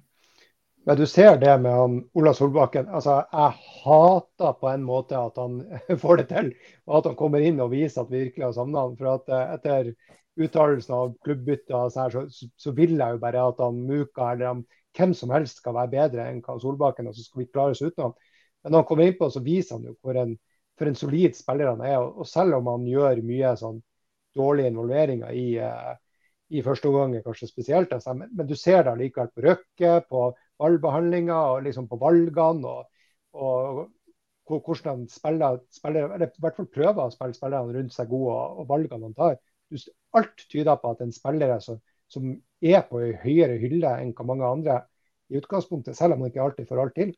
Men 0.89 0.97
du 0.97 1.05
ser 1.07 1.37
det 1.37 1.53
med 1.61 1.75
han, 1.75 1.97
Ola 2.17 2.33
Solbakken. 2.35 2.89
altså 2.89 3.19
Jeg 3.33 3.57
hater 3.85 4.55
på 4.61 4.71
en 4.71 4.85
måte 4.87 5.19
at 5.21 5.37
han 5.37 5.61
får 6.03 6.23
det 6.23 6.29
til, 6.31 6.55
og 6.87 7.01
at 7.01 7.11
han 7.11 7.19
kommer 7.19 7.45
inn 7.45 7.61
og 7.61 7.75
viser 7.75 8.07
at 8.07 8.13
vi 8.13 8.23
virkelig 8.25 8.47
har 8.47 8.55
savna 8.57 8.87
han. 8.87 8.97
For 8.97 9.19
at 9.19 9.29
eh, 9.29 9.53
etter 9.59 9.93
uttalelsen 10.39 10.95
av 10.95 11.15
klubbbytter 11.27 11.91
så, 11.93 12.09
så, 12.09 12.49
så, 12.57 12.73
vil 12.73 12.95
jeg 12.97 13.17
jo 13.17 13.21
bare 13.21 13.45
at 13.51 13.61
han 13.61 13.83
Muka 13.89 14.33
eller 14.33 14.53
han 14.53 14.67
hvem 14.97 15.13
som 15.15 15.31
helst 15.35 15.61
skal 15.61 15.77
være 15.77 15.93
bedre 15.93 16.29
enn 16.31 16.41
Solbakken, 16.43 17.11
og 17.11 17.15
så 17.15 17.27
skal 17.27 17.43
vi 17.43 17.51
klare 17.53 17.75
oss 17.75 17.83
uten 17.83 18.09
han. 18.09 18.15
Men 18.63 18.73
når 18.73 18.83
han 18.83 18.89
kommer 18.89 19.11
innpå, 19.11 19.29
så 19.31 19.43
viser 19.45 19.77
han 19.77 19.91
jo 19.91 19.97
hvor 20.03 20.17
en, 20.19 20.39
for 20.79 20.91
en 20.91 20.99
solid 20.99 21.37
spiller 21.37 21.73
han 21.73 21.85
er. 21.85 21.99
Og, 22.03 22.27
selv 22.29 22.59
om 22.61 22.71
han 22.73 22.87
gjør 22.89 23.23
mye 23.27 23.55
sånn 23.61 23.81
dårlige 24.39 24.73
involveringer 24.73 25.35
i, 25.35 25.47
uh, 25.59 25.95
i 26.55 26.63
første 26.65 26.91
omgang, 26.91 27.19
kanskje 27.25 27.51
spesielt, 27.51 27.93
altså, 27.93 28.15
men, 28.17 28.31
men, 28.33 28.49
du 28.49 28.55
ser 28.57 28.85
det 28.87 28.97
likevel 29.01 29.31
på 29.35 29.45
røkket, 29.49 30.09
på 30.09 30.29
ballbehandlinga 30.59 31.39
og 31.53 31.63
liksom 31.67 31.89
på 31.91 32.01
valgene. 32.01 32.75
og, 32.75 32.95
og 33.39 33.87
hvordan 34.49 34.89
han 34.95 35.09
spiller, 35.13 35.59
spiller, 35.75 36.13
eller 36.15 36.27
i 36.27 36.43
hvert 36.43 36.57
fall 36.57 36.71
prøver 36.73 37.03
å 37.05 37.13
spille 37.13 37.37
spillerne 37.37 37.75
rundt 37.77 37.95
seg 37.95 38.09
gode, 38.11 38.35
og, 38.35 38.63
og 38.63 38.69
valgene 38.71 39.11
han 39.11 39.17
tar. 39.19 39.39
alt 40.17 40.45
tyder 40.51 40.79
på 40.81 40.91
at 40.95 41.03
en 41.05 41.13
spiller 41.13 41.59
som, 41.61 41.81
som 42.09 42.31
er 42.63 42.83
på 42.89 43.01
en 43.05 43.19
høyere 43.23 43.59
hylle 43.61 43.91
enn 44.01 44.15
hva 44.17 44.25
mange 44.25 44.49
andre 44.49 44.79
i 45.29 45.37
utgangspunktet, 45.37 45.97
selv 45.97 46.15
om 46.15 46.25
han 46.25 46.33
ikke 46.33 46.43
alltid 46.43 46.69
får 46.69 46.81
alt 46.83 46.95
til. 46.97 47.13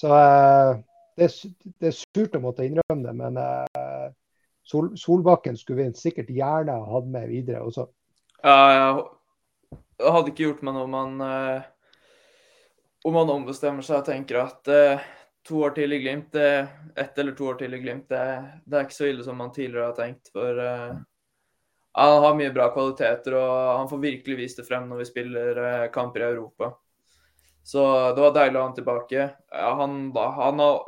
Så 0.00 0.08
uh, 0.12 0.82
det, 1.16 1.28
det, 1.78 1.90
er 1.90 1.96
surt 1.96 2.36
å 2.36 2.42
måtte 2.42 2.66
innrømme 2.66 3.04
det, 3.04 3.14
men 3.18 3.38
uh, 3.40 4.10
Sol, 4.64 4.92
Solbakken 4.98 5.58
skulle 5.58 5.88
vi 5.88 5.98
sikkert 5.98 6.30
gjerne 6.30 6.78
hatt 6.86 7.08
med 7.10 7.28
videre 7.32 7.64
også. 7.66 7.88
Ja, 8.42 9.02
jeg 10.02 10.14
hadde 10.16 10.32
ikke 10.32 10.46
gjort 10.48 10.62
meg 10.66 10.76
noe 10.76 10.86
om 10.88 10.96
han 10.98 11.22
uh, 11.22 11.70
om 13.02 13.18
han 13.18 13.32
ombestemmer 13.34 13.86
seg 13.86 14.02
og 14.02 14.08
tenker 14.08 14.40
at 14.44 14.70
uh, 14.70 15.06
to 15.46 15.62
år 15.66 15.74
til 15.74 15.94
i 15.94 15.98
Glimt, 16.02 16.30
det, 16.34 16.68
ett 16.98 17.18
eller 17.18 17.34
to 17.38 17.48
år 17.50 17.58
til 17.60 17.74
i 17.74 17.80
Glimt, 17.82 18.06
det, 18.10 18.26
det, 18.64 18.76
er 18.76 18.86
ikke 18.86 18.98
så 18.98 19.08
ille 19.10 19.26
som 19.26 19.40
man 19.42 19.50
tidligere 19.54 19.88
har 19.90 19.98
tenkt. 19.98 20.30
For 20.34 20.62
uh, 20.62 20.94
han 21.98 22.22
har 22.24 22.38
mye 22.38 22.54
bra 22.54 22.70
kvaliteter, 22.74 23.36
og 23.36 23.56
han 23.80 23.90
får 23.90 24.04
virkelig 24.06 24.38
vist 24.38 24.62
det 24.62 24.68
frem 24.68 24.86
når 24.88 25.02
vi 25.02 25.08
spiller 25.10 25.60
kamper 25.92 26.22
i 26.24 26.30
Europa. 26.30 26.70
Så 27.62 27.82
det 28.14 28.22
var 28.22 28.32
deilig 28.34 28.58
å 28.58 28.62
ha 28.62 28.68
han 28.70 28.78
tilbake. 28.78 29.26
Ja, 29.52 29.74
han, 29.78 29.98
han, 30.16 30.62
har, 30.62 30.78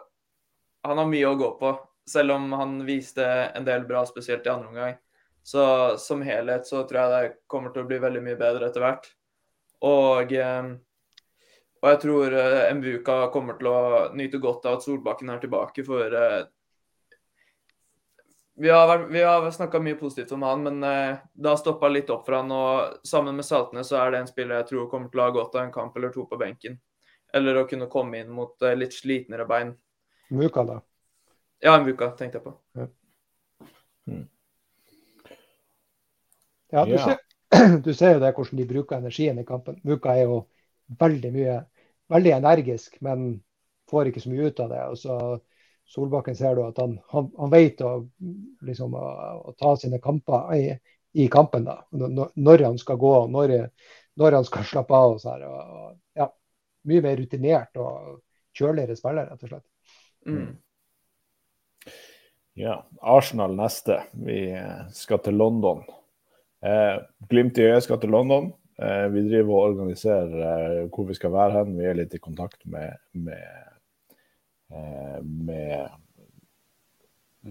han, 0.84 1.00
har, 1.00 1.08
mye 1.10 1.28
å 1.28 1.36
gå 1.40 1.50
på, 1.60 1.72
selv 2.08 2.36
om 2.36 2.52
han 2.52 2.78
viste 2.86 3.24
en 3.26 3.66
del 3.66 3.86
bra, 3.88 4.04
spesielt 4.06 4.46
i 4.46 4.52
andre 4.52 4.70
omgang. 4.70 4.96
Så 5.44 5.64
som 6.00 6.22
helhet 6.24 6.68
så 6.68 6.86
tror 6.88 7.00
jeg 7.00 7.12
det 7.14 7.36
kommer 7.50 7.72
til 7.72 7.84
å 7.84 7.88
bli 7.88 8.00
veldig 8.00 8.22
mye 8.24 8.40
bedre 8.40 8.70
etter 8.70 8.84
hvert. 8.84 9.08
Og 9.84 10.32
og 11.84 11.90
jeg 11.90 11.98
tror 12.00 12.34
Mbuka 12.78 13.14
kommer 13.28 13.58
til 13.58 13.68
å 13.68 13.80
nyte 14.16 14.38
godt 14.40 14.64
av 14.64 14.78
at 14.78 14.86
Solbakken 14.86 15.28
er 15.28 15.42
tilbake, 15.42 15.82
for 15.84 16.14
uh, 16.16 16.46
vi 18.56 18.70
har, 18.72 19.02
vi 19.12 19.20
har 19.20 19.50
snakka 19.52 19.82
mye 19.84 19.98
positivt 20.00 20.32
om 20.32 20.46
han, 20.48 20.62
men 20.64 20.80
det 20.80 21.48
har 21.48 21.60
stoppa 21.60 21.90
litt 21.90 22.08
opp 22.14 22.24
for 22.24 22.38
han. 22.38 22.52
Og 22.54 23.06
sammen 23.06 23.36
med 23.36 23.44
Saltnes 23.44 23.90
så 23.90 23.98
er 24.00 24.14
det 24.14 24.22
en 24.22 24.30
spiller 24.30 24.62
jeg 24.62 24.70
tror 24.70 24.88
kommer 24.88 25.12
til 25.12 25.20
å 25.20 25.26
ha 25.26 25.34
godt 25.34 25.58
av 25.58 25.66
en 25.66 25.74
kamp 25.74 25.96
eller 25.98 26.14
to 26.14 26.24
på 26.30 26.38
benken. 26.40 26.78
Eller 27.34 27.58
å 27.58 27.66
kunne 27.68 27.90
komme 27.90 28.22
inn 28.22 28.30
mot 28.32 28.62
litt 28.78 28.94
slitnere 28.94 29.44
bein. 29.50 29.74
Mvuka, 30.34 30.64
da? 30.68 30.80
Ja, 31.64 31.78
Muka 31.80 32.10
tenkte 32.18 32.40
jeg 32.40 32.44
på. 32.44 32.54
Ja, 32.76 32.86
hmm. 34.06 34.24
ja 36.74 36.84
du, 36.84 36.98
Ser, 36.98 37.22
du, 37.86 37.94
Ser, 37.94 38.18
jo 38.18 38.24
det 38.24 38.34
hvordan 38.36 38.60
de 38.60 38.66
bruker 38.68 38.98
energien 38.98 39.38
i 39.40 39.46
kampen. 39.48 39.78
Muka 39.84 40.12
er 40.12 40.28
jo 40.28 40.42
veldig 41.00 41.30
mye 41.32 41.62
veldig 42.12 42.32
energisk, 42.36 43.00
men 43.00 43.40
får 43.90 44.10
ikke 44.10 44.20
så 44.20 44.32
mye 44.32 44.48
ut 44.50 44.60
av 44.60 44.72
det. 44.72 44.82
Og 44.92 44.98
så 45.00 45.18
Solbakken 45.94 46.36
ser 46.36 46.54
du 46.56 46.62
at 46.64 46.78
han, 46.80 46.94
han, 47.12 47.26
han 47.36 47.50
vet 47.52 47.82
å, 47.84 47.90
liksom, 48.64 48.94
å, 48.96 49.08
å, 49.50 49.52
ta 49.60 49.74
sine 49.76 49.98
kamper 50.00 50.54
i, 50.56 50.62
i 51.20 51.26
kampen. 51.32 51.66
da, 51.68 51.82
Når 51.92 52.64
han 52.64 52.78
skal 52.80 52.96
gå, 53.00 53.12
når, 53.28 53.52
når 54.20 54.38
han 54.38 54.46
skal 54.48 54.64
slappe 54.68 54.96
av. 54.96 55.16
og 55.16 55.20
så 55.20 55.34
her, 55.34 55.44
og, 55.48 55.98
ja, 56.16 56.30
Mye 56.88 57.04
mer 57.04 57.16
rutinert 57.16 57.78
og 57.80 58.18
kjøligere 58.56 58.96
spiller, 58.96 59.28
rett 59.28 59.44
og 59.44 59.52
slett. 59.52 59.64
Mm. 60.26 60.56
Ja, 62.54 62.78
Arsenal 63.02 63.56
neste. 63.58 64.02
Vi 64.12 64.46
skal 64.94 65.18
til 65.24 65.34
London. 65.34 65.82
Eh, 66.64 67.00
Glimt 67.28 67.58
i 67.58 67.66
øyet 67.66 67.84
skal 67.84 67.98
til 68.00 68.14
London. 68.14 68.52
Eh, 68.78 69.06
vi 69.12 69.24
driver 69.28 69.54
og 69.54 69.72
organiserer 69.72 70.30
eh, 70.44 70.78
hvor 70.88 71.06
vi 71.08 71.16
skal 71.18 71.34
være 71.34 71.58
hen. 71.58 71.74
Vi 71.78 71.86
er 71.86 71.98
litt 71.98 72.14
i 72.14 72.22
kontakt 72.22 72.62
med, 72.70 72.96
med, 73.12 73.68
eh, 74.72 75.20
med 75.22 75.90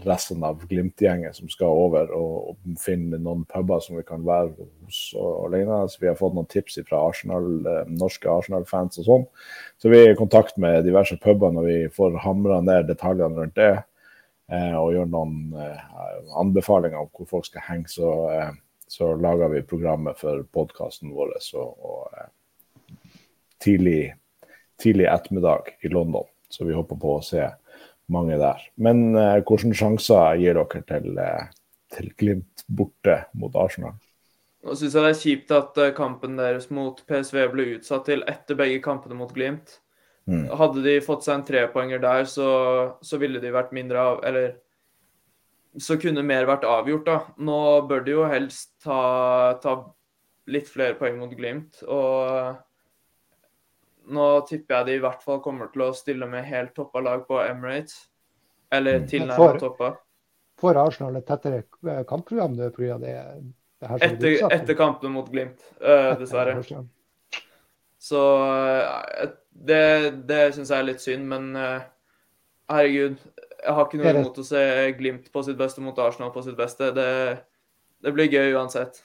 resten 0.04 0.42
av 0.44 0.64
Glimt-gjengen 0.66 1.36
som 1.38 1.50
skal 1.52 1.70
over 1.70 2.10
og, 2.18 2.34
og, 2.50 2.76
finne 2.82 3.20
noen 3.22 3.44
puber 3.50 3.84
som 3.84 4.00
vi 4.00 4.06
kan 4.08 4.26
være 4.26 4.50
hos 4.58 5.02
og, 5.14 5.30
og 5.44 5.54
lignende. 5.54 6.02
Vi 6.02 6.10
har 6.10 6.18
fått 6.18 6.34
noen 6.34 6.50
tips 6.50 6.80
fra 6.88 7.04
Arsenal, 7.10 7.48
norske 7.94 8.32
Arsenal-fans 8.32 9.02
og 9.04 9.10
sånn. 9.10 9.26
Så 9.78 9.94
vi 9.94 10.02
er 10.02 10.14
i 10.14 10.20
kontakt 10.20 10.58
med 10.62 10.82
diverse 10.88 11.20
puber 11.22 11.54
når 11.54 11.70
vi 11.70 11.80
får 11.94 12.18
hamra 12.26 12.62
ned 12.66 12.90
detaljene 12.90 13.38
rundt 13.44 13.58
det. 13.60 13.74
og 14.54 14.92
gjør 14.94 15.08
noen 15.10 15.54
anbefalinger 16.42 17.00
om 17.00 17.14
hvor 17.14 17.30
folk 17.30 17.46
skal 17.48 17.66
henge. 17.70 17.90
Så 17.94 18.10
så 18.94 19.16
lager 19.16 19.48
vi 19.48 19.62
programmet 19.62 20.20
for 20.20 20.44
podkasten 20.54 21.16
vår 21.16 21.32
og, 21.58 21.70
og 21.82 22.18
eh, 22.18 22.28
tidlig, 23.64 24.14
tidlig, 24.78 25.08
ettermiddag 25.10 25.72
i 25.82 25.90
London. 25.90 26.28
Så 26.50 26.68
vi 26.68 26.76
håper 26.78 27.00
på 27.02 27.16
å 27.16 27.24
se 27.26 27.48
mange 28.14 28.40
der. 28.42 28.64
Men 28.78 29.12
uh, 29.18 29.42
hvilke 29.42 29.76
sjanser 29.78 30.40
gir 30.42 30.60
dere 30.60 30.84
til, 30.90 31.20
eh, 31.20 31.54
til 31.94 32.10
Glimt 32.20 32.66
borte 32.68 33.24
mot 33.38 33.56
Arsenal? 33.60 33.98
Nå 34.64 34.78
syns 34.80 34.96
jeg 34.96 35.04
det 35.04 35.12
er 35.12 35.20
kjipt 35.20 35.54
at 35.56 35.80
eh, 35.84 35.96
kampen 35.96 36.38
deres 36.40 36.70
mot 36.72 37.02
PSV 37.10 37.40
ble 37.52 37.66
utsatt 37.78 38.06
til 38.08 38.24
etter 38.32 38.60
begge 38.60 38.80
kampene 38.86 39.18
mot 39.20 39.32
Glimt. 39.36 39.80
Mm. 40.30 40.46
Hadde 40.56 40.84
de 40.86 41.00
fått 41.04 41.26
seg 41.26 41.36
en 41.36 41.48
trepoenger 41.48 42.00
der, 42.00 42.24
så, 42.32 42.50
så 43.04 43.20
ville 43.20 43.42
de 43.44 43.52
vært 43.52 43.74
mindre 43.76 44.00
av 44.00 44.22
Eller 44.24 44.54
så 45.84 45.98
kunne 46.00 46.24
mer 46.24 46.46
vært 46.48 46.68
avgjort, 46.70 47.08
da. 47.10 47.18
Nå 47.44 47.58
bør 47.90 48.06
de 48.06 48.14
jo 48.14 48.28
helst 48.30 48.76
ta, 48.86 49.58
ta 49.60 49.80
litt 50.54 50.70
flere 50.70 50.96
poeng 51.00 51.18
mot 51.20 51.34
Glimt. 51.34 51.82
Og 51.84 52.54
nå 54.12 54.28
tipper 54.48 54.80
jeg 54.80 54.88
de 54.88 54.96
i 54.98 55.04
hvert 55.04 55.22
fall 55.24 55.40
kommer 55.44 55.70
til 55.74 55.86
å 55.86 55.92
stille 55.96 56.28
med 56.30 56.46
helt 56.48 56.74
toppa 56.76 57.04
lag 57.04 57.24
på 57.28 57.40
Emirates. 57.44 58.08
Eller 58.74 59.04
mm. 59.04 59.08
tilnærmet 59.12 59.62
toppa. 59.62 59.94
Får 60.60 60.80
Arsenal 60.82 61.20
et 61.20 61.28
tettere 61.28 61.64
kampprogram 62.10 62.58
pga. 62.58 62.98
det? 63.02 63.16
det 63.80 63.90
her 63.90 64.06
etter, 64.08 64.36
etter 64.54 64.78
kampene 64.78 65.14
mot 65.14 65.30
Glimt, 65.30 65.64
uh, 65.82 66.14
dessverre. 66.20 66.58
Så 68.04 68.22
det, 69.50 69.84
det 70.28 70.42
syns 70.56 70.72
jeg 70.72 70.80
er 70.80 70.88
litt 70.88 71.04
synd, 71.04 71.28
men 71.30 71.54
uh, 71.56 71.86
herregud 72.72 73.22
jeg 73.64 73.76
har 73.78 73.88
ikke 73.88 74.00
noe 74.00 74.14
imot 74.20 74.40
å 74.42 74.46
se 74.46 74.62
Glimt 74.98 75.30
på 75.32 75.44
sitt 75.46 75.58
beste 75.60 75.84
mot 75.84 76.00
Arsenal 76.04 76.34
på 76.34 76.44
sitt 76.46 76.58
beste. 76.60 76.90
Det, 76.96 77.10
det 78.04 78.12
blir 78.16 78.32
gøy 78.32 78.58
uansett. 78.58 79.00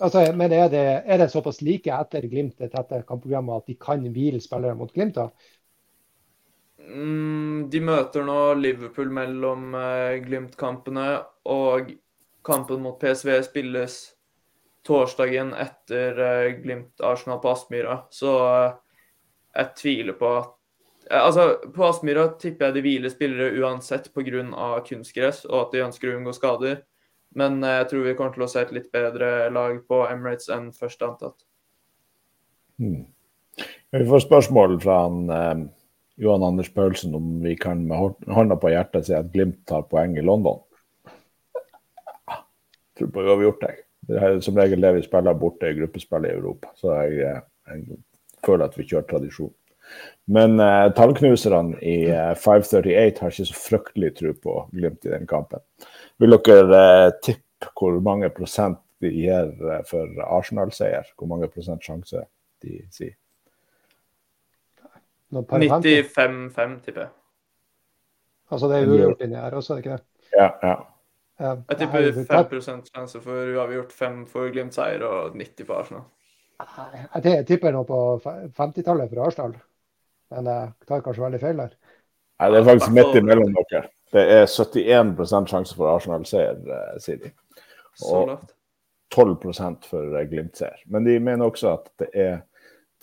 Altså, 0.00 0.24
men 0.36 0.52
er 0.56 0.68
det, 0.72 0.84
er 1.04 1.20
det, 1.20 1.30
såpass 1.32 1.60
like 1.62 1.92
etter 1.92 2.26
Glimt 2.30 2.60
etter 2.64 3.02
kampprogrammet 3.08 3.60
at 3.60 3.70
de 3.70 3.76
kan 3.80 4.04
hvile 4.14 4.40
spillere 4.40 4.76
mot 4.78 4.92
Glimt? 4.94 5.18
da? 5.18 5.28
Mm, 6.90 7.68
de 7.70 7.82
møter 7.84 8.24
nå 8.26 8.38
Liverpool 8.58 9.12
mellom 9.12 9.74
eh, 9.76 10.16
Glimt-kampene, 10.24 11.08
og 11.52 11.92
kampen 12.46 12.80
mot 12.82 12.96
PSV 13.00 13.42
spilles 13.46 13.98
torsdagen 14.88 15.52
etter 15.52 16.24
eh, 16.24 16.54
Glimt-Arsenal 16.62 17.42
på 17.42 17.52
Aspmyra. 17.52 18.00
Så 18.10 18.32
eh, 18.46 18.72
jeg 19.60 19.76
tviler 19.82 20.16
på 20.16 20.32
at 20.38 20.56
Eh, 21.10 21.24
altså, 21.26 21.60
På 21.74 21.84
Aspmyra 21.84 22.28
tipper 22.38 22.68
jeg 22.68 22.76
de 22.76 22.84
hviler 22.84 23.12
spillere 23.12 23.58
uansett 23.58 24.12
pga. 24.14 24.80
kunstgress 24.86 25.44
og 25.44 25.60
at 25.60 25.72
de 25.72 25.84
ønsker 25.86 26.10
å 26.10 26.18
unngå 26.18 26.34
skader. 26.36 26.82
Men 27.38 27.62
eh, 27.64 27.80
jeg 27.82 27.90
tror 27.90 28.06
vi 28.06 28.14
kommer 28.18 28.34
til 28.34 28.46
å 28.46 28.50
se 28.50 28.64
et 28.64 28.72
litt 28.74 28.90
bedre 28.94 29.50
lag 29.54 29.76
på 29.88 30.02
Emirates 30.10 30.50
enn 30.52 30.70
først 30.74 31.02
antatt. 31.06 31.36
Hmm. 32.80 33.04
Vi 33.90 34.06
får 34.08 34.24
spørsmål 34.24 34.78
fra 34.82 35.02
han, 35.04 35.20
eh, 35.34 35.62
Johan 36.20 36.46
Anders 36.46 36.72
Paulsen 36.74 37.14
om 37.14 37.38
vi 37.44 37.54
kan 37.56 37.86
med 37.88 38.18
hånda 38.28 38.58
på 38.60 38.72
hjertet 38.72 39.08
si 39.08 39.14
at 39.16 39.30
Glimt 39.32 39.62
tar 39.68 39.86
poeng 39.90 40.18
i 40.18 40.24
London. 40.24 40.60
Jeg 42.28 43.06
tror 43.06 43.14
på 43.14 43.24
uavgjort, 43.24 43.64
jeg. 43.64 43.84
Det 44.10 44.18
er 44.20 44.40
som 44.44 44.58
regel 44.58 44.82
det 44.82 44.90
vi 44.96 45.06
spiller 45.06 45.38
borte 45.38 45.70
i 45.70 45.76
gruppespill 45.78 46.26
i 46.26 46.34
Europa. 46.34 46.74
Så 46.76 46.92
jeg, 46.98 47.22
eh, 47.30 47.40
jeg 47.70 48.00
føler 48.44 48.66
at 48.66 48.76
vi 48.78 48.88
kjører 48.88 49.08
tradisjon. 49.08 49.54
Men 50.30 50.60
uh, 50.62 50.92
tallknuserne 50.94 51.78
i 51.82 51.96
uh, 52.12 52.34
538 52.38 53.22
har 53.24 53.32
ikke 53.32 53.48
så 53.48 53.56
fryktelig 53.58 54.12
tro 54.18 54.34
på 54.36 54.56
Glimt 54.74 55.06
i 55.08 55.14
den 55.14 55.26
kampen. 55.30 55.62
Vil 56.22 56.36
dere 56.36 56.68
uh, 57.08 57.14
tippe 57.24 57.72
hvor 57.76 57.98
mange 58.04 58.30
prosent 58.32 58.78
de 59.02 59.10
gir 59.10 59.50
uh, 59.64 59.80
for 59.88 60.20
Arsenal-seier? 60.26 61.08
Hvor 61.18 61.30
mange 61.32 61.48
prosent 61.50 61.82
sjanse 61.84 62.22
de 62.62 62.82
sier? 62.94 63.16
95-5, 65.30 66.78
tipper 66.84 67.04
jeg. 67.04 67.10
Altså 68.50 68.70
det 68.70 68.78
er 68.80 68.88
uavgjort 68.90 69.20
inni 69.22 69.38
her 69.38 69.54
også, 69.54 69.74
er 69.74 69.76
det 69.76 69.84
ikke 69.84 69.96
det? 69.96 70.06
Ja, 70.34 70.48
ja. 70.62 70.78
Jeg 71.40 71.78
tipper 71.80 72.08
5 72.60 72.82
sjanse 72.90 73.20
for 73.22 73.52
uavgjort, 73.56 73.92
5 73.96 74.24
for 74.28 74.50
Glimt-seier 74.52 75.04
og 75.06 75.36
90 75.38 75.66
for 75.66 75.80
Arsenal. 75.80 76.06
Jeg 77.24 77.46
tipper 77.48 77.72
noe 77.72 77.86
på 77.88 78.00
50-tallet 78.58 79.08
for 79.08 79.22
Arsenal. 79.24 79.54
Men 80.30 80.50
jeg 80.50 80.72
tar 80.88 81.02
kanskje 81.04 81.24
veldig 81.24 81.40
feil 81.42 81.62
der. 81.64 81.74
Nei, 82.40 82.48
det 82.52 82.60
er 82.60 82.68
faktisk 82.70 82.94
midt 82.96 83.18
imellom 83.20 83.56
dere. 83.56 83.82
Det 84.10 84.22
er 84.34 84.46
71 84.48 85.50
sjanse 85.50 85.76
for 85.76 85.92
Arsenal-seier, 85.92 86.56
eh, 86.76 86.94
sier 87.02 87.18
de. 87.20 87.32
Og 88.08 88.32
12 89.14 89.36
for 89.86 90.16
eh, 90.16 90.26
Glimt-seier. 90.30 90.80
Men 90.86 91.04
de 91.04 91.18
mener 91.20 91.46
også 91.46 91.74
at 91.74 91.90
det 92.00 92.08
er 92.14 92.40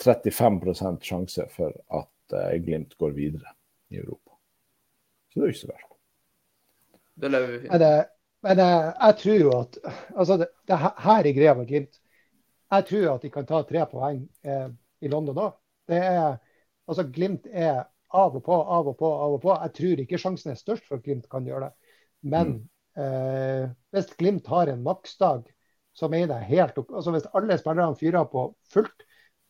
35 0.04 1.04
sjanse 1.04 1.46
for 1.54 1.76
at 1.94 2.36
eh, 2.36 2.58
Glimt 2.64 2.98
går 2.98 3.14
videre 3.16 3.54
i 3.90 4.02
Europa. 4.02 4.36
Så 5.30 5.40
det 5.40 5.44
er 5.44 5.48
jo 5.48 5.56
ikke 5.56 5.62
så 5.62 5.72
verst. 5.72 5.94
Det 7.18 7.32
lever 7.32 7.52
vi 7.52 7.60
fint. 7.60 7.74
Er 7.74 8.06
Men 8.46 8.58
jeg, 8.58 8.94
jeg, 9.02 9.16
tror 9.18 9.40
jo 9.42 9.54
at 9.60 9.78
altså 10.16 10.38
det, 10.38 10.48
det 10.68 10.78
her 10.78 11.26
er 11.26 11.34
greia 11.34 11.54
med 11.54 11.68
Glimt. 11.68 12.02
Jeg 12.72 12.86
tror 12.86 13.16
at 13.16 13.22
de 13.22 13.30
kan 13.30 13.46
ta 13.46 13.62
tre 13.64 13.86
poeng 13.90 14.20
eh, 14.44 14.68
i 15.02 15.08
London 15.08 15.40
òg. 15.48 15.56
Altså, 16.88 17.06
Glimt 17.14 17.48
er 17.52 17.84
av 18.16 18.38
og 18.40 18.44
på, 18.46 18.56
av 18.56 18.88
og 18.88 18.98
på, 19.00 19.12
av 19.12 19.36
og 19.36 19.44
på. 19.44 19.54
Jeg 19.66 19.76
tror 19.80 20.02
ikke 20.04 20.22
sjansen 20.22 20.54
er 20.54 20.60
størst 20.60 20.88
for 20.88 21.00
at 21.00 21.06
Glimt 21.06 21.28
kan 21.32 21.48
gjøre 21.48 21.68
det. 21.68 21.94
Men 22.32 22.54
mm. 22.54 23.04
eh, 23.04 23.68
hvis 23.94 24.10
Glimt 24.20 24.48
har 24.52 24.72
en 24.72 24.84
maksdag, 24.86 25.46
så 25.98 26.10
mener 26.14 26.38
jeg 26.38 26.52
helt 26.60 26.76
opp 26.78 26.92
altså 26.94 27.14
Hvis 27.14 27.30
alle 27.36 27.56
spillerne 27.58 27.98
fyrer 27.98 28.28
på 28.30 28.44
fullt, 28.70 29.06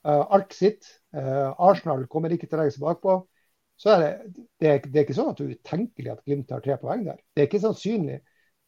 uh, 0.07 0.23
alt 0.31 0.53
sitt, 0.55 0.85
uh, 1.11 1.51
Arsenal 1.59 2.05
kommer 2.07 2.31
ikke 2.31 2.47
til 2.47 2.55
å 2.55 2.61
legge 2.61 2.77
seg 2.77 2.85
bakpå, 2.85 3.17
så 3.77 3.91
er 3.93 3.99
det, 3.99 4.11
det, 4.57 4.69
er, 4.69 4.79
det 4.85 5.01
er 5.01 5.03
ikke 5.03 5.17
sånn 5.17 5.33
at 5.33 5.41
det 5.41 5.45
er 5.45 5.57
utenkelig 5.57 6.13
at 6.13 6.21
Glimt 6.23 6.53
har 6.55 6.63
tre 6.63 6.77
poeng 6.79 7.03
der. 7.03 7.19
Det 7.35 7.43
er 7.43 7.49
ikke 7.49 7.61
sannsynlig, 7.65 8.21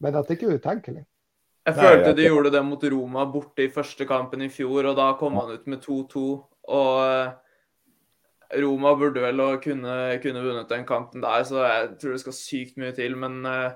men 0.03 0.20
at 0.20 0.28
det 0.28 0.36
ikke 0.36 0.49
er 0.49 0.59
utenkelig. 0.59 1.05
Jeg 1.70 1.78
følte 1.78 2.15
de 2.17 2.26
gjorde 2.26 2.51
det 2.53 2.61
mot 2.65 2.84
Roma 2.93 3.26
borte 3.30 3.65
i 3.65 3.72
første 3.74 4.05
kampen 4.09 4.43
i 4.45 4.51
fjor, 4.53 4.91
og 4.91 4.97
da 4.97 5.11
kom 5.20 5.38
han 5.38 5.51
ut 5.53 5.65
med 5.70 5.82
2-2. 5.84 6.24
Og 6.70 6.93
eh, 7.03 7.32
Roma 8.64 8.93
burde 8.97 9.22
vel 9.24 9.41
kunne, 9.64 9.95
kunne 10.24 10.45
vunnet 10.45 10.72
den 10.72 10.86
kampen 10.88 11.24
der, 11.24 11.43
så 11.47 11.64
jeg 11.66 11.89
tror 12.01 12.16
det 12.16 12.24
skal 12.24 12.38
sykt 12.38 12.80
mye 12.82 12.95
til. 12.97 13.18
Men 13.20 13.41
uh, 13.45 13.76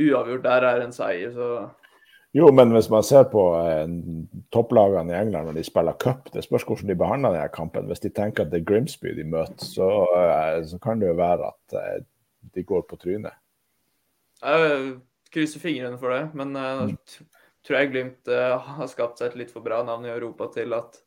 uavgjort 0.00 0.46
der 0.46 0.66
er 0.68 0.84
en 0.84 0.94
seier, 0.96 1.32
så 1.34 1.50
jo, 2.30 2.46
men 2.54 2.70
hvis 2.70 2.86
man 2.90 3.02
ser 3.02 3.24
på 3.26 3.42
eh, 3.58 3.88
topplagene 4.54 5.10
i 5.10 5.18
England 5.18 5.48
når 5.48 5.56
de 5.58 5.64
spiller 5.66 5.98
cup, 5.98 6.28
det 6.30 6.44
spørs 6.44 6.62
hvordan 6.68 6.92
de 6.92 6.98
behandler 6.98 7.34
denne 7.34 7.50
kampen. 7.50 7.88
Hvis 7.90 8.04
de 8.04 8.12
tenker 8.14 8.44
at 8.44 8.52
det 8.52 8.60
er 8.60 8.68
Grimsby 8.68 9.16
de 9.16 9.24
møter, 9.26 9.66
så, 9.66 9.88
eh, 10.14 10.60
så 10.70 10.78
kan 10.82 11.02
det 11.02 11.10
jo 11.10 11.16
være 11.18 11.50
at 11.50 11.76
eh, 11.80 12.04
de 12.54 12.64
går 12.66 12.84
på 12.86 13.00
trynet. 13.02 13.34
Jeg 14.44 14.94
krysser 15.34 15.62
fingrene 15.62 15.98
for 15.98 16.14
det, 16.14 16.22
men 16.38 16.54
jeg 16.54 16.92
mm. 16.92 17.26
tror 17.66 17.78
jeg 17.80 17.90
Glimt 17.90 18.30
har 18.30 18.88
skapt 18.88 19.18
seg 19.18 19.32
et 19.32 19.42
litt 19.42 19.50
for 19.52 19.66
bra 19.66 19.82
navn 19.84 20.06
i 20.06 20.14
Europa 20.14 20.48
til 20.54 20.72
at 20.78 21.02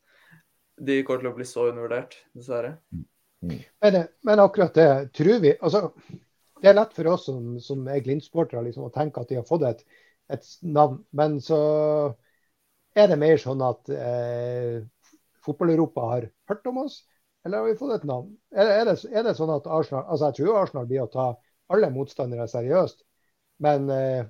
de 0.82 1.02
kommer 1.06 1.26
til 1.26 1.32
å 1.32 1.36
bli 1.38 1.48
så 1.48 1.68
undervurdert, 1.70 2.16
dessverre. 2.38 2.78
Mm. 2.94 3.04
mm. 3.46 3.58
Men, 3.86 4.00
men, 4.30 4.42
akkurat 4.44 4.78
det 4.78 4.90
tror 5.18 5.42
vi 5.44 5.52
altså, 5.60 5.90
Det 6.64 6.72
er 6.72 6.78
lett 6.78 6.94
for 6.96 7.12
oss 7.12 7.26
som, 7.28 7.54
som 7.60 7.84
er 7.92 8.02
Glimt-sportere 8.06 8.64
liksom, 8.64 8.88
å 8.88 8.94
tenke 8.94 9.22
at 9.22 9.30
de 9.30 9.42
har 9.42 9.48
fått 9.48 9.68
et 9.68 9.86
et 10.32 10.50
navn. 10.62 11.02
Men 11.12 11.40
så 11.44 11.60
er 12.96 13.10
det 13.10 13.20
mer 13.22 13.40
sånn 13.42 13.64
at 13.66 13.90
eh, 13.94 14.84
Fotball-Europa 15.44 16.06
har 16.12 16.30
hørt 16.50 16.70
om 16.72 16.84
oss, 16.86 17.02
eller 17.44 17.60
har 17.60 17.72
vi 17.72 17.80
fått 17.80 17.98
et 17.98 18.08
navn? 18.08 18.30
Er, 18.54 18.70
er, 18.70 18.86
det, 18.92 18.96
er, 19.12 19.26
det, 19.28 19.36
sånn 19.36 19.52
at 19.52 19.68
Arsenal 19.68 20.06
altså 20.06 20.30
Jeg 20.30 20.40
tror 20.40 20.62
Arsenal 20.62 20.88
blir 20.88 21.04
å 21.04 21.12
ta 21.12 21.28
alle 21.74 21.90
motstandere 21.92 22.48
seriøst, 22.48 23.04
men 23.64 23.90
eh, 23.92 24.24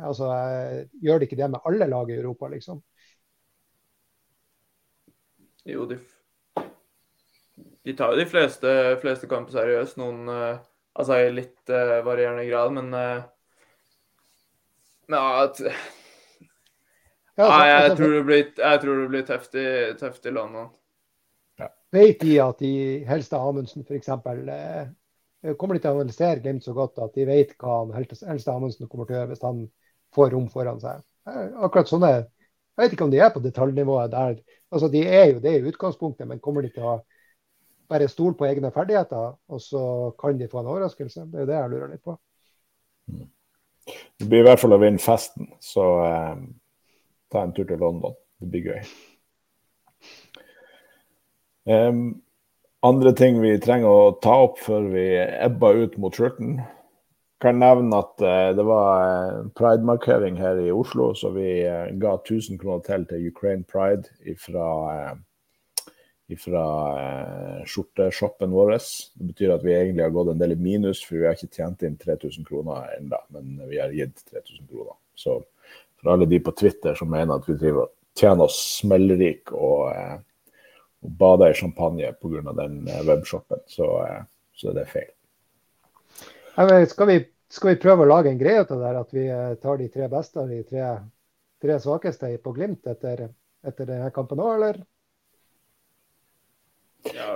altså, 0.00 0.30
eh, 0.32 0.80
gjør 1.04 1.20
de 1.20 1.28
ikke 1.28 1.40
det 1.40 1.50
med 1.52 1.68
alle 1.68 1.90
lag 1.90 2.10
i 2.12 2.18
Europa, 2.18 2.48
liksom? 2.52 2.80
Jo, 5.64 5.86
de, 5.88 5.98
de 7.84 7.94
tar 7.96 8.12
jo 8.12 8.20
de 8.20 8.28
fleste, 8.28 8.70
fleste 9.00 9.28
kamper 9.30 9.56
seriøst. 9.56 9.96
Noen 10.00 10.28
uh, 10.28 10.58
altså 10.98 11.22
i 11.24 11.30
litt 11.32 11.72
uh, 11.72 12.00
varierende 12.04 12.44
grad, 12.48 12.74
men 12.76 12.90
uh, 12.92 13.22
ja, 15.08 15.44
at... 15.44 15.60
ja, 17.36 17.46
Nei, 17.48 17.62
jeg 17.68 17.78
altså, 17.82 17.96
tror, 18.00 18.12
det 18.16 18.24
blir, 18.24 18.44
jeg 18.58 18.82
tror 18.82 19.00
det 19.00 19.08
blir 19.12 19.24
tøft 19.28 19.56
i, 19.60 19.68
tøft 20.00 20.28
i 20.28 20.34
London. 20.34 20.68
Ja. 21.60 21.70
Vet 21.94 22.20
de 22.24 22.36
at 22.42 22.60
de 22.62 22.74
Helstad 23.08 23.48
Amundsen 23.48 23.84
f.eks. 23.84 24.12
Eh, 25.44 25.56
kommer 25.60 25.76
de 25.76 25.84
til 25.84 25.92
å 25.92 25.98
analysere 26.00 26.40
Glimt 26.40 26.64
så 26.64 26.72
godt 26.76 27.02
at 27.04 27.16
de 27.16 27.26
vet 27.28 27.52
hva 27.60 27.82
Helstad 27.94 28.54
Amundsen 28.54 28.88
kommer 28.88 29.08
til 29.08 29.16
å 29.16 29.20
gjøre 29.20 29.34
hvis 29.34 29.44
han 29.44 29.66
får 30.16 30.32
rom 30.32 30.48
foran 30.52 30.80
seg? 30.82 31.04
Eh, 31.28 31.50
akkurat 31.66 31.90
sånne 31.90 32.14
Jeg 32.74 32.82
vet 32.82 32.94
ikke 32.96 33.06
om 33.06 33.12
de 33.12 33.20
er 33.22 33.30
på 33.30 33.42
detaljnivået 33.42 34.10
der. 34.10 34.38
Altså, 34.72 34.88
De 34.88 35.06
er 35.06 35.24
jo 35.32 35.40
det 35.40 35.52
i 35.58 35.68
utgangspunktet, 35.68 36.26
men 36.28 36.40
kommer 36.42 36.62
de 36.62 36.72
til 36.74 36.82
å 36.82 36.98
bare 37.88 38.08
stole 38.08 38.34
på 38.34 38.46
egne 38.48 38.72
ferdigheter, 38.74 39.36
og 39.48 39.60
så 39.60 40.10
kan 40.18 40.38
de 40.38 40.48
få 40.50 40.60
en 40.60 40.72
overraskelse? 40.72 41.28
Det 41.30 41.38
er 41.38 41.44
jo 41.44 41.50
det 41.52 41.58
jeg 41.60 41.70
lurer 41.70 41.92
litt 41.92 42.04
på. 42.04 42.18
Det 44.18 44.28
blir 44.28 44.42
i 44.42 44.46
hvert 44.48 44.60
fall 44.62 44.74
å 44.74 44.80
vinne 44.80 45.02
festen, 45.02 45.50
så 45.62 45.86
eh, 46.02 46.44
ta 47.30 47.44
en 47.44 47.52
tur 47.54 47.68
til 47.68 47.78
London. 47.78 48.16
Det 48.40 48.50
blir 48.50 48.70
gøy. 48.72 48.86
Um, 51.64 52.22
andre 52.84 53.14
ting 53.16 53.38
vi 53.40 53.54
trenger 53.62 53.88
å 53.88 54.16
ta 54.24 54.34
opp 54.44 54.58
før 54.60 54.88
vi 54.92 55.04
ebber 55.20 55.84
ut 55.84 55.94
mot 56.00 56.16
slutten. 56.16 56.58
Kan 57.42 57.58
nevne 57.60 57.98
at 57.98 58.22
uh, 58.22 58.50
det 58.56 58.64
var 58.64 59.04
uh, 59.04 59.50
pridemarkering 59.58 60.38
her 60.38 60.60
i 60.62 60.72
Oslo, 60.72 61.12
så 61.18 61.32
vi 61.34 61.64
uh, 61.66 61.90
ga 62.00 62.14
1000 62.20 62.58
kroner 62.62 62.84
til 62.86 63.06
til 63.10 63.28
Ukraine 63.28 63.64
Pride 63.64 64.36
fra 64.38 65.16
ifra 66.32 66.66
eh, 66.98 67.64
skjorteshoppen 67.68 68.52
vår. 68.54 68.76
Det 69.14 69.26
betyr 69.30 69.54
at 69.54 69.64
vi 69.64 69.74
egentlig 69.76 70.04
har 70.06 70.14
gått 70.14 70.32
en 70.32 70.40
del 70.40 70.54
i 70.54 70.60
minus, 70.60 71.02
for 71.04 71.18
vi 71.18 71.28
har 71.28 71.36
ikke 71.36 71.52
tjent 71.52 71.84
inn 71.84 71.98
3000 72.00 72.46
kroner 72.48 72.94
ennå. 72.98 73.20
Men 73.34 73.58
vi 73.68 73.80
har 73.80 73.92
gitt 73.94 74.24
3000 74.30 74.68
kroner. 74.70 74.96
Så 75.14 75.40
for 76.00 76.14
alle 76.14 76.28
de 76.30 76.40
på 76.40 76.54
Twitter 76.56 76.96
som 76.98 77.12
mener 77.12 77.36
at 77.36 77.48
vi 77.48 77.58
driver 77.60 77.92
tjener 78.18 78.46
oss 78.46 78.60
smellrike 78.80 79.56
og, 79.56 79.90
eh, 79.92 80.16
og 81.04 81.18
bader 81.20 81.52
i 81.52 81.58
champagne 81.58 82.12
pga. 82.20 82.54
den 82.56 82.88
eh, 82.88 83.04
webshoppen, 83.06 83.60
så, 83.66 83.90
eh, 84.06 84.22
så 84.54 84.70
er 84.70 84.80
det 84.80 84.88
feil. 84.88 85.10
Skal 86.54 87.06
vi, 87.06 87.18
skal 87.50 87.72
vi, 87.72 87.80
prøve 87.82 88.04
å 88.04 88.08
lage 88.08 88.30
en 88.30 88.38
greie 88.38 88.62
av 88.62 88.70
det 88.70 88.86
her, 88.86 88.98
at 89.00 89.14
vi 89.14 89.26
eh, 89.26 89.54
tar 89.58 89.78
de 89.80 89.88
tre 89.90 90.06
beste 90.10 90.38
og 90.38 90.50
de 90.52 90.60
tre, 90.62 90.90
tre 91.62 91.78
svakeste 91.82 92.30
på 92.42 92.52
Glimt 92.54 92.86
etter, 92.86 93.24
etter 93.66 93.88
denne 93.88 94.10
kampen 94.14 94.42
òg, 94.42 94.52
eller? 94.60 94.78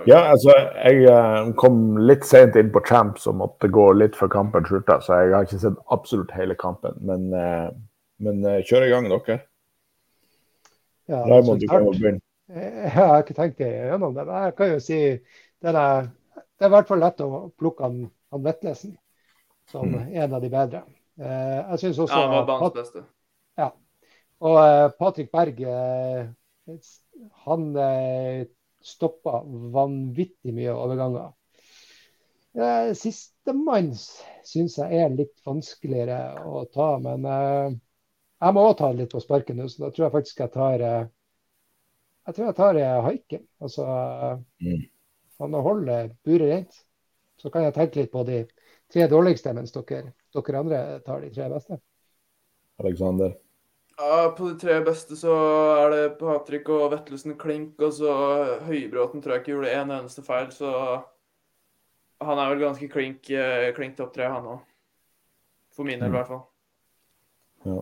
Ja, 0.09 0.23
altså, 0.31 0.55
jeg 0.79 1.03
uh, 1.11 1.51
kom 1.61 1.99
litt 2.01 2.23
sent 2.25 2.55
inn 2.57 2.71
på 2.73 2.81
Champs 2.87 3.27
og 3.29 3.37
måtte 3.43 3.69
gå 3.69 3.91
litt 3.99 4.15
før 4.17 4.31
kampen 4.33 4.65
slutta, 4.65 5.01
så 5.05 5.19
jeg 5.19 5.35
har 5.35 5.49
ikke 5.49 5.59
sett 5.67 5.83
absolutt 5.93 6.33
hele 6.39 6.57
kampen. 6.57 6.95
Men, 7.05 7.27
uh, 7.35 7.75
men 8.25 8.47
kjør 8.71 8.87
i 8.87 8.93
gang, 8.95 9.11
dere. 9.11 9.41
Ja, 11.11 11.25
Raymond, 11.27 11.61
du 11.61 11.67
kan 11.69 11.85
jo 11.85 11.93
begynne. 11.93 12.23
Jeg 12.55 12.95
har 12.95 13.19
ikke 13.21 13.37
tenkt 13.37 13.61
gjennom 13.61 14.15
det. 14.17 14.25
Men 14.25 14.47
jeg 14.47 14.57
kan 14.57 14.73
jo 14.73 14.81
si 14.81 15.03
det 15.19 15.75
er, 15.75 16.09
det 16.39 16.65
er 16.65 16.71
i 16.71 16.75
hvert 16.79 16.89
fall 16.89 17.03
lett 17.03 17.21
å 17.25 17.43
plukke 17.61 17.85
han, 17.85 18.01
han 18.33 18.47
Vetlesen 18.47 18.97
som 19.69 19.89
mm. 19.93 20.13
en 20.23 20.35
av 20.37 20.43
de 20.45 20.51
bedre. 20.53 20.83
jeg 21.19 21.81
syns 21.83 21.99
også 21.99 22.15
Ja, 22.15 22.27
han 22.27 22.35
var 22.37 22.47
banens 22.49 22.77
beste. 22.77 23.05
Ja. 23.59 23.71
Og 24.39 24.59
Patrick 24.99 25.33
Berg, 25.35 25.61
han 27.47 27.65
stoppa 28.85 29.43
vanvittig 29.75 30.55
mye 30.55 30.77
overganger. 30.77 31.33
Eh, 32.59 32.93
Sistemann 32.97 33.93
syns 34.47 34.79
jeg 34.81 35.03
er 35.03 35.13
litt 35.15 35.37
vanskeligere 35.47 36.43
å 36.49 36.65
ta, 36.73 36.89
men 37.03 37.27
eh, 37.29 37.77
jeg 38.39 38.55
må 38.57 38.65
òg 38.71 38.77
ta 38.81 38.91
litt 38.95 39.13
på 39.13 39.23
sparken 39.23 39.61
nå, 39.61 39.69
så 39.69 39.85
da 39.85 39.91
tror 39.93 40.07
jeg 40.07 40.15
faktisk 40.17 40.43
jeg 40.45 40.55
tar 40.57 40.85
eh, 40.89 41.07
Jeg 42.29 42.37
tror 42.37 42.47
jeg 42.47 42.57
tar 42.59 42.77
eh, 42.77 42.97
haiken. 43.07 43.45
Altså 43.65 43.85
mm. 44.61 44.83
han 45.41 45.55
holder 45.69 46.11
buret 46.25 46.51
rent. 46.51 46.81
Så 47.39 47.53
kan 47.55 47.65
jeg 47.65 47.75
tenke 47.77 48.01
litt 48.01 48.11
på 48.13 48.25
de 48.27 48.43
tre 48.93 49.09
dårligste, 49.11 49.53
mens 49.57 49.75
dere, 49.75 50.15
dere 50.35 50.63
andre 50.63 50.81
tar 51.05 51.23
de 51.25 51.31
tre 51.35 51.51
beste. 51.53 51.79
Alexander? 52.79 53.37
Ja, 53.99 54.35
På 54.39 54.49
de 54.49 54.59
tre 54.59 54.79
beste 54.87 55.17
så 55.19 55.35
er 55.83 55.91
det 55.91 56.03
Patrick 56.21 56.69
og 56.71 56.93
Vettelsen 56.93 57.35
klink, 57.39 57.81
og 57.83 57.93
så 57.97 58.13
Høybråten 58.69 59.23
tror 59.23 59.35
jeg 59.35 59.43
ikke 59.43 59.57
gjorde 59.57 59.75
en 59.75 59.95
eneste 59.97 60.23
feil, 60.23 60.53
så 60.55 60.71
han 62.23 62.39
er 62.39 62.53
vel 62.53 62.63
ganske 62.63 62.89
klink, 62.91 63.31
eh, 63.31 63.73
klink 63.75 63.97
topp 63.99 64.15
tre, 64.15 64.31
han 64.31 64.47
òg. 64.55 64.61
For 65.75 65.87
min 65.87 65.99
del, 65.99 66.11
i 66.11 66.17
hvert 66.17 66.31
fall. 66.31 66.45
Ja. 67.67 67.81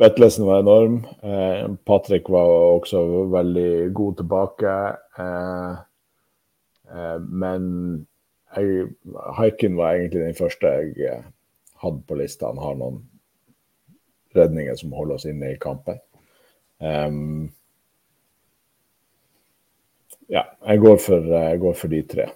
Vettelsen 0.00 0.46
var 0.48 0.60
enorm. 0.60 1.02
Eh, 1.22 1.74
Patrick 1.84 2.28
var 2.32 2.48
også 2.76 3.02
veldig 3.32 3.92
god 3.92 4.16
tilbake. 4.20 4.76
Eh, 5.18 5.72
eh, 6.92 7.18
men 7.20 8.06
jeg, 8.56 8.88
Haiken 9.36 9.76
var 9.76 9.96
egentlig 9.96 10.26
den 10.26 10.36
første 10.38 10.66
jeg 10.66 11.08
eh, 11.08 11.24
hadde 11.82 12.04
på 12.08 12.18
lista. 12.18 12.50
Han 12.52 12.62
har 12.62 12.78
noen 12.78 13.00
redninger 14.36 14.76
som 14.78 14.94
holder 14.96 15.18
oss 15.18 15.26
inne 15.28 15.52
i 15.52 15.60
kampen. 15.60 15.98
Um, 16.82 17.50
ja, 20.32 20.46
jeg 20.66 20.80
går, 20.82 20.96
for, 21.02 21.28
jeg 21.34 21.60
går, 21.60 21.74
for, 21.78 21.92
de 21.92 22.02
tre. 22.08 22.28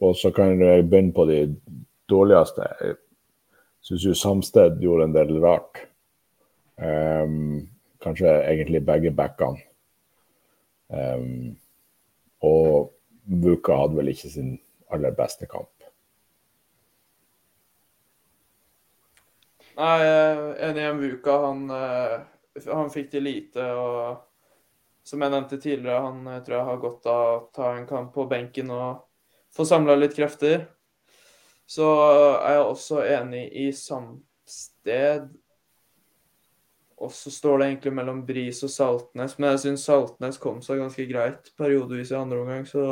Og 0.00 0.14
så 0.16 0.30
kan 0.32 0.60
jeg 0.60 0.86
begynne 0.88 1.14
på 1.16 1.26
de 1.28 1.40
dårligste. 2.10 2.68
Jeg 2.80 2.96
syns 3.84 4.06
jo 4.06 4.14
Samsted 4.16 4.78
gjorde 4.82 5.08
en 5.08 5.16
del 5.16 5.34
rart. 5.42 5.82
Um, 6.80 7.66
kanskje 8.00 8.30
egentlig 8.46 8.84
begge 8.86 9.12
backene. 9.12 9.66
Um, 10.90 11.58
og 12.42 12.94
Vuka 13.30 13.76
hadde 13.76 13.98
vel 13.98 14.10
ikke 14.10 14.30
sin 14.32 14.54
aller 14.94 15.14
beste 15.16 15.48
kamp. 15.50 15.72
Nei, 19.80 20.00
enig 20.66 20.82
i 20.84 20.92
Mvuka. 20.96 21.36
Han, 21.46 21.62
han 21.70 22.90
fikk 22.92 23.14
til 23.14 23.24
lite. 23.24 23.64
og 23.72 24.26
som 25.10 25.22
jeg 25.24 25.32
nevnte 25.32 25.58
tidligere, 25.58 26.00
han 26.04 26.42
tror 26.44 26.56
jeg 26.56 26.66
har 26.68 26.82
godt 26.82 27.06
av 27.10 27.20
å 27.26 27.38
ta 27.54 27.70
en 27.74 27.86
kamp 27.88 28.12
på 28.14 28.26
benken 28.30 28.70
og 28.74 29.06
få 29.54 29.66
samla 29.66 29.96
litt 29.98 30.14
krefter. 30.14 30.68
Så 31.66 31.86
er 32.36 32.58
jeg 32.58 32.66
også 32.66 33.00
enig 33.06 33.44
i 33.58 33.70
Samsted. 33.74 35.30
Og 37.00 37.12
så 37.16 37.32
står 37.32 37.58
det 37.58 37.68
egentlig 37.70 37.94
mellom 37.96 38.22
Bris 38.28 38.60
og 38.66 38.70
Saltnes, 38.70 39.38
men 39.38 39.54
jeg 39.54 39.62
syns 39.64 39.86
Saltnes 39.88 40.38
kom 40.38 40.60
seg 40.62 40.82
ganske 40.82 41.06
greit 41.08 41.48
periodevis 41.56 42.12
i 42.12 42.18
andre 42.18 42.42
omgang, 42.42 42.66
så 42.68 42.82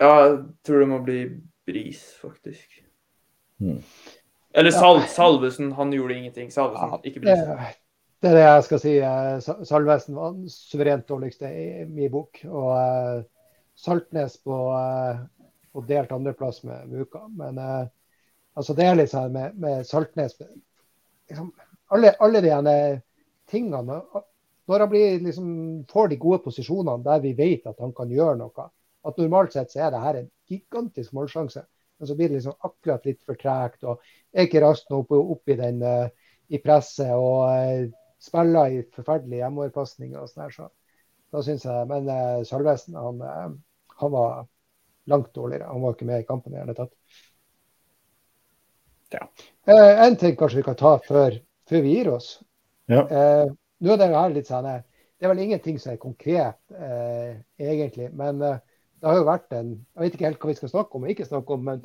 Ja, 0.00 0.10
jeg 0.26 0.38
tror 0.66 0.82
det 0.82 0.88
må 0.90 1.00
bli 1.04 1.18
Bris, 1.66 2.02
faktisk. 2.20 2.80
Mm. 3.62 3.80
Eller 4.54 4.74
Sal 4.74 5.02
Salvesen, 5.10 5.72
han 5.74 5.92
gjorde 5.94 6.18
ingenting. 6.18 6.50
Salvesen, 6.52 6.98
ikke 7.04 7.24
Bris. 7.24 7.44
Det 8.22 8.30
er 8.30 8.38
det 8.38 8.44
jeg 8.44 8.64
skal 8.66 8.80
si. 8.80 8.92
Salvesen 9.68 10.16
var 10.16 10.34
den 10.36 10.50
suverent 10.50 11.08
dårligste 11.08 11.50
i 11.50 11.84
min 11.84 12.12
bok. 12.12 12.40
Og 12.48 12.70
uh, 12.72 13.24
Saltnes 13.76 14.38
på 14.40 14.60
uh, 14.72 15.24
og 15.74 15.86
delt 15.88 16.12
andreplass 16.12 16.62
med 16.62 16.88
Muka. 16.88 17.26
Men 17.28 17.58
eh, 17.58 17.86
altså 18.54 18.76
det 18.78 18.86
er 18.86 18.98
litt 18.98 19.12
sånn 19.12 19.32
med, 19.34 19.56
med 19.58 19.86
Saltnes 19.86 20.36
liksom, 20.38 21.50
alle, 21.94 22.14
alle 22.22 22.42
de 22.44 22.54
tingene 23.50 24.00
Når 24.64 24.80
han 24.80 24.88
blir, 24.88 25.18
liksom, 25.20 25.48
får 25.90 26.08
de 26.08 26.20
gode 26.20 26.40
posisjonene 26.46 27.04
der 27.04 27.20
vi 27.20 27.34
vet 27.36 27.66
at 27.68 27.80
han 27.82 27.92
kan 27.96 28.12
gjøre 28.12 28.38
noe 28.40 28.68
at 29.04 29.18
Normalt 29.20 29.54
sett 29.54 29.72
så 29.72 29.84
er 29.84 29.92
det 29.94 30.02
her 30.02 30.20
en 30.20 30.30
gigantisk 30.50 31.14
målsjanse. 31.16 31.64
Men 31.98 32.10
så 32.10 32.16
blir 32.18 32.30
det 32.30 32.38
liksom 32.40 32.56
akkurat 32.66 33.04
litt 33.06 33.20
for 33.26 33.38
tregt. 33.38 33.84
og 33.84 34.00
Er 34.32 34.48
ikke 34.48 34.62
raskt 34.64 34.90
nok 34.90 35.12
opp, 35.14 35.44
i, 35.48 35.58
den, 35.60 35.82
uh, 35.82 36.08
i 36.50 36.60
presset 36.62 37.12
og 37.14 37.44
uh, 37.50 37.84
spiller 38.22 38.72
i 38.72 38.80
forferdelige 38.94 39.44
hjemmeoverpasninger 39.44 40.18
og 40.20 40.32
sånn. 40.32 40.50
Så 40.50 40.68
da 41.34 41.44
syns 41.44 41.68
jeg 41.68 41.90
Men 41.90 42.10
uh, 42.10 42.42
Salvesen, 42.48 42.98
han, 42.98 43.22
han 44.00 44.14
var 44.16 44.44
langt 45.10 45.34
dårligere. 45.34 45.68
Han 45.70 45.82
var 45.82 45.94
ikke 45.94 46.08
med 46.08 46.24
i 46.24 46.28
kampen 46.28 46.54
i 46.54 46.60
hele 46.60 46.74
tatt. 46.76 46.92
Ja. 49.14 49.28
Eh, 49.66 50.06
en 50.06 50.16
ting 50.16 50.36
kanskje 50.36 50.60
vi 50.60 50.66
kan 50.66 50.78
ta 50.80 50.96
før, 51.08 51.38
før 51.68 51.84
vi 51.84 51.94
gir 51.96 52.10
oss. 52.14 52.28
Ja. 52.90 53.04
Eh, 53.04 53.46
nå 53.84 53.94
er 53.94 54.00
det 54.00 54.10
her 54.14 54.34
litt 54.34 54.50
sånn, 54.50 54.68
eh, 54.68 54.82
det 55.18 55.26
er 55.26 55.32
vel 55.32 55.42
ingenting 55.44 55.78
som 55.80 55.92
er 55.92 56.00
konkret, 56.02 56.58
eh, 56.74 57.36
egentlig. 57.60 58.10
Men 58.16 58.42
eh, 58.42 58.58
det 59.04 59.10
har 59.10 59.18
jo 59.20 59.24
vært 59.28 59.52
en 59.52 59.70
Jeg 59.76 60.00
vet 60.00 60.14
ikke 60.16 60.24
helt 60.24 60.38
hva 60.40 60.48
vi 60.48 60.56
skal 60.56 60.70
snakke 60.72 60.96
om 60.96 61.02
og 61.04 61.10
ikke 61.12 61.26
snakke 61.28 61.56
om, 61.58 61.66
men, 61.68 61.82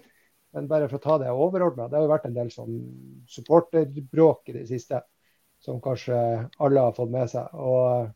men 0.56 0.68
bare 0.72 0.88
for 0.88 1.00
å 1.00 1.04
ta 1.04 1.18
det 1.20 1.34
overordna. 1.34 1.90
Det 1.90 1.98
har 2.00 2.06
jo 2.06 2.12
vært 2.14 2.28
en 2.30 2.38
del 2.38 2.52
sånn 2.54 2.78
supporterbråk 3.28 4.48
i 4.48 4.56
det 4.56 4.64
siste 4.70 5.02
som 5.60 5.82
kanskje 5.84 6.16
alle 6.64 6.86
har 6.86 6.96
fått 6.96 7.12
med 7.12 7.28
seg. 7.28 7.52
og 7.60 8.16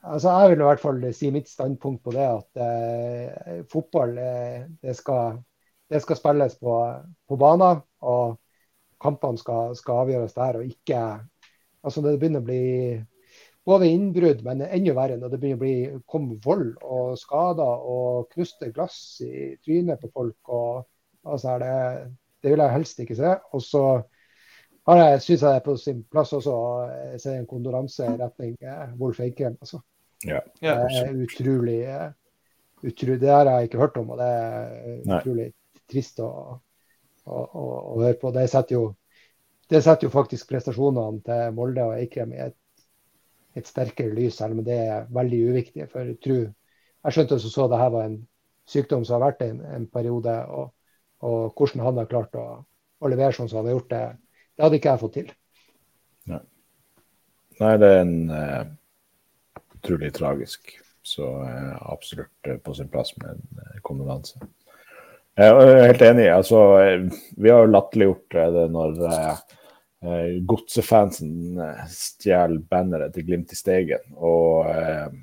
Altså, 0.00 0.32
jeg 0.32 0.50
vil 0.50 0.62
i 0.62 0.64
hvert 0.64 0.80
fall 0.80 1.02
si 1.12 1.28
mitt 1.30 1.48
standpunkt 1.50 2.02
på 2.06 2.12
det 2.14 2.24
at 2.24 2.60
eh, 2.64 3.58
fotball 3.68 4.14
eh, 4.18 4.62
det, 4.80 4.94
skal, 4.96 5.36
det, 5.92 6.00
skal, 6.00 6.16
spilles 6.16 6.56
på, 6.56 6.76
på 7.28 7.38
baner. 7.38 7.82
Og 8.08 8.38
kampene 9.00 9.38
skal, 9.38 9.76
skal, 9.76 10.06
avgjøres 10.06 10.34
der. 10.38 10.56
og 10.56 10.64
ikke 10.64 11.02
altså 11.84 12.00
Når 12.00 12.10
det 12.10 12.20
begynner 12.22 12.42
å 12.42 12.48
bli 12.48 12.64
både 13.70 13.90
innbrudd, 13.90 14.44
men 14.46 14.64
enda 14.66 14.94
verre 14.96 15.18
når 15.20 15.32
det 15.32 15.40
begynner 15.42 15.58
å 15.58 15.64
bli 15.64 16.02
kom 16.10 16.30
vold 16.44 16.72
og 16.82 17.18
skader 17.20 17.84
og 17.94 18.30
knuste 18.34 18.70
glass 18.74 18.98
i 19.24 19.52
trynet 19.64 20.02
på 20.02 20.10
folk. 20.14 20.40
og 20.48 20.86
altså 21.24 21.58
det, 21.62 21.74
det 22.42 22.52
vil 22.52 22.64
jeg 22.64 22.76
helst 22.76 23.00
ikke 23.00 23.18
se. 23.18 23.34
Og 23.52 23.62
så 23.62 23.84
syns 24.90 25.30
jeg 25.30 25.44
det 25.44 25.56
er 25.56 25.64
på 25.64 25.76
sin 25.78 26.02
plass 26.10 26.32
også 26.36 26.54
å 26.54 27.18
se 27.20 27.34
en 27.36 27.46
kondoranse 27.46 28.06
i 28.06 28.16
retning 28.18 28.56
eh, 28.60 28.86
Wolf 28.98 29.20
Eikrem. 29.20 29.56
Altså. 29.60 29.82
Ja. 30.24 30.40
Det 30.60 30.70
er 30.70 31.12
utrolig, 31.14 31.82
utrolig, 32.82 33.20
Det 33.20 33.30
har 33.30 33.46
jeg 33.46 33.68
ikke 33.68 33.78
hørt 33.78 33.96
om, 33.96 34.10
og 34.10 34.18
det 34.18 34.26
er 34.26 34.96
utrolig 35.04 35.50
Nei. 35.50 35.82
trist 35.90 36.20
å, 36.20 36.30
å, 37.24 37.36
å, 37.36 37.66
å, 37.94 38.00
høre 38.00 38.18
på. 38.20 38.32
Det 38.34 38.48
setter, 38.50 38.76
jo, 38.76 38.94
det 39.70 39.82
setter 39.84 40.08
jo 40.08 40.14
faktisk 40.14 40.48
prestasjonene 40.50 41.22
til 41.24 41.54
Molde 41.56 41.86
og 41.88 41.96
Eikrem 41.98 42.34
i 42.36 42.42
et, 42.48 42.56
et, 43.56 43.66
sterkere 43.66 44.14
lys, 44.14 44.36
selv 44.38 44.58
om 44.58 44.64
det 44.66 44.76
er 44.86 45.08
veldig 45.14 45.40
uviktig. 45.50 45.86
For 45.90 46.06
jeg, 46.06 46.18
tror, 46.24 46.42
jeg 47.04 47.16
skjønte 47.16 47.38
også 47.38 47.52
så 47.52 47.68
det 47.70 47.80
her 47.80 47.94
var 47.94 48.08
en 48.08 48.18
sykdom 48.70 49.06
som 49.06 49.18
har 49.18 49.30
vært 49.30 49.44
en, 49.46 49.60
en 49.76 49.86
periode, 49.90 50.36
og, 50.46 50.72
og, 51.26 51.40
hvordan 51.56 51.84
han 51.86 52.02
har 52.02 52.10
klart 52.10 52.36
å, 52.38 52.46
å, 53.00 53.10
levere 53.10 53.34
sånn 53.36 53.50
som 53.50 53.60
han 53.60 53.70
har 53.70 53.78
gjort 53.78 53.94
det, 53.94 54.04
det 54.54 54.66
hadde 54.66 54.80
ikke 54.80 54.92
jeg 54.92 55.02
fått 55.02 55.16
til. 55.18 55.32
Nei, 56.30 56.42
Nei 57.60 57.74
det 57.80 57.90
er 57.90 58.04
en 58.04 58.16
uh, 58.30 58.62
utrolig 59.80 60.12
tragisk. 60.16 60.74
Så 61.10 61.26
uh, 61.26 61.76
absolutt 61.90 62.50
uh, 62.50 62.58
på 62.60 62.74
sin 62.76 62.90
plass 62.92 63.14
med 63.18 63.38
en 63.40 63.84
kondolanse. 63.86 64.38
Jeg 65.40 65.54
er 65.56 65.86
helt 65.88 66.02
enig. 66.04 66.26
altså 66.28 66.58
Vi 67.40 67.48
har 67.48 67.62
jo 67.62 67.70
latterliggjort 67.70 68.34
det 68.52 68.64
når 68.74 68.98
godsefansen 70.48 71.58
stjeler 71.92 72.62
banneret 72.70 73.12
til 73.14 73.26
Glimt 73.28 73.52
i 73.52 73.58
Steigen. 73.58 74.14
Og 74.16 74.70
eh, 74.70 75.18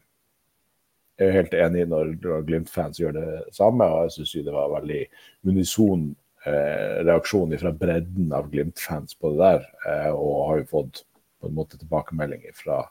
jeg 1.17 1.28
er 1.28 1.38
helt 1.39 1.57
enig 1.57 1.88
når 1.89 2.13
Glimt-fans 2.45 3.01
gjør 3.01 3.17
det 3.17 3.30
samme. 3.57 3.88
Og 3.89 4.05
jeg 4.05 4.17
syns 4.19 4.45
det 4.45 4.53
var 4.53 4.75
veldig 4.75 5.01
unison 5.49 6.11
eh, 6.45 7.01
reaksjon 7.07 7.57
fra 7.57 7.73
bredden 7.73 8.30
av 8.38 8.51
Glimt-fans 8.53 9.17
på 9.17 9.34
det 9.34 9.41
der. 9.41 9.67
Eh, 9.88 10.11
og 10.13 10.43
har 10.51 10.61
jo 10.61 10.71
fått 10.75 11.03
på 11.41 11.49
en 11.49 11.57
måte 11.57 11.82
tilbakemelding 11.82 12.45
fra 12.57 12.84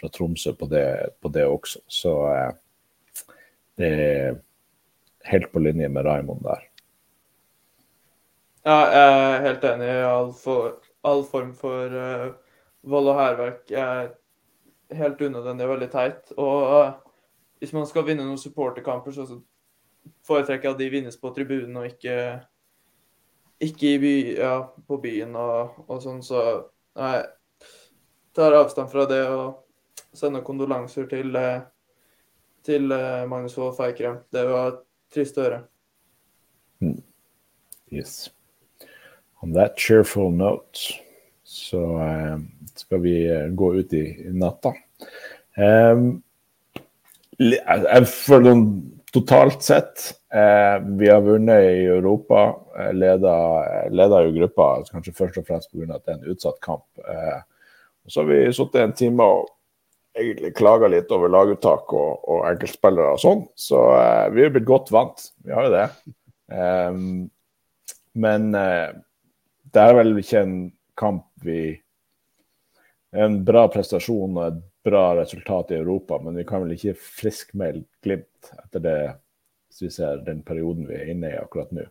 fra 0.00 0.08
Tromsø 0.08 0.52
på 0.52 0.66
det, 0.66 1.08
på 1.20 1.28
det 1.28 1.46
også. 1.46 1.80
Så 1.86 2.14
eh, 2.32 2.50
det 3.76 3.92
er 3.92 4.40
helt 5.30 5.52
på 5.52 5.62
linje 5.62 5.88
med 5.88 6.04
Raymond 6.04 6.44
der. 6.44 6.66
Ja, 8.66 8.78
jeg 8.90 9.06
er 9.06 9.44
helt 9.46 9.64
enig 9.64 9.88
i 9.88 10.02
all, 11.06 11.24
form 11.24 11.52
for 11.54 11.92
uh, 11.94 12.32
vold 12.82 13.12
og 13.12 13.20
hærverk. 13.20 13.70
Er 13.70 14.10
helt 14.96 15.20
unødvendig 15.20 15.66
og 15.66 15.72
veldig 15.74 15.90
teit. 15.92 16.32
Og 16.36 16.72
uh, 16.78 16.92
hvis 17.58 17.72
man 17.76 17.86
skal 17.88 18.06
vinne 18.06 18.26
noen 18.26 18.40
supporterkamper, 18.40 19.14
så 19.14 19.40
foretrekker 20.26 20.68
jeg 20.68 20.74
at 20.74 20.82
de 20.82 20.90
vinnes 20.92 21.20
på 21.20 21.32
tribunen 21.34 21.76
og 21.80 21.86
ikke, 21.86 22.16
ikke 23.62 23.94
by, 24.02 24.16
ja, 24.38 24.56
på 24.88 25.00
byen 25.02 25.38
og, 25.38 25.78
og 25.86 26.02
sånn. 26.04 26.22
Så 26.26 26.42
jeg 26.96 27.24
tar 28.36 28.58
avstand 28.58 28.92
fra 28.92 29.06
det. 29.10 29.22
og 29.30 29.62
sender 30.16 30.40
kondolanser 30.40 31.04
til, 31.10 31.36
eh, 31.36 31.60
til 32.64 32.88
Magnus 33.28 33.58
Wold 33.58 33.76
Feikrem. 33.76 34.22
Det 34.32 34.46
var 34.48 34.78
trist 35.12 35.36
å 35.36 35.44
høre. 35.44 35.58
Mm. 36.80 37.02
Yes. 37.92 38.35
On 39.46 39.52
that 39.54 39.78
cheerful 39.78 40.32
note 40.34 40.96
så 41.46 41.80
eh, 42.02 42.38
skal 42.74 43.00
vi 43.04 43.16
gå 43.54 43.74
ut 43.78 43.92
i, 43.94 44.02
i 44.26 44.32
natta. 44.34 44.72
Um, 45.54 46.08
jeg 47.38 48.08
føler 48.10 48.50
sånn 48.50 48.64
totalt 49.14 49.62
sett 49.64 50.02
eh, 50.34 50.76
Vi 50.98 51.08
har 51.08 51.22
vunnet 51.24 51.62
i 51.62 51.84
Europa. 51.84 52.56
leda 52.92 54.22
jo 54.24 54.34
gruppa 54.34 54.66
kanskje 54.90 55.14
først 55.14 55.38
og 55.38 55.46
fremst 55.46 55.70
pga. 55.70 55.94
at 55.94 56.04
det 56.04 56.14
er 56.14 56.18
en 56.18 56.34
utsatt 56.34 56.58
kamp. 56.60 56.86
Eh, 56.98 57.38
og 58.04 58.12
så 58.12 58.24
har 58.24 58.32
vi 58.32 58.42
sittet 58.52 58.82
en 58.82 58.96
time 58.98 59.22
og 59.22 59.46
egentlig 60.16 60.54
klaga 60.56 60.90
litt 60.90 61.12
over 61.12 61.30
laguttak 61.32 61.92
og, 61.92 62.26
og 62.26 62.44
enkeltspillere 62.50 63.14
og 63.14 63.22
sånn. 63.22 63.46
Så 63.54 63.86
eh, 63.94 64.26
vi 64.34 64.44
er 64.44 64.52
blitt 64.58 64.68
godt 64.68 64.92
vant. 64.94 65.30
Vi 65.46 65.54
har 65.54 65.68
jo 65.68 65.74
det. 65.76 65.88
Um, 66.50 67.30
men 68.16 68.52
uh, 68.56 68.96
det 69.76 69.82
er 69.84 69.98
vel 69.98 70.16
ikke 70.20 70.42
en 70.42 70.56
kamp 70.98 71.28
vi 71.44 71.60
En 73.16 73.38
bra 73.46 73.62
prestasjon 73.72 74.34
og 74.34 74.42
et 74.44 74.56
bra 74.84 75.14
resultat 75.16 75.70
i 75.72 75.76
Europa, 75.78 76.18
men 76.20 76.34
vi 76.36 76.44
kan 76.44 76.60
vel 76.64 76.74
ikke 76.74 76.92
friskmelde 76.98 77.86
Glimt 78.04 78.50
etter 78.52 78.82
det, 78.82 78.98
hvis 79.70 79.86
vi 79.86 79.90
ser 79.94 80.20
den 80.26 80.42
perioden 80.44 80.84
vi 80.88 80.98
er 80.98 81.12
inne 81.14 81.30
i 81.30 81.38
akkurat 81.38 81.70
nå. 81.72 81.86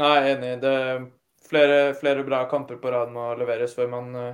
Nei, 0.00 0.14
jeg 0.14 0.22
er 0.22 0.30
enig. 0.38 0.54
Det 0.62 0.72
er 0.78 1.04
flere, 1.44 1.76
flere 1.98 2.24
bra 2.24 2.40
kamper 2.48 2.80
på 2.80 2.94
rad 2.94 3.12
må 3.12 3.26
leveres 3.42 3.76
før 3.76 3.92
man 3.98 4.10
uh 4.16 4.32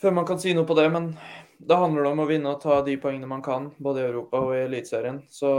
før 0.00 0.12
man 0.12 0.26
kan 0.28 0.40
si 0.40 0.54
noe 0.54 0.68
på 0.68 0.76
det. 0.78 0.86
Men 0.92 1.10
det 1.58 1.80
handler 1.80 2.10
om 2.10 2.22
å 2.22 2.28
vinne 2.28 2.52
og 2.52 2.62
ta 2.62 2.80
de 2.86 2.96
poengene 3.00 3.28
man 3.30 3.44
kan, 3.44 3.70
både 3.78 4.02
i 4.02 4.08
Europa 4.10 4.42
og 4.44 4.54
i 4.56 4.64
Eliteserien. 4.66 5.22
Så 5.32 5.50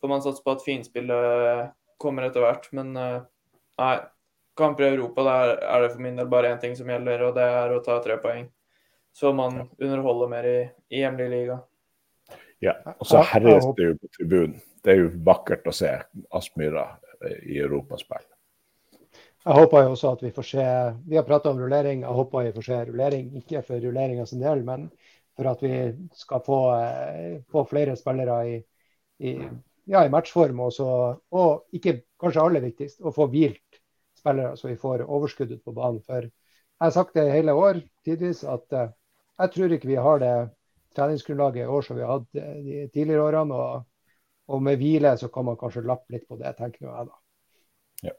får 0.00 0.12
man 0.12 0.24
satse 0.24 0.44
på 0.44 0.54
at 0.54 0.64
finspillet 0.64 1.72
kommer 2.00 2.28
etter 2.28 2.44
hvert. 2.44 2.68
Men 2.76 2.92
eh, 3.00 3.20
nei, 3.80 3.94
kamper 4.58 4.86
i 4.86 4.92
Europa, 4.94 5.24
der 5.26 5.54
er 5.62 5.84
det 5.84 5.92
for 5.94 6.04
min 6.06 6.18
del 6.20 6.30
bare 6.30 6.54
én 6.54 6.60
ting 6.62 6.76
som 6.78 6.90
gjelder, 6.90 7.28
og 7.28 7.38
det 7.38 7.46
er 7.60 7.74
å 7.74 7.82
ta 7.84 8.00
tre 8.04 8.18
poeng. 8.22 8.48
Så 9.14 9.30
man 9.36 9.62
underholder 9.78 10.30
mer 10.30 10.50
i, 10.50 10.58
i 10.90 11.04
hjemlig 11.04 11.30
liga. 11.30 11.60
Ja, 12.64 12.78
og 12.98 13.06
så 13.06 13.20
herjes 13.34 13.66
det 13.76 13.90
jo 13.90 13.96
på 14.00 14.10
tribunen. 14.16 14.60
Det 14.84 14.92
er 14.92 15.02
jo 15.04 15.10
vakkert 15.26 15.66
å 15.68 15.74
se 15.74 15.90
Aspmyra 16.34 16.86
i 17.46 17.58
europaspill. 17.62 18.24
Jeg 19.44 19.56
håper 19.58 19.84
jo 19.84 19.92
også 19.92 20.14
at 20.14 20.22
vi 20.24 20.30
får 20.32 20.46
se 20.48 20.66
Vi 21.04 21.16
har 21.18 21.26
prata 21.28 21.50
om 21.52 21.58
rullering. 21.60 22.04
Jeg 22.04 22.16
håper 22.16 22.46
vi 22.46 22.54
får 22.56 22.66
se 22.68 22.78
rullering. 22.88 23.26
Ikke 23.42 23.62
for 23.66 23.80
rulleringa 23.80 24.24
sin 24.26 24.40
del, 24.40 24.64
men 24.64 24.88
for 25.36 25.50
at 25.50 25.62
vi 25.62 25.74
skal 26.16 26.42
få, 26.46 26.60
eh, 26.78 27.40
få 27.50 27.64
flere 27.68 27.96
spillere 27.96 28.38
i, 28.48 28.56
i, 29.18 29.34
ja, 29.90 30.04
i 30.04 30.12
matchform. 30.12 30.60
Også, 30.66 30.88
og 31.36 31.76
ikke 31.76 32.00
kanskje 32.20 32.44
aller 32.44 32.64
viktigst, 32.64 33.00
å 33.04 33.12
få 33.14 33.28
hvilt 33.32 33.80
spillere, 34.18 34.56
så 34.56 34.70
vi 34.70 34.80
får 34.80 35.04
overskudd 35.04 35.52
ut 35.52 35.64
på 35.64 35.74
banen. 35.76 36.02
For 36.04 36.24
jeg 36.24 36.86
har 36.86 36.94
sagt 36.94 37.16
det 37.18 37.30
hele 37.32 37.54
år 37.56 37.82
tidvis, 38.06 38.44
at 38.48 38.76
uh, 38.76 38.92
jeg 39.40 39.54
tror 39.54 39.74
ikke 39.74 39.90
vi 39.90 39.98
har 40.00 40.22
det 40.22 40.36
treningsgrunnlaget 40.94 41.64
i 41.64 41.74
år 41.76 41.82
som 41.82 41.98
vi 41.98 42.06
har 42.06 42.18
hatt 42.18 42.38
eh, 42.38 42.56
de 42.62 42.86
tidligere 42.94 43.26
årene. 43.26 43.58
Og, 43.58 43.84
og, 44.50 44.62
med 44.62 44.78
hvile 44.78 45.16
så 45.18 45.28
kan 45.34 45.48
man 45.48 45.58
kanskje 45.60 45.86
lappe 45.88 46.14
litt 46.14 46.28
på 46.28 46.38
det, 46.40 46.54
tenker 46.58 46.86
jeg 46.86 47.08
da. 47.10 47.18
Ja. 48.10 48.16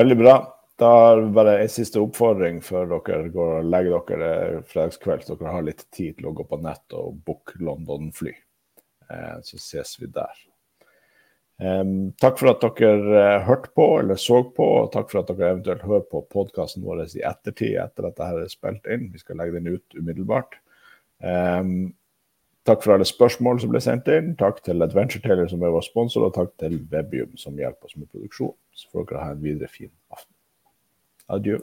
Veldig 0.00 0.18
bra. 0.20 0.36
Da 0.80 0.88
har 0.90 1.20
vi 1.20 1.28
bare 1.36 1.58
en 1.62 1.70
siste 1.70 2.00
oppfordring 2.02 2.56
før 2.64 2.88
dere 2.96 3.28
går 3.30 3.52
og 3.60 3.68
legger 3.68 4.08
dere 4.08 4.62
fredagskveld, 4.66 5.28
dere 5.28 5.52
har 5.54 5.68
litt 5.68 5.84
tid 5.94 6.16
til 6.18 6.32
å 6.32 6.34
gå 6.34 6.48
på 6.50 6.58
nett 6.64 6.96
og 6.98 7.20
booke 7.26 7.60
London-fly. 7.62 8.32
Eh, 9.10 9.38
så 9.42 9.60
ses 9.60 9.96
vi 10.00 10.10
der. 10.12 10.44
Takk 12.18 12.40
for 12.40 12.50
at 12.50 12.64
dere 12.64 13.10
uh, 13.14 13.44
hørte 13.46 13.70
på 13.78 13.84
eller 14.00 14.18
så 14.18 14.40
på, 14.56 14.64
og 14.80 14.88
takk 14.92 15.12
for 15.12 15.20
at 15.20 15.28
dere 15.30 15.52
eventuelt 15.52 15.84
hører 15.86 16.06
på 16.10 16.24
podkasten 16.32 16.82
vår 16.82 17.04
i 17.06 17.22
ettertid 17.22 17.76
etter 17.78 18.08
at 18.08 18.16
dette 18.18 18.40
er 18.42 18.50
spilt 18.50 18.88
inn. 18.90 19.06
Vi 19.12 19.22
skal 19.22 19.38
legge 19.38 19.60
den 19.60 19.76
ut 19.76 19.94
umiddelbart. 19.94 20.58
Um, 21.22 21.94
takk 22.66 22.82
for 22.82 22.96
alle 22.96 23.06
spørsmål 23.06 23.62
som 23.62 23.70
ble 23.70 23.84
sendt 23.84 24.10
inn. 24.10 24.34
Takk 24.40 24.64
til 24.66 24.82
Adventure 24.82 25.22
Taylor 25.22 25.46
som 25.52 25.62
er 25.62 25.76
vår 25.76 25.86
sponsor, 25.86 26.26
og 26.26 26.34
takk 26.34 26.50
til 26.58 26.80
Webium 26.90 27.38
som 27.38 27.54
hjelper 27.60 27.86
oss 27.86 27.96
med 28.00 28.10
produksjon. 28.10 28.56
Så 28.74 28.90
får 28.90 29.06
dere 29.12 29.22
ha 29.22 29.36
en 29.36 29.46
videre 29.46 29.70
fin 29.70 29.92
aften. 30.10 30.34
Adjø. 31.38 31.62